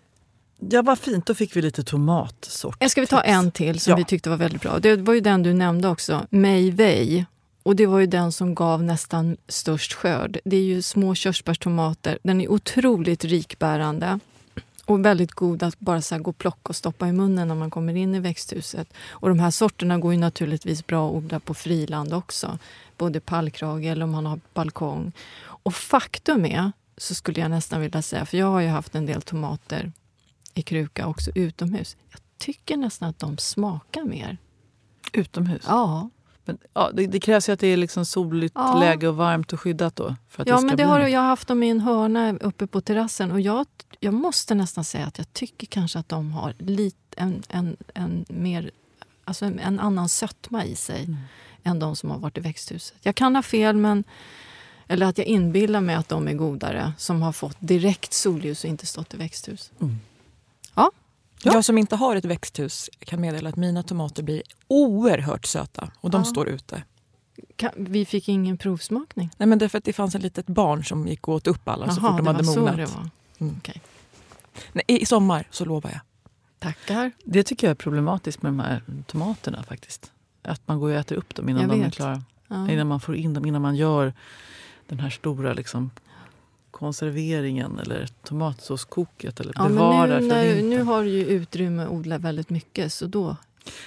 Ja, 0.59 0.83
vad 0.83 0.99
fint. 0.99 1.27
Då 1.27 1.35
fick 1.35 1.57
vi 1.57 1.63
lite 1.63 1.85
tomatsort. 1.85 2.91
Ska 2.91 3.01
vi 3.01 3.07
ta 3.07 3.21
en 3.21 3.51
till 3.53 3.81
som 3.81 3.91
ja. 3.91 3.97
vi 3.97 4.05
tyckte 4.05 4.31
var 4.31 4.37
väldigt 4.37 4.63
bra? 4.63 4.79
Det 4.79 4.97
var 4.97 5.15
ju 5.15 5.21
den 5.21 5.43
du 5.43 5.55
nämnde 5.55 5.89
också, 5.89 6.27
Mei 6.31 6.71
Wei. 6.71 7.25
Och 7.63 7.77
det 7.77 7.87
var 7.87 7.99
ju 7.99 8.07
den 8.07 8.33
som 8.33 8.55
gav 8.55 8.83
nästan 8.83 9.37
störst 9.49 9.93
skörd. 9.93 10.39
Det 10.45 10.57
är 10.57 10.63
ju 10.63 10.83
små 10.83 11.15
körsbärstomater. 11.15 12.19
Den 12.23 12.41
är 12.41 12.49
otroligt 12.49 13.25
rikbärande. 13.25 14.21
Och 14.91 15.05
väldigt 15.05 15.33
god 15.33 15.63
att 15.63 15.81
bara 15.81 16.03
så 16.03 16.19
gå 16.19 16.31
och 16.31 16.39
plocka 16.39 16.69
och 16.69 16.77
stoppa 16.77 17.09
i 17.09 17.13
munnen 17.13 17.49
när 17.49 17.55
man 17.55 17.71
kommer 17.71 17.95
in 17.95 18.15
i 18.15 18.21
växthuset. 18.21 18.93
Och 19.09 19.29
de 19.29 19.39
här 19.39 19.51
sorterna 19.51 19.99
går 19.99 20.13
ju 20.13 20.19
naturligtvis 20.19 20.87
bra 20.87 21.09
att 21.09 21.15
odla 21.15 21.41
på 21.41 21.55
friland 21.55 22.15
också. 22.15 22.59
Både 22.97 23.21
pallkrage 23.21 23.85
eller 23.85 24.05
om 24.05 24.11
man 24.11 24.27
har 24.27 24.41
balkong. 24.55 25.13
Och 25.41 25.75
faktum 25.75 26.45
är, 26.45 26.73
så 26.97 27.15
skulle 27.15 27.41
jag 27.41 27.51
nästan 27.51 27.81
vilja 27.81 28.03
säga, 28.03 28.27
för 28.27 28.39
jag 28.39 28.47
har 28.47 28.61
ju 28.61 28.69
haft 28.69 28.95
en 28.95 29.07
del 29.07 29.23
tomater 29.23 29.93
i 30.55 30.63
kruka 30.63 31.07
också 31.07 31.31
utomhus. 31.35 31.97
Jag 32.11 32.21
tycker 32.39 32.77
nästan 32.77 33.09
att 33.09 33.19
de 33.19 33.39
smakar 33.39 34.05
mer. 34.05 34.39
Utomhus? 35.13 35.65
Ja. 35.67 36.11
Men, 36.45 36.59
ja, 36.75 36.91
det, 36.95 37.07
det, 37.07 37.21
krävs 37.21 37.49
ju 37.49 37.53
att 37.53 37.61
det 37.61 37.67
är 37.67 37.77
liksom 37.77 38.05
soligt 38.05 38.55
ja. 38.55 38.81
läge 38.81 39.09
och 39.09 39.17
varmt 39.17 39.53
och 39.53 39.61
skyddat 39.61 39.97
då. 39.97 40.17
För 40.29 40.43
att 40.43 40.49
ja, 40.49 40.57
det 40.57 40.61
men 40.61 40.71
det 40.71 40.77
bli... 40.77 40.85
har 40.85 41.01
jag 41.01 41.21
haft 41.21 41.49
dem 41.49 41.63
i 41.63 41.69
en 41.69 41.81
hörna 41.81 42.33
uppe 42.41 42.67
på 42.67 42.81
terrassen. 42.81 43.33
Och 43.33 43.41
jag, 43.41 43.67
jag 44.01 44.15
måste 44.15 44.55
nästan 44.55 44.85
säga 44.85 45.07
att 45.07 45.19
jag 45.19 45.33
tycker 45.33 45.67
kanske 45.67 45.99
att 45.99 46.09
de 46.09 46.33
har 46.33 46.55
lite, 46.59 46.97
en, 47.17 47.43
en, 47.49 47.77
en, 47.95 48.25
mer, 48.29 48.71
alltså 49.25 49.45
en, 49.45 49.59
en 49.59 49.81
annan 49.81 50.09
sötma 50.09 50.65
i 50.65 50.77
sig 50.77 51.05
mm. 51.05 51.17
än 51.63 51.79
de 51.79 51.97
som 51.97 52.11
har 52.11 52.19
varit 52.19 52.39
i 52.39 52.41
växthuset. 52.41 52.97
Jag 53.01 53.15
kan 53.15 53.37
ha 53.37 53.43
fel, 53.43 53.77
men 53.77 54.05
eller 54.91 55.07
att 55.07 55.19
jag 55.19 55.27
inbillar 55.27 55.81
mig 55.81 55.95
att 55.95 56.09
de 56.09 56.29
är 56.29 56.35
godare 56.35 56.93
som 56.99 57.23
har 57.23 57.33
fått 57.33 57.57
direkt 57.59 58.13
solljus 58.13 58.65
och 58.65 58.71
inte 58.71 58.87
stått 58.87 59.15
i 59.15 59.17
växthus. 59.17 59.73
Mm. 59.81 59.99
Ja. 60.75 60.91
Ja. 61.43 61.53
Jag 61.55 61.65
som 61.65 61.79
inte 61.79 61.97
har 61.97 62.17
ett 62.17 62.25
växthus 62.25 62.91
kan 62.99 63.21
meddela 63.21 63.49
att 63.49 63.57
mina 63.57 63.83
tomater 63.83 64.23
blir 64.23 64.43
oerhört 64.69 65.47
söta 65.47 65.91
och 66.01 66.11
de 66.11 66.21
ja. 66.21 66.25
står 66.25 66.49
ute. 66.49 66.83
Vi 67.77 68.05
fick 68.05 68.29
ingen 68.29 68.59
provsmakning? 68.59 69.31
Nej, 69.37 69.47
men 69.47 69.59
det 69.59 69.65
är 69.65 69.69
för 69.69 69.79
att 69.79 69.85
det 69.85 69.93
fanns 69.93 70.15
ett 70.15 70.23
litet 70.23 70.47
barn 70.47 70.85
som 70.85 71.09
gick 71.09 71.29
och 71.29 71.35
åt 71.35 71.47
upp 71.47 71.69
alla 71.69 71.85
Aha, 71.85 71.95
så 71.95 72.01
fort 72.01 72.17
de 72.17 72.27
hade 72.27 72.43
mognat. 72.43 72.55
Så 72.55 72.77
det 72.77 72.87
var. 72.87 73.11
Mm. 73.39 73.57
Okay. 73.57 73.75
Nej, 74.73 74.85
I 74.87 75.07
sommar 75.07 75.47
så 75.51 75.65
lovar 75.65 75.91
jag. 75.91 76.01
Tackar. 76.59 77.13
Det 77.25 77.43
tycker 77.43 77.67
jag 77.67 77.71
är 77.71 77.75
problematiskt 77.75 78.43
med 78.43 78.53
de 78.53 78.61
här 78.61 78.83
tomaterna 79.07 79.63
faktiskt. 79.63 80.13
att 80.43 80.69
man 80.69 80.81
går 80.81 80.89
och 80.89 80.95
äter 80.95 81.17
upp 81.17 81.35
dem 81.35 81.49
innan 81.49 81.63
Jag 81.63 81.71
de 81.71 81.81
är 81.81 81.85
vet. 81.85 81.95
klara. 81.95 82.23
Ja. 82.49 82.71
Innan 82.71 82.87
man 82.87 83.01
får 83.01 83.17
in 83.17 83.35
dem, 83.35 83.47
innan 83.47 83.63
man 83.63 83.77
gör 83.77 84.13
den 84.87 85.01
här 85.01 85.11
stora 85.11 85.53
liksom, 85.53 85.91
konserveringen 86.71 87.79
eller 87.79 88.09
tomatsåskoket 88.23 89.41
eller 89.41 89.53
Ja, 89.57 89.63
men 89.63 89.75
bevarar 89.75 90.21
nu, 90.21 90.27
när, 90.27 90.63
nu 90.63 90.83
har 90.83 91.05
du 91.05 91.11
ju 91.11 91.25
utrymme 91.25 91.83
att 91.83 91.91
odla 91.91 92.19
väldigt 92.19 92.51
mycket. 92.51 92.93
Så 92.93 93.07
då, 93.07 93.37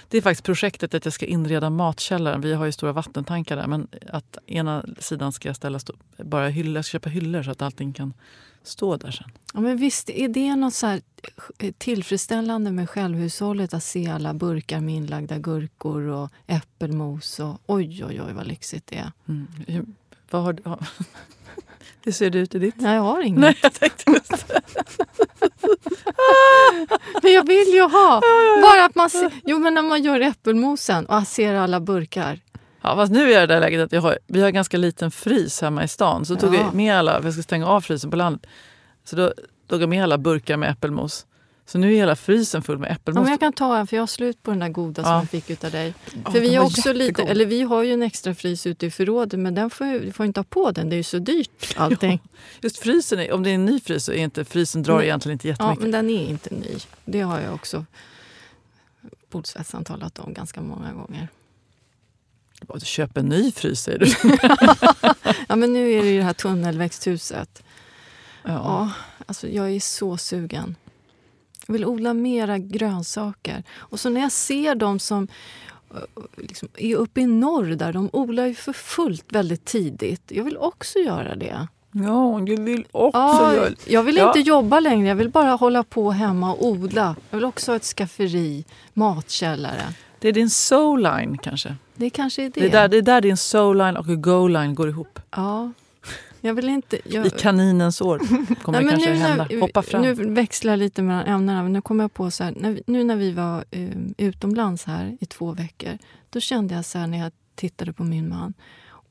Det 0.09 0.17
är 0.17 0.21
faktiskt 0.21 0.43
projektet 0.43 0.93
att 0.93 1.05
jag 1.05 1.13
ska 1.13 1.25
inreda 1.25 1.69
matkällaren. 1.69 2.41
Vi 2.41 2.53
har 2.53 2.65
ju 2.65 2.71
stora 2.71 2.91
vattentankar 2.91 3.55
där. 3.55 3.67
Men 3.67 3.87
att 4.11 4.37
ena 4.47 4.85
sidan 4.99 5.31
ska 5.31 5.49
jag 5.49 5.55
ställa 5.55 5.79
stå, 5.79 5.93
bara 6.17 6.47
hyllor, 6.47 6.75
jag 6.75 6.85
ska 6.85 6.91
köpa 6.91 7.09
hyllor 7.09 7.43
så 7.43 7.51
att 7.51 7.61
allting 7.61 7.93
kan 7.93 8.13
stå 8.63 8.97
där 8.97 9.11
sen. 9.11 9.31
ja, 9.53 9.59
men 9.59 9.77
visst 9.77 10.09
är 10.09 10.27
det 10.27 10.55
något 10.55 10.73
så 10.73 10.99
tillfredsställande 11.77 12.71
med 12.71 12.89
självhushållet 12.89 13.73
att 13.73 13.83
se 13.83 14.09
alla 14.09 14.33
burkar 14.33 14.79
med 14.79 14.95
inlagda 14.95 15.37
gurkor 15.37 16.01
och 16.01 16.29
äppelmos. 16.47 17.39
Och, 17.39 17.61
oj, 17.65 18.05
oj, 18.05 18.21
oj 18.21 18.33
vad 18.33 18.47
lyxigt 18.47 18.87
det 18.87 18.97
är. 18.97 19.11
Mm. 19.27 19.47
Vad 20.33 20.41
har, 20.43 20.53
du- 20.53 20.63
hur 22.05 22.11
ser 22.11 22.29
det 22.29 22.39
ut 22.39 22.55
i 22.55 22.59
ditt? 22.59 22.75
Nej, 22.81 22.95
jag 22.95 23.01
har 23.01 23.21
inget. 23.21 23.39
Nej, 23.39 23.57
jag 23.61 23.73
tänkte 23.73 24.11
just 24.11 24.31
Men 27.23 27.33
jag 27.33 27.47
vill 27.47 27.67
ju 27.73 27.81
ha! 27.81 28.21
Bara 28.61 28.85
att 28.85 28.95
man 28.95 29.09
ser, 29.09 29.31
jo, 29.45 29.59
men 29.59 29.73
när 29.73 29.81
man 29.81 30.03
gör 30.03 30.19
äppelmosen 30.19 31.05
och 31.05 31.27
ser 31.27 31.53
alla 31.53 31.79
burkar. 31.79 32.39
Ja, 32.81 32.95
fast 32.95 33.11
nu 33.13 33.29
är 33.29 33.33
jag 33.33 33.43
i 33.43 33.47
det 33.47 33.59
läget 33.59 33.81
att 33.81 33.91
jag 33.91 34.01
har, 34.01 34.19
vi 34.27 34.39
har 34.41 34.47
en 34.47 34.53
ganska 34.53 34.77
liten 34.77 35.11
frys 35.11 35.61
hemma 35.61 35.83
i 35.83 35.87
stan. 35.87 36.25
Så 36.25 36.35
tog 36.35 36.55
Ja. 36.55 36.59
jag 36.59 36.73
med 36.73 36.95
alla, 36.97 37.17
för 37.17 37.23
jag 37.23 37.33
ska 37.33 37.43
stänga 37.43 37.67
av 37.67 37.81
frysen 37.81 38.11
på 38.11 38.17
landet. 38.17 38.45
Så 39.03 39.15
då 39.15 39.33
tog 39.69 39.81
jag 39.81 39.89
med 39.89 40.03
alla 40.03 40.17
burkar 40.17 40.57
med 40.57 40.71
äppelmos. 40.71 41.25
Så 41.65 41.77
nu 41.77 41.91
är 41.93 41.95
hela 41.97 42.15
frysen 42.15 42.61
full 42.63 42.77
med 42.77 42.89
Ja, 42.89 42.93
äppelmos. 42.93 43.21
men 43.23 43.31
jag 43.31 43.39
kan 43.39 43.53
ta 43.53 43.77
en, 43.77 43.87
för 43.87 43.95
jag 43.97 44.01
har 44.01 44.07
slut 44.07 44.43
på 44.43 44.51
den 44.51 44.59
där 44.59 44.69
goda 44.69 45.03
som 45.03 45.11
Ja. 45.11 45.19
jag 45.19 45.29
fick 45.29 45.49
utav 45.49 45.71
dig. 45.71 45.93
Ja, 46.25 46.31
För 46.31 46.39
vi 46.39 46.55
var 46.55 46.65
också 46.65 46.93
lite, 46.93 47.23
eller 47.23 47.45
vi 47.45 47.61
har 47.61 47.83
ju 47.83 47.93
en 47.93 48.01
extra 48.03 48.35
frys 48.35 48.67
ute 48.67 48.85
i 48.85 48.91
förrådet, 48.91 49.39
men 49.39 49.55
den 49.55 49.69
får, 49.69 49.85
du 50.05 50.11
får 50.11 50.25
inte 50.25 50.39
ha 50.39 50.43
på 50.43 50.71
den. 50.71 50.89
Det 50.89 50.95
är 50.95 50.97
ju 50.97 51.03
så 51.03 51.19
dyrt 51.19 51.73
allting. 51.77 52.19
Just 52.61 52.77
frysen, 52.77 53.19
är, 53.19 53.31
om 53.31 53.43
det 53.43 53.49
är 53.49 53.55
en 53.55 53.65
ny 53.65 53.79
frys 53.79 54.05
så 54.05 54.11
är 54.11 54.17
inte 54.23 54.45
frysen 54.45 54.83
drar 54.83 54.97
Nej. 54.97 55.05
egentligen 55.05 55.33
inte 55.33 55.47
Ja, 55.47 55.51
jättemycket. 55.51 55.81
men 55.81 55.91
den 55.91 56.09
är 56.09 56.25
inte 56.29 56.55
ny. 56.55 56.77
Det 57.05 57.21
har 57.21 57.39
jag 57.39 57.53
också 57.53 57.85
bordsvässan 59.29 59.83
talat 59.83 60.19
om 60.19 60.33
ganska 60.33 60.61
många 60.61 60.93
gånger. 60.93 61.27
Bara, 62.61 62.79
Köp 62.79 63.17
en 63.17 63.25
ny 63.25 63.51
frys 63.51 63.79
säger 63.81 63.99
du. 63.99 64.05
Ja, 65.47 65.55
men 65.55 65.73
nu 65.73 65.91
är 65.91 66.01
det 66.03 66.09
ju 66.09 66.17
det 66.17 66.23
här 66.23 66.33
tunnelväxthuset. 66.33 67.63
Ja. 68.43 68.51
Ja, 68.51 68.91
alltså 69.25 69.47
jag 69.47 69.71
är 69.71 69.79
så 69.79 70.17
sugen. 70.17 70.75
Jag 71.67 71.73
vill 71.73 71.85
odla 71.85 72.13
mera 72.13 72.57
grönsaker. 72.57 73.63
Och 73.77 73.99
så 73.99 74.09
när 74.09 74.21
jag 74.21 74.31
ser 74.31 74.75
de 74.75 74.99
som 74.99 75.27
eh, 75.93 75.99
liksom, 76.37 76.67
är 76.77 76.95
uppe 76.95 77.21
i 77.21 77.25
norr, 77.25 77.63
där 77.75 77.93
de 77.93 78.09
odlar 78.13 78.45
ju 78.45 78.53
för 78.55 78.73
fullt 78.73 79.25
väldigt 79.29 79.65
tidigt. 79.65 80.21
Jag 80.27 80.43
vill 80.43 80.57
också 80.57 80.99
göra 80.99 81.35
det. 81.35 81.67
ja, 81.91 82.39
du 82.45 82.55
vill 82.55 82.85
också 82.91 83.17
Ja, 83.19 83.53
göra... 83.55 83.69
jag 83.87 84.03
vill 84.03 84.15
Ja. 84.17 84.27
inte 84.27 84.39
jobba 84.39 84.79
längre. 84.79 85.07
Jag 85.07 85.15
vill 85.15 85.29
bara 85.29 85.51
hålla 85.51 85.83
på 85.83 86.11
hemma 86.11 86.53
och 86.53 86.65
odla. 86.65 87.15
Jag 87.29 87.37
vill 87.37 87.45
också 87.45 87.71
ha 87.71 87.75
ett 87.75 87.83
skafferi, 87.85 88.65
matkällare. 88.93 89.93
Det 90.19 90.27
är 90.27 90.33
din 90.33 90.49
soul-line 90.49 91.37
kanske. 91.37 91.75
Det 91.95 92.09
kanske 92.09 92.43
är 92.43 92.49
det. 92.49 92.59
Det 92.61 92.65
är, 92.67 92.71
där, 92.71 92.87
det 92.87 92.97
är 92.97 93.01
där 93.01 93.21
din 93.21 93.37
soul-line 93.37 93.97
och 93.97 94.05
go-line 94.23 94.75
går 94.75 94.89
ihop. 94.89 95.19
Ja. 95.31 95.71
Jag 96.45 96.53
vill 96.53 96.69
inte... 96.69 96.99
Jag... 97.05 97.25
I 97.25 97.29
kaninens 97.29 98.01
år 98.01 98.17
kommer 98.63 98.81
Nej, 98.81 98.83
det 98.83 98.89
kanske 98.89 99.09
nu 99.09 99.15
hända. 99.15 99.47
Hoppa 99.59 99.81
fram. 99.81 100.01
Nu 100.01 100.13
växlar 100.13 100.71
jag 100.71 100.77
lite 100.77 101.01
mellan 101.01 101.25
ämnena. 101.25 101.63
Men 101.63 101.73
nu 101.73 101.81
kommer 101.81 102.03
jag 102.03 102.13
på 102.13 102.31
så 102.31 102.43
här, 102.43 102.53
när, 102.57 102.81
nu 102.87 103.03
när 103.03 103.15
vi 103.15 103.31
var 103.31 103.65
eh, 103.71 103.89
utomlands 104.17 104.85
här 104.85 105.17
i 105.21 105.25
två 105.25 105.51
veckor. 105.51 105.97
Då 106.29 106.39
kände 106.39 106.75
jag 106.75 106.85
så 106.85 106.99
här 106.99 107.07
när 107.07 107.17
jag 107.17 107.31
tittade 107.55 107.93
på 107.93 108.03
min 108.03 108.29
man. 108.29 108.53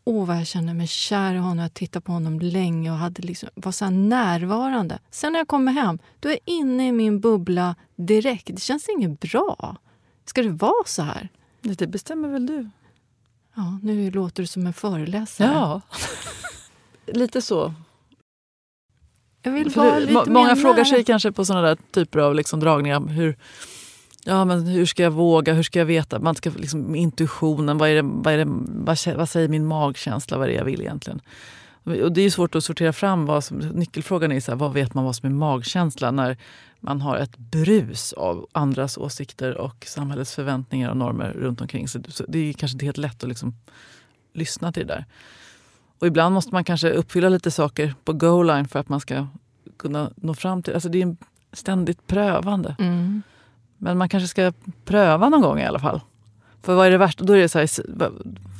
Åh, 0.04 0.26
vad 0.26 0.36
jag 0.36 0.46
kände 0.46 0.74
mig 0.74 0.86
kär 0.86 1.34
i 1.34 1.38
honom. 1.38 1.58
Jag 1.58 1.74
tittade 1.74 2.02
på 2.02 2.12
honom 2.12 2.40
länge 2.40 2.90
och 2.90 2.96
hade 2.96 3.22
liksom, 3.22 3.48
var 3.54 3.72
så 3.72 3.84
här 3.84 3.92
närvarande. 3.92 4.98
Sen 5.10 5.32
när 5.32 5.40
jag 5.40 5.48
kommer 5.48 5.72
hem, 5.72 5.98
då 6.20 6.28
är 6.28 6.32
jag 6.32 6.40
inne 6.44 6.88
i 6.88 6.92
min 6.92 7.20
bubbla 7.20 7.76
direkt. 7.96 8.46
Det 8.46 8.60
känns 8.60 8.88
inget 8.88 9.20
bra. 9.20 9.76
Ska 10.24 10.42
det 10.42 10.50
vara 10.50 10.84
så 10.86 11.02
här? 11.02 11.28
Det 11.60 11.86
bestämmer 11.86 12.28
väl 12.28 12.46
du? 12.46 12.70
Ja, 13.54 13.78
nu 13.82 14.10
låter 14.10 14.42
du 14.42 14.46
som 14.46 14.66
en 14.66 14.72
föreläsare. 14.72 15.52
Ja. 15.52 15.80
Lite 17.12 17.42
så. 17.42 17.74
Jag 19.42 19.52
vill 19.52 19.68
vara 19.68 19.98
lite 19.98 20.12
må- 20.12 20.24
många 20.26 20.56
frågar 20.56 20.84
sig 20.84 21.04
kanske 21.04 21.32
på 21.32 21.44
såna 21.44 21.62
där 21.62 21.76
typer 21.90 22.18
av 22.18 22.34
liksom 22.34 22.60
dragningar. 22.60 23.08
Hur, 23.08 23.36
ja, 24.24 24.44
men 24.44 24.66
hur 24.66 24.86
ska 24.86 25.02
jag 25.02 25.10
våga? 25.10 25.54
Hur 25.54 25.62
ska 25.62 25.78
jag 25.78 25.86
veta? 25.86 26.18
Man 26.18 26.34
ska 26.34 26.50
liksom, 26.50 26.94
intuitionen, 26.94 27.78
vad, 27.78 27.88
är 27.88 27.94
det, 27.94 28.02
vad, 28.02 28.34
är 28.34 28.38
det, 28.38 28.44
vad, 28.46 29.16
vad 29.16 29.28
säger 29.28 29.48
min 29.48 29.66
magkänsla? 29.66 30.38
Vad 30.38 30.46
är 30.46 30.52
det 30.52 30.58
jag 30.58 30.64
vill 30.64 30.80
egentligen? 30.80 31.20
Och 31.84 32.12
det 32.12 32.22
är 32.22 32.30
svårt 32.30 32.54
att 32.54 32.64
sortera 32.64 32.92
fram. 32.92 33.26
Vad 33.26 33.44
som, 33.44 33.58
nyckelfrågan 33.58 34.32
är 34.32 34.40
så 34.40 34.50
här, 34.50 34.58
vad 34.58 34.72
vet 34.72 34.94
man 34.94 35.04
vad 35.04 35.16
som 35.16 35.26
är 35.26 35.32
magkänsla 35.34 36.10
när 36.10 36.36
man 36.80 37.00
har 37.00 37.16
ett 37.16 37.36
brus 37.36 38.12
av 38.12 38.46
andras 38.52 38.98
åsikter 38.98 39.56
och 39.56 39.84
samhällets 39.86 40.34
förväntningar 40.34 40.90
och 40.90 40.96
normer 40.96 41.32
runt 41.32 41.60
omkring 41.60 41.88
sig. 41.88 42.02
Det 42.28 42.38
är 42.38 42.52
kanske 42.52 42.74
inte 42.74 42.84
helt 42.84 42.96
lätt 42.96 43.22
att 43.22 43.28
liksom 43.28 43.54
lyssna 44.32 44.72
till 44.72 44.86
det 44.86 44.94
där. 44.94 45.04
Och 46.02 46.08
ibland 46.08 46.34
måste 46.34 46.54
man 46.54 46.64
kanske 46.64 46.90
uppfylla 46.90 47.28
lite 47.28 47.50
saker 47.50 47.94
på 48.04 48.12
go-line 48.12 48.68
för 48.68 48.78
att 48.78 48.88
man 48.88 49.00
ska 49.00 49.26
kunna 49.76 50.10
nå 50.16 50.34
fram 50.34 50.62
till... 50.62 50.74
Alltså 50.74 50.88
det 50.88 50.98
är 50.98 51.02
en 51.02 51.16
ständigt 51.52 52.06
prövande. 52.06 52.76
Mm. 52.78 53.22
Men 53.78 53.98
man 53.98 54.08
kanske 54.08 54.28
ska 54.28 54.52
pröva 54.84 55.28
någon 55.28 55.40
gång 55.40 55.60
i 55.60 55.66
alla 55.66 55.78
fall. 55.78 56.00
För 56.62 56.74
vad 56.74 56.86
är 56.86 56.90
det 56.90 56.98
värsta? 56.98 57.24
Då 57.24 57.32
är 57.32 57.38
det 57.38 57.48
så 57.48 57.58
här, 57.58 57.68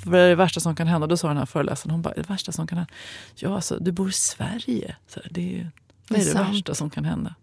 vad 0.05 0.21
är 0.21 0.29
det 0.29 0.35
värsta 0.35 0.61
som 0.61 0.75
kan 0.77 0.87
hända? 0.87 1.07
Då 1.07 1.17
sa 1.17 1.29
den 1.29 1.37
här 1.37 1.47
föreläsaren, 1.47 1.91
hon 1.91 2.03
bara, 2.03 2.15
det 2.15 2.31
värsta 2.31 2.53
som 2.53 2.67
kan 2.67 2.79
hända? 2.79 2.93
Ja, 3.35 3.55
alltså, 3.55 3.77
du 3.81 3.93
bor 3.93 4.09
i 4.09 4.13
Sverige. 4.13 4.97
Så 5.09 5.21
här, 5.21 5.29
det 5.33 5.61
är, 5.61 5.71
vad 6.09 6.19
är 6.21 6.25
Det 6.25 6.31
det, 6.31 6.31
är 6.31 6.35
sant. 6.45 6.55
värsta 6.55 6.75
som 6.75 6.91
kan 6.91 7.05
hända? 7.05 7.35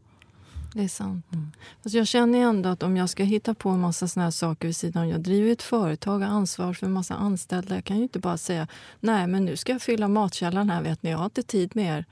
Det 0.73 0.83
är 0.83 0.87
sant. 0.87 1.25
Mm. 1.33 1.51
Fast 1.83 1.95
jag 1.95 2.07
känner 2.07 2.39
ändå 2.39 2.69
att 2.69 2.83
om 2.83 2.97
jag 2.97 3.09
ska 3.09 3.23
hitta 3.23 3.53
på 3.53 3.69
en 3.69 3.79
massa 3.79 4.07
såna 4.07 4.23
här 4.23 4.31
saker 4.31 4.67
vid 4.67 4.75
sidan 4.75 5.03
om. 5.03 5.09
Jag 5.09 5.21
driver 5.21 5.51
ett 5.51 5.61
företag 5.61 6.21
och 6.21 6.27
ansvar 6.27 6.73
för 6.73 6.85
en 6.85 6.93
massa 6.93 7.15
anställda. 7.15 7.75
Jag 7.75 7.83
kan 7.83 7.97
ju 7.97 8.03
inte 8.03 8.19
bara 8.19 8.37
säga 8.37 8.67
nej 8.99 9.27
men 9.27 9.45
nu 9.45 9.57
ska 9.57 9.71
jag 9.71 9.81
fylla 9.81 10.07
matkällaren 10.07 10.69
här 10.69 10.81
vet 10.81 11.03
ni. 11.03 11.09
Jag 11.09 11.17
har 11.17 11.25
inte 11.25 11.43
tid 11.43 11.75
med 11.75 11.97
er. 11.97 12.05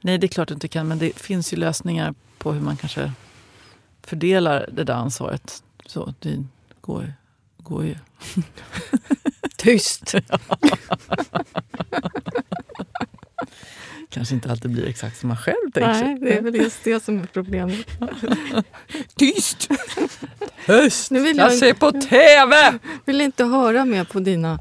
Nej, 0.00 0.18
det 0.18 0.26
är 0.26 0.28
klart 0.28 0.48
du 0.48 0.54
inte 0.54 0.68
kan, 0.68 0.88
men 0.88 0.98
det 0.98 1.18
finns 1.18 1.52
ju 1.52 1.56
lösningar 1.56 2.14
på 2.38 2.52
hur 2.52 2.60
man 2.60 2.76
kanske 2.76 3.12
fördelar 4.02 4.68
det 4.72 4.84
där 4.84 4.94
ansvaret. 4.94 5.62
Så 5.86 6.14
det 6.18 6.44
går, 6.80 7.12
går 7.58 7.84
ju. 7.84 7.96
Tyst! 9.56 10.14
kanske 14.10 14.34
inte 14.34 14.50
alltid 14.50 14.70
blir 14.70 14.88
exakt 14.88 15.20
som 15.20 15.28
man 15.28 15.36
själv 15.36 15.70
tänker 15.74 15.88
nej, 15.88 15.98
sig. 16.00 16.16
det 16.20 16.36
är 16.38 16.42
väl 16.42 16.54
just 16.54 16.84
det 16.84 17.04
som 17.04 17.18
är 17.20 17.26
problemet. 17.32 17.86
Tyst! 19.16 19.68
Tyst! 20.66 21.10
Nu 21.10 21.20
vill 21.20 21.36
jag 21.36 21.46
jag- 21.52 21.58
ser 21.58 21.74
på 21.74 21.92
TV! 21.92 22.78
Vill 23.04 23.20
inte 23.20 23.44
höra 23.44 23.84
mer 23.84 24.04
på 24.04 24.20
dina... 24.20 24.58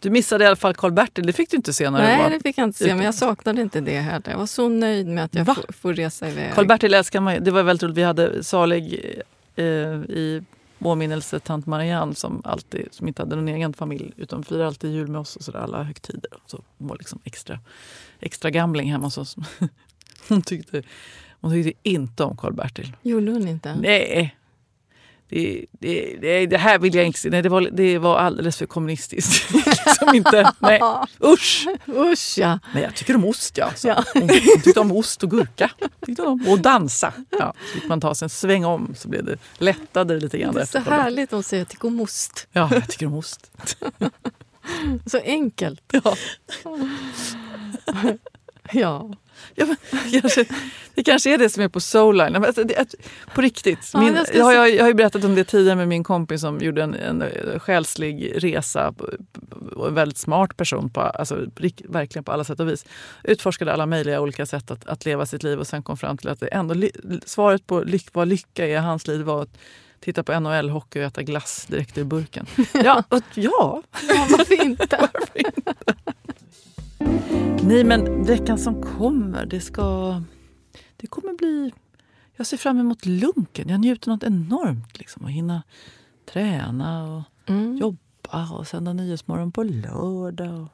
Du 0.00 0.10
missade 0.10 0.44
i 0.44 0.46
alla 0.46 0.56
fall 0.56 0.74
Karl-Bertil, 0.74 1.26
det 1.26 1.32
fick 1.32 1.50
du 1.50 1.56
inte 1.56 1.72
se 1.72 1.90
när 1.90 1.98
Nej, 1.98 2.18
var. 2.18 2.30
det 2.30 2.40
fick 2.40 2.58
jag 2.58 2.64
inte 2.64 2.78
se. 2.78 2.94
Men 2.94 3.04
jag 3.04 3.14
saknade 3.14 3.62
inte 3.62 3.80
det 3.80 3.98
heller. 3.98 4.30
Jag 4.30 4.38
var 4.38 4.46
så 4.46 4.68
nöjd 4.68 5.06
med 5.06 5.24
att 5.24 5.34
jag 5.34 5.44
Va? 5.44 5.54
får, 5.54 5.72
får 5.72 5.94
resa 5.94 6.28
iväg. 6.28 6.52
Karl-Bertil 6.54 6.94
älskar 6.94 7.20
man. 7.20 7.44
Det 7.44 7.50
var 7.50 7.62
väldigt 7.62 7.82
roligt. 7.82 7.96
Vi 7.96 8.02
hade 8.02 8.44
salig 8.44 9.04
eh, 9.56 9.64
i 9.64 10.42
åminnelse 10.86 11.40
tant 11.40 11.66
Marianne 11.66 12.14
som, 12.14 12.42
alltid, 12.44 12.88
som 12.90 13.08
inte 13.08 13.22
hade 13.22 13.36
någon 13.36 13.48
egen 13.48 13.72
familj 13.72 14.12
utan 14.16 14.44
firade 14.44 14.66
alltid 14.66 14.92
jul 14.92 15.08
med 15.08 15.20
oss 15.20 15.36
och 15.36 15.42
sådär, 15.42 15.58
alla 15.58 15.82
högtider. 15.82 16.30
Så 16.46 16.62
hon 16.78 16.88
var 16.88 16.96
liksom 16.96 17.20
extra, 17.24 17.60
extra 18.20 18.50
gamling 18.50 18.92
hemma 18.92 19.06
hos 19.06 19.18
oss. 19.18 19.36
Hon 20.28 20.42
tyckte, 20.42 20.82
hon 21.40 21.52
tyckte 21.52 21.72
inte 21.82 22.24
om 22.24 22.36
Karl-Bertil. 22.36 22.96
Gjorde 23.02 23.32
hon 23.32 23.48
inte? 23.48 23.74
Nej. 23.74 24.36
Det, 25.28 25.66
det, 25.72 26.16
det, 26.20 26.46
det 26.46 26.58
här 26.58 26.78
vill 26.78 26.94
jag 26.94 27.06
inte 27.06 27.18
se. 27.18 27.30
Nej, 27.30 27.42
det, 27.42 27.48
var, 27.48 27.68
det 27.72 27.98
var 27.98 28.16
alldeles 28.16 28.56
för 28.56 28.66
kommunistiskt. 28.66 29.54
liksom 29.86 30.14
inte. 30.14 30.52
Nej. 30.58 30.80
Usch! 31.24 31.66
Usch 31.88 32.38
ja! 32.38 32.58
Nej, 32.74 32.82
jag 32.82 32.94
tycker 32.94 33.16
om 33.16 33.24
ost. 33.24 33.58
Ja. 33.58 33.70
Så. 33.76 33.88
Ja. 33.88 34.04
Hon, 34.14 34.22
hon 34.22 34.60
tyckte 34.62 34.80
om 34.80 34.92
ost 34.92 35.22
och 35.22 35.30
gurka. 35.30 35.70
Tyckte 36.06 36.22
om. 36.22 36.44
Och 36.48 36.58
dansa. 36.58 37.12
Ja, 37.30 37.54
så 37.58 37.80
fick 37.80 37.88
man 37.88 38.00
ta 38.00 38.14
sig 38.14 38.26
en 38.26 38.30
sväng 38.30 38.64
om 38.64 38.94
så 38.96 39.08
blev 39.08 39.24
det 39.24 39.36
lättade 39.58 40.20
lite 40.20 40.38
grann. 40.38 40.54
Det 40.54 40.60
är 40.62 40.66
så 40.66 40.78
härligt 40.78 41.32
att 41.32 41.46
säga 41.46 41.64
till 41.64 41.78
ost. 42.00 42.46
Ja, 42.52 42.68
jag 42.72 42.88
tycker 42.88 43.06
om 43.06 43.14
ost. 43.14 43.50
Så 45.06 45.18
enkelt. 45.24 45.82
Ja. 45.90 46.16
Ja. 48.72 49.10
Ja, 49.54 49.66
men, 49.66 49.76
kanske, 50.20 50.44
det 50.94 51.02
kanske 51.04 51.34
är 51.34 51.38
det 51.38 51.48
som 51.48 51.62
är 51.62 51.68
på 51.68 51.80
Soulline. 51.80 52.36
Alltså, 52.36 52.64
det, 52.64 52.94
på 53.34 53.40
riktigt. 53.40 53.94
Min, 53.94 54.14
jag 54.14 54.26
jag, 54.34 54.54
jag, 54.54 54.74
jag 54.74 54.84
har 54.84 54.88
ju 54.88 54.94
berättat 54.94 55.24
om 55.24 55.34
det 55.34 55.44
tidigare 55.44 55.76
med 55.76 55.88
min 55.88 56.04
kompis 56.04 56.40
som 56.40 56.58
gjorde 56.58 56.82
en, 56.82 56.94
en 56.94 57.22
eh, 57.22 57.58
själslig 57.58 58.32
resa. 58.36 58.94
Och 59.76 59.88
en 59.88 59.94
väldigt 59.94 60.18
smart 60.18 60.56
person, 60.56 60.90
på, 60.90 61.00
alltså, 61.00 61.46
verkligen 61.84 62.24
på 62.24 62.32
alla 62.32 62.44
sätt 62.44 62.60
och 62.60 62.68
vis. 62.68 62.84
Utforskade 63.24 63.72
alla 63.72 63.86
möjliga 63.86 64.20
olika 64.20 64.46
sätt 64.46 64.70
att, 64.70 64.86
att 64.86 65.04
leva 65.04 65.26
sitt 65.26 65.42
liv 65.42 65.58
och 65.58 65.66
sen 65.66 65.82
kom 65.82 65.96
fram 65.96 66.18
till 66.18 66.28
att 66.28 66.40
det 66.40 66.46
ändå, 66.46 66.74
svaret 67.26 67.66
på 67.66 67.80
lyck, 67.80 68.08
vad 68.12 68.28
lycka 68.28 68.66
är 68.66 68.70
i 68.70 68.74
hans 68.74 69.06
liv 69.06 69.20
var 69.20 69.42
att 69.42 69.58
titta 70.00 70.22
på 70.22 70.32
NHL-hockey 70.32 70.98
och 70.98 71.04
äta 71.04 71.22
glass 71.22 71.66
direkt 71.66 71.98
ur 71.98 72.04
burken. 72.04 72.46
Ja, 72.84 73.04
och, 73.08 73.22
ja. 73.34 73.82
Ja, 74.08 74.26
varför 74.30 74.62
inte? 74.62 75.08
Nej, 77.64 77.84
men 77.84 78.24
veckan 78.24 78.58
som 78.58 78.82
kommer, 78.82 79.46
det 79.46 79.60
ska... 79.60 80.22
Det 80.96 81.06
kommer 81.06 81.32
bli... 81.34 81.72
Jag 82.36 82.46
ser 82.46 82.56
fram 82.56 82.78
emot 82.78 83.06
lunken. 83.06 83.68
Jag 83.68 83.80
njuter 83.80 84.10
något 84.10 84.22
enormt. 84.22 84.98
Liksom, 84.98 85.24
att 85.24 85.30
hinna 85.30 85.62
träna 86.32 87.04
och 87.16 87.22
Mm. 87.46 87.76
jobba 87.76 88.50
och 88.52 88.66
sända 88.66 88.92
Nyhetsmorgon 88.92 89.52
på 89.52 89.62
lördag. 89.62 90.60
Och... 90.62 90.68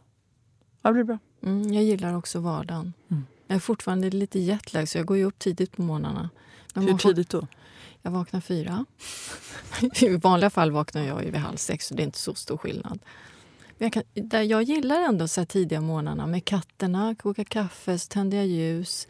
Ja, 0.83 0.89
det 0.91 0.93
blir 0.93 1.05
bra. 1.05 1.19
Mm, 1.43 1.73
jag 1.73 1.85
gillar 1.85 2.15
också 2.15 2.41
vardagen. 2.41 2.93
Mm. 3.11 3.25
Jag 3.47 3.57
är 3.57 3.61
fortfarande 3.61 4.11
lite 4.11 4.39
jetlag 4.39 4.89
så 4.89 4.99
jag 4.99 5.07
går 5.07 5.17
ju 5.17 5.25
upp 5.25 5.39
tidigt 5.39 5.73
på 5.77 5.83
morgnarna. 5.83 6.31
Men 6.75 6.85
Hur 6.85 6.99
tidigt 6.99 7.29
då? 7.29 7.47
Jag 8.03 8.11
vaknar 8.11 8.41
fyra. 8.41 8.85
I 10.01 10.17
vanliga 10.17 10.51
fall 10.51 10.71
vaknar 10.71 11.03
jag 11.03 11.25
ju 11.25 11.31
vid 11.31 11.41
halv 11.41 11.57
sex 11.57 11.87
så 11.87 11.95
det 11.95 12.03
är 12.03 12.05
inte 12.05 12.19
så 12.19 12.35
stor 12.35 12.57
skillnad. 12.57 12.99
Jag, 13.79 13.93
kan, 13.93 14.03
jag 14.49 14.63
gillar 14.63 15.01
ändå 15.01 15.29
så 15.29 15.41
här 15.41 15.47
tidiga 15.47 15.81
morgnarna 15.81 16.27
med 16.27 16.45
katterna, 16.45 17.15
koka 17.15 17.45
kaffe, 17.45 17.99
så 17.99 18.09
tänder 18.09 18.37
jag 18.37 18.47
ljus. 18.47 19.09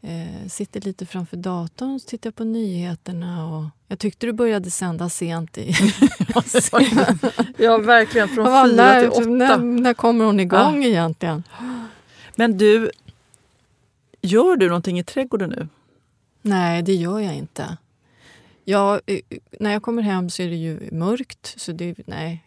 Eh, 0.00 0.48
sitter 0.48 0.80
lite 0.80 1.06
framför 1.06 1.36
datorn, 1.36 2.00
så 2.00 2.08
tittar 2.08 2.30
på 2.30 2.44
nyheterna. 2.44 3.46
Och 3.46 3.64
jag 3.88 3.98
tyckte 3.98 4.26
du 4.26 4.32
började 4.32 4.70
sända 4.70 5.08
sent. 5.08 5.58
I, 5.58 5.68
Ja, 7.56 7.78
verkligen. 7.78 8.28
Från 8.28 8.46
fyra 8.66 8.76
när, 8.76 9.00
till 9.00 9.10
åtta. 9.10 9.30
när, 9.30 9.58
när 9.58 9.94
kommer 9.94 10.24
hon 10.24 10.40
igång 10.40 10.84
egentligen? 10.84 11.42
Men 12.36 12.58
du, 12.58 12.90
gör 14.22 14.56
du 14.56 14.68
någonting 14.68 14.98
i 14.98 15.04
trädgården 15.04 15.50
nu? 15.50 15.68
Nej, 16.42 16.82
det 16.82 16.94
gör 16.94 17.20
jag 17.20 17.34
inte. 17.34 17.76
Jag, 18.64 19.00
eh, 19.06 19.20
när 19.60 19.72
jag 19.72 19.82
kommer 19.82 20.02
hem 20.02 20.30
så 20.30 20.42
är 20.42 20.48
det 20.48 20.56
ju 20.56 20.88
mörkt. 20.92 21.54
Så 21.56 21.72
det, 21.72 21.94
nej, 22.06 22.44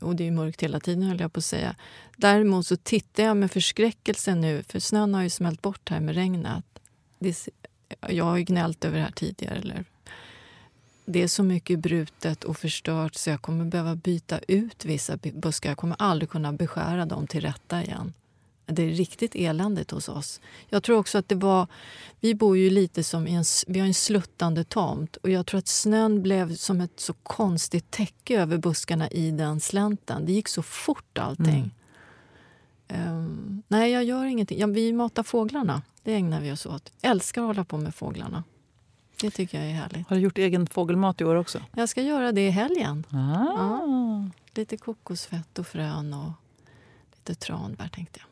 och 0.00 0.16
det 0.16 0.26
är 0.26 0.30
mörkt 0.30 0.62
hela 0.62 0.80
tiden, 0.80 1.02
höll 1.02 1.20
jag 1.20 1.32
på 1.32 1.38
att 1.38 1.44
säga. 1.44 1.76
Däremot 2.16 2.66
så 2.66 2.76
tittar 2.76 3.22
jag 3.22 3.36
med 3.36 3.50
förskräckelse 3.50 4.34
nu, 4.34 4.62
för 4.62 4.78
snön 4.78 5.14
har 5.14 5.22
ju 5.22 5.30
smält 5.30 5.62
bort 5.62 5.90
här 5.90 6.00
med 6.00 6.14
regnet. 6.14 6.64
Det, 7.18 7.48
jag 8.08 8.24
har 8.24 8.36
ju 8.36 8.44
gnällt 8.44 8.84
över 8.84 8.98
det 8.98 9.04
här 9.04 9.12
tidigare. 9.12 9.58
Eller? 9.58 9.84
Det 11.04 11.22
är 11.22 11.28
så 11.28 11.42
mycket 11.42 11.78
brutet 11.78 12.44
och 12.44 12.56
förstört 12.56 13.14
så 13.14 13.30
jag 13.30 13.42
kommer 13.42 13.64
behöva 13.64 13.94
byta 13.94 14.38
ut 14.38 14.84
vissa 14.84 15.16
buskar. 15.16 15.70
Jag 15.70 15.78
kommer 15.78 15.96
aldrig 15.98 16.30
kunna 16.30 16.52
beskära 16.52 17.06
dem 17.06 17.26
till 17.26 17.40
rätta 17.40 17.82
igen. 17.82 18.12
Det 18.66 18.82
är 18.82 18.90
riktigt 18.90 19.34
eländigt 19.34 19.90
hos 19.90 20.08
oss. 20.08 20.40
Jag 20.68 20.82
tror 20.82 20.98
också 20.98 21.18
att 21.18 21.28
det 21.28 21.34
var... 21.34 21.66
Vi 22.20 22.34
bor 22.34 22.56
ju 22.56 22.70
lite 22.70 23.04
som 23.04 23.26
en, 23.26 23.44
vi 23.66 23.80
har 23.80 23.86
en 23.86 23.94
sluttande 23.94 24.64
tomt 24.64 25.16
och 25.16 25.30
jag 25.30 25.46
tror 25.46 25.58
att 25.58 25.68
snön 25.68 26.22
blev 26.22 26.54
som 26.54 26.80
ett 26.80 27.00
så 27.00 27.12
konstigt 27.12 27.90
täcke 27.90 28.40
över 28.40 28.58
buskarna 28.58 29.10
i 29.10 29.30
den 29.30 29.60
slänten. 29.60 30.26
Det 30.26 30.32
gick 30.32 30.48
så 30.48 30.62
fort 30.62 31.18
allting. 31.18 31.74
Ehm, 32.88 33.62
nej, 33.68 33.92
jag 33.92 34.04
gör 34.04 34.24
ingenting. 34.24 34.58
Ja, 34.58 34.66
vi 34.66 34.92
matar 34.92 35.22
fåglarna. 35.22 35.82
Det 36.02 36.14
ägnar 36.14 36.40
vi 36.40 36.52
oss 36.52 36.66
åt. 36.66 36.92
Älskar 37.02 37.42
att 37.42 37.46
hålla 37.46 37.64
på 37.64 37.78
med 37.78 37.94
fåglarna. 37.94 38.44
Det 39.20 39.30
tycker 39.30 39.58
jag 39.58 39.66
är 39.70 39.74
härligt. 39.74 40.08
Har 40.08 40.16
du 40.16 40.22
gjort 40.22 40.38
egen 40.38 40.66
fågelmat 40.66 41.20
i 41.20 41.24
år 41.24 41.34
också? 41.34 41.62
Jag 41.76 41.88
ska 41.88 42.02
göra 42.02 42.32
det 42.32 42.46
i 42.46 42.50
helgen. 42.50 43.04
Ah. 43.10 44.28
Lite 44.54 44.76
kokosfett 44.76 45.58
och 45.58 45.66
frön 45.66 46.14
och 46.14 46.32
lite 47.12 47.34
tranbär 47.34 47.88
tänkte 47.88 48.20
jag. 48.20 48.31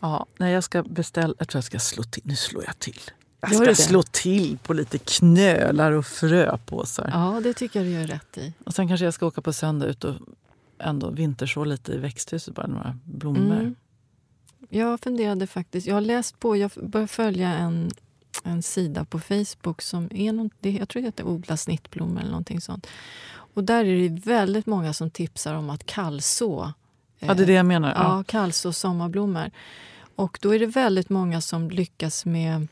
Ja, 0.00 0.26
nej, 0.38 0.52
jag 0.52 0.64
ska 0.64 0.82
beställa... 0.82 1.34
Jag 1.38 1.48
tror 1.48 1.58
jag 1.58 1.64
ska 1.64 1.78
slå 1.78 2.02
till. 2.02 2.22
Nu 2.26 2.36
slår 2.36 2.64
jag 2.64 2.78
till. 2.78 3.00
Jag 3.40 3.54
ska 3.54 3.74
slå 3.74 4.02
till 4.02 4.58
på 4.58 4.72
lite 4.74 4.98
knölar 4.98 5.92
och 5.92 6.06
fröpåsar. 6.06 7.10
Ja, 7.12 7.40
det 7.44 7.54
tycker 7.54 7.80
jag 7.80 7.86
du 7.88 7.92
gör 7.92 8.06
rätt 8.06 8.38
i. 8.38 8.52
Och 8.64 8.74
sen 8.74 8.88
kanske 8.88 9.04
jag 9.04 9.14
ska 9.14 9.26
åka 9.26 9.40
på 9.42 9.52
söndag 9.52 9.86
ut 9.86 10.04
och 10.04 10.14
ändå 10.78 11.10
vinterså 11.10 11.64
lite 11.64 11.92
i 11.92 11.98
växthuset. 11.98 12.54
Bara 12.54 12.66
några 12.66 12.98
blommor. 13.04 13.60
Mm. 13.60 13.74
Jag 14.68 15.00
funderade 15.00 15.46
faktiskt. 15.46 15.86
Jag 15.86 15.94
har 15.94 16.00
läst 16.00 16.40
på, 16.40 16.56
jag 16.56 16.70
började 16.70 17.08
följa 17.08 17.48
en, 17.48 17.90
en 18.44 18.62
sida 18.62 19.04
på 19.04 19.20
Facebook 19.20 19.82
som 19.82 20.08
är 20.12 20.32
något, 20.32 20.52
det, 20.60 20.70
jag 20.70 20.88
tror 20.88 21.02
det 21.02 21.08
heter 21.08 21.26
Odla 21.26 21.56
snittblommor 21.56 22.20
eller 22.20 22.30
någonting 22.30 22.60
sånt. 22.60 22.86
Och 23.54 23.64
där 23.64 23.84
är 23.84 24.08
det 24.08 24.26
väldigt 24.26 24.66
många 24.66 24.92
som 24.92 25.10
tipsar 25.10 25.54
om 25.54 25.70
att 25.70 25.86
kallså. 25.86 26.72
Ja, 27.26 27.34
det 27.34 27.42
är 27.42 27.46
det 27.46 27.52
jag 27.52 27.66
menar. 27.66 27.88
Ja, 27.88 28.16
Ja. 28.18 28.24
kallså 28.26 28.72
sommarblommor. 28.72 29.50
Och 30.16 30.38
då 30.42 30.54
är 30.54 30.58
det 30.58 30.66
väldigt 30.66 31.08
många 31.10 31.40
som 31.40 31.70
lyckas 31.70 32.24
med 32.26 32.68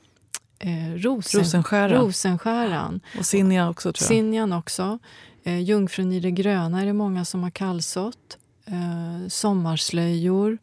eh, 0.59 0.95
rosen, 0.97 1.41
Rosenskära. 1.41 1.99
rosenskäran. 1.99 3.01
Och 3.19 3.27
Sinja 3.27 3.71
också 3.71 3.93
tror 3.93 4.03
jag. 4.05 4.09
Sinjan 4.09 4.53
också. 4.53 4.99
Eh, 5.45 5.59
Jungfrun 5.61 6.13
i 6.13 6.21
det 6.21 6.31
gröna 6.31 6.81
är 6.83 6.87
det 6.87 6.93
många 6.93 7.25
som 7.25 7.43
har 7.43 7.51
kallsått. 7.51 8.39
Eh, 8.67 9.29
sommarslöjor. 9.29 10.59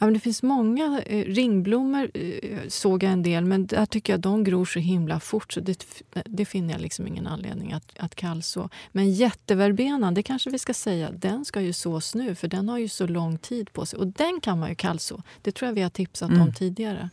Ja, 0.00 0.06
men 0.06 0.14
det 0.14 0.20
finns 0.20 0.42
många. 0.42 1.02
Eh, 1.06 1.24
ringblommor 1.24 2.10
eh, 2.14 2.58
såg 2.68 3.02
jag 3.02 3.12
en 3.12 3.22
del, 3.22 3.44
men 3.44 3.66
där 3.66 3.86
tycker 3.86 4.12
jag 4.12 4.20
de 4.20 4.44
gror 4.44 4.64
så 4.64 4.78
himla 4.78 5.20
fort 5.20 5.52
så 5.52 5.60
det, 5.60 5.84
det 6.24 6.44
finner 6.44 6.72
jag 6.74 6.80
liksom 6.80 7.06
ingen 7.06 7.26
anledning 7.26 7.72
att, 7.72 7.98
att 7.98 8.14
kallså. 8.14 8.68
Men 8.92 9.10
jätteverbenan, 9.12 10.14
det 10.14 10.22
kanske 10.22 10.50
vi 10.50 10.58
ska 10.58 10.74
säga, 10.74 11.10
den 11.10 11.44
ska 11.44 11.60
ju 11.60 11.72
sås 11.72 12.14
nu 12.14 12.34
för 12.34 12.48
den 12.48 12.68
har 12.68 12.78
ju 12.78 12.88
så 12.88 13.06
lång 13.06 13.38
tid 13.38 13.72
på 13.72 13.86
sig. 13.86 13.98
Och 13.98 14.06
den 14.06 14.40
kan 14.40 14.58
man 14.58 14.68
ju 14.68 14.74
kallså. 14.74 15.22
Det 15.42 15.52
tror 15.52 15.66
jag 15.68 15.74
vi 15.74 15.82
har 15.82 15.90
tipsat 15.90 16.30
Mm. 16.30 16.42
om 16.42 16.52
tidigare. 16.54 17.10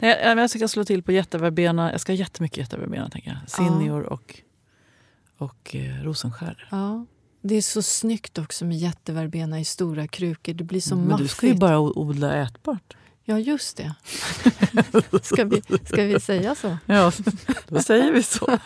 Nej, 0.00 0.20
jag, 0.24 0.38
jag 0.38 0.50
ska 0.50 0.68
slå 0.68 0.84
till 0.84 1.02
på 1.02 1.12
jätteverbena. 1.12 1.90
Jag 1.92 2.00
ska 2.00 2.12
ha 2.12 2.16
jättemycket 2.16 2.58
jätteverbena. 2.58 3.08
Tänker 3.10 3.30
jag. 3.30 3.50
Sinjor 3.50 4.02
och, 4.02 4.40
och 5.38 5.76
eh, 5.76 6.02
rosenskär. 6.04 6.68
Ja. 6.70 7.06
Det 7.42 7.54
är 7.54 7.62
så 7.62 7.82
snyggt 7.82 8.38
också 8.38 8.64
med 8.64 8.76
jätteverbena 8.76 9.60
i 9.60 9.64
stora 9.64 10.08
krukor. 10.08 10.52
Det 10.54 10.64
blir 10.64 10.80
så 10.80 10.96
Men 10.96 11.08
maffigt. 11.08 11.22
du 11.24 11.28
ska 11.28 11.46
ju 11.46 11.54
bara 11.54 11.78
odla 11.80 12.34
ätbart. 12.34 12.96
Ja, 13.24 13.38
just 13.38 13.76
det. 13.76 13.94
ska, 15.22 15.44
vi, 15.44 15.62
ska 15.84 16.04
vi 16.04 16.20
säga 16.20 16.54
så? 16.54 16.78
Ja, 16.86 17.12
då 17.68 17.82
säger 17.82 18.12
vi 18.12 18.22
så. 18.22 18.58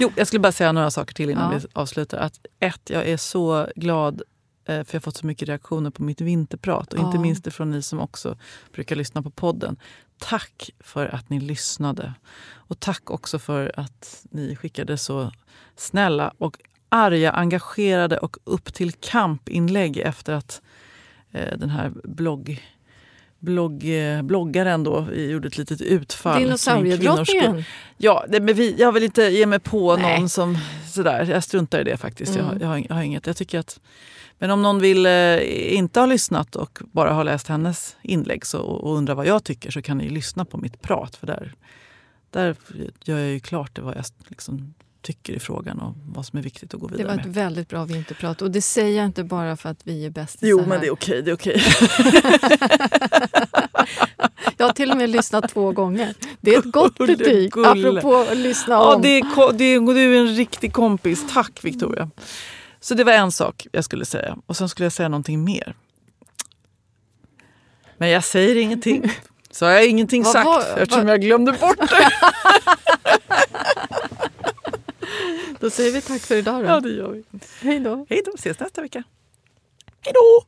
Jo, 0.00 0.12
jag 0.16 0.26
skulle 0.26 0.40
bara 0.40 0.52
säga 0.52 0.72
några 0.72 0.90
saker 0.90 1.14
till 1.14 1.30
innan 1.30 1.52
Ja. 1.52 1.58
vi 1.58 1.66
avslutar. 1.72 2.18
Att 2.18 2.46
ett, 2.60 2.90
jag 2.90 3.08
är 3.08 3.16
så 3.16 3.68
glad 3.76 4.22
eh, 4.64 4.84
för 4.84 4.94
jag 4.94 4.94
har 4.94 5.00
fått 5.00 5.16
så 5.16 5.26
mycket 5.26 5.48
reaktioner 5.48 5.90
på 5.90 6.02
mitt 6.02 6.20
vinterprat. 6.20 6.92
Och 6.92 6.98
inte 6.98 7.16
Ja. 7.16 7.20
minst 7.20 7.52
från 7.52 7.70
ni 7.70 7.82
som 7.82 8.00
också 8.00 8.38
brukar 8.72 8.96
lyssna 8.96 9.22
på 9.22 9.30
podden. 9.30 9.76
Tack 10.18 10.70
för 10.80 11.06
att 11.14 11.30
ni 11.30 11.40
lyssnade. 11.40 12.14
Och 12.52 12.80
tack 12.80 13.10
också 13.10 13.38
för 13.38 13.72
att 13.80 14.24
ni 14.30 14.56
skickade 14.56 14.98
så 14.98 15.32
snälla 15.76 16.34
och 16.38 16.58
arga, 16.94 17.30
engagerade 17.30 18.18
och 18.18 18.36
upp 18.44 18.74
till 18.74 18.92
kamp-inlägg 18.92 19.96
efter 19.98 20.32
att 20.32 20.62
eh, 21.32 21.58
den 21.58 21.70
här 21.70 21.92
blogg, 22.04 22.62
blogg, 23.38 23.84
eh, 23.84 24.22
bloggaren 24.22 24.84
då 24.84 25.06
gjorde 25.14 25.48
ett 25.48 25.58
litet 25.58 25.80
utfall. 25.80 26.42
Dinosauriedrottningen. 26.42 27.64
Ja, 27.96 28.24
men 28.28 28.54
vi, 28.54 28.74
jag 28.78 28.92
vill 28.92 29.02
inte 29.02 29.22
ge 29.22 29.46
mig 29.46 29.58
på 29.58 29.96
Nej. 29.96 30.20
någon 30.20 30.28
som 30.28 30.58
sådär. 30.86 31.24
Jag 31.30 31.44
struntar 31.44 31.80
i 31.80 31.84
det 31.84 31.96
faktiskt. 31.96 32.34
Jag, 32.36 32.44
Mm. 32.44 32.58
jag, 32.60 32.68
har, 32.68 32.84
jag 32.88 32.94
har 32.94 33.02
inget. 33.02 33.26
Jag 33.26 33.36
tycker 33.36 33.58
att, 33.58 33.80
men 34.38 34.50
om 34.50 34.62
någon 34.62 34.78
vill 34.80 35.06
eh, 35.06 35.74
inte 35.74 36.00
ha 36.00 36.06
lyssnat 36.06 36.56
och 36.56 36.78
bara 36.92 37.12
har 37.12 37.24
läst 37.24 37.48
hennes 37.48 37.96
inlägg 38.02 38.46
så, 38.46 38.60
och 38.60 38.96
undrar 38.96 39.14
vad 39.14 39.26
jag 39.26 39.44
tycker 39.44 39.70
så 39.70 39.82
kan 39.82 39.98
ni 39.98 40.08
lyssna 40.08 40.44
på 40.44 40.56
mitt 40.58 40.82
prat. 40.82 41.16
För 41.16 41.26
där, 41.26 41.54
där 42.30 42.56
gör 43.04 43.18
jag 43.18 43.30
ju 43.30 43.40
klart 43.40 43.74
det 43.74 43.82
vad 43.82 43.96
jag 43.96 44.04
liksom 44.28 44.74
tycker 45.04 45.32
i 45.32 45.38
frågan 45.38 45.78
och 45.80 45.94
vad 46.14 46.26
som 46.26 46.38
är 46.38 46.42
viktigt 46.42 46.74
att 46.74 46.80
gå 46.80 46.86
Det 46.88 46.96
vidare 46.96 47.12
var 47.14 47.20
ett 47.20 47.26
med. 47.26 47.34
väldigt 47.34 47.68
bra 47.68 47.84
vinterprat. 47.84 48.42
Och 48.42 48.50
det 48.50 48.62
säger 48.62 48.96
jag 48.96 49.04
inte 49.06 49.24
bara 49.24 49.56
för 49.56 49.68
att 49.68 49.80
vi 49.84 50.06
är 50.06 50.10
bästisar 50.10 50.46
Jo, 50.46 50.66
men 50.66 50.80
det 50.80 50.86
är 50.86 50.90
okej. 50.92 51.22
Det 51.22 51.30
är 51.30 51.34
okej. 51.34 51.62
Jag 54.56 54.66
har 54.66 54.72
till 54.72 54.90
och 54.90 54.96
med 54.96 55.10
lyssnat 55.10 55.48
två 55.48 55.72
gånger. 55.72 56.14
Det 56.40 56.54
är 56.54 56.58
ett 56.58 56.64
gott 56.72 56.98
Gulle, 56.98 57.16
betyg. 57.16 57.52
gulle. 57.52 57.68
Apropå 57.88 58.16
att 58.16 58.36
lyssna 58.36 58.74
Ja, 58.74 58.94
om. 58.94 59.02
det 59.02 59.08
är, 59.18 59.52
det 59.52 59.64
är, 59.64 59.80
du 59.94 60.16
är 60.16 60.20
en 60.20 60.34
riktig 60.36 60.72
kompis. 60.72 61.24
Tack 61.32 61.64
Victoria. 61.64 62.10
Så 62.80 62.94
det 62.94 63.04
var 63.04 63.12
en 63.12 63.32
sak 63.32 63.66
jag 63.72 63.84
skulle 63.84 64.04
säga. 64.04 64.36
Och 64.46 64.56
sen 64.56 64.68
skulle 64.68 64.84
jag 64.86 64.92
säga 64.92 65.08
någonting 65.08 65.44
mer. 65.44 65.74
Men 67.98 68.08
jag 68.10 68.24
säger 68.24 68.56
ingenting. 68.56 69.12
Så 69.50 69.64
har 69.64 69.72
jag 69.72 69.86
ingenting 69.86 70.22
Vad 70.22 70.32
sagt 70.32 70.46
var- 70.46 70.60
eftersom 70.78 71.02
vad- 71.04 71.12
jag 71.12 71.20
glömde 71.20 71.52
bort 71.52 71.78
det. 71.78 72.10
Då 75.64 75.70
säger 75.70 75.92
vi 75.92 76.02
tack 76.02 76.22
för 76.22 76.36
idag 76.36 76.62
då. 76.62 76.68
Ja, 76.68 76.80
det 76.80 76.88
gör 76.88 77.10
vi. 77.10 77.24
Hej 77.60 77.80
då. 77.80 78.06
Hej 78.08 78.22
då, 78.24 78.32
ses 78.34 78.60
nästa 78.60 78.82
vecka. 78.82 79.02
Hej 80.00 80.12
då! 80.14 80.46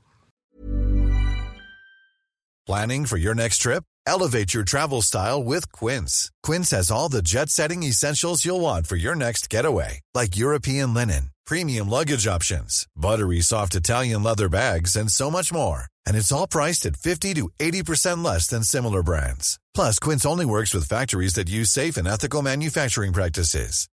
Planning 2.67 3.07
for 3.07 3.19
your 3.19 3.35
next 3.35 3.63
trip? 3.63 3.85
Elevate 4.07 4.55
your 4.55 4.65
travel 4.65 5.03
style 5.03 5.43
with 5.45 5.73
Quince. 5.73 6.31
Quince 6.47 6.77
has 6.77 6.91
all 6.91 7.11
the 7.11 7.23
jet 7.23 7.51
setting 7.51 7.83
essentials 7.83 8.45
you'll 8.45 8.61
want 8.61 8.87
for 8.87 8.97
your 8.97 9.15
next 9.15 9.53
getaway, 9.53 10.01
like 10.15 10.41
European 10.41 10.95
linen, 10.95 11.31
premium 11.47 11.89
luggage 11.89 12.27
options, 12.27 12.87
buttery 12.95 13.41
soft 13.41 13.75
Italian 13.75 14.23
leather 14.23 14.49
bags, 14.49 14.97
and 14.97 15.11
so 15.11 15.31
much 15.31 15.53
more. 15.53 15.81
And 16.07 16.17
it's 16.17 16.33
all 16.33 16.47
priced 16.47 16.87
at 16.87 16.97
50 16.97 17.35
to 17.35 17.49
80% 17.59 18.25
less 18.25 18.49
than 18.49 18.65
similar 18.65 19.03
brands. 19.03 19.59
Plus, 19.75 19.99
Quince 19.99 20.27
only 20.27 20.45
works 20.45 20.75
with 20.75 20.89
factories 20.89 21.35
that 21.35 21.49
use 21.49 21.71
safe 21.71 21.97
and 21.97 22.09
ethical 22.09 22.43
manufacturing 22.43 23.15
practices. 23.15 23.89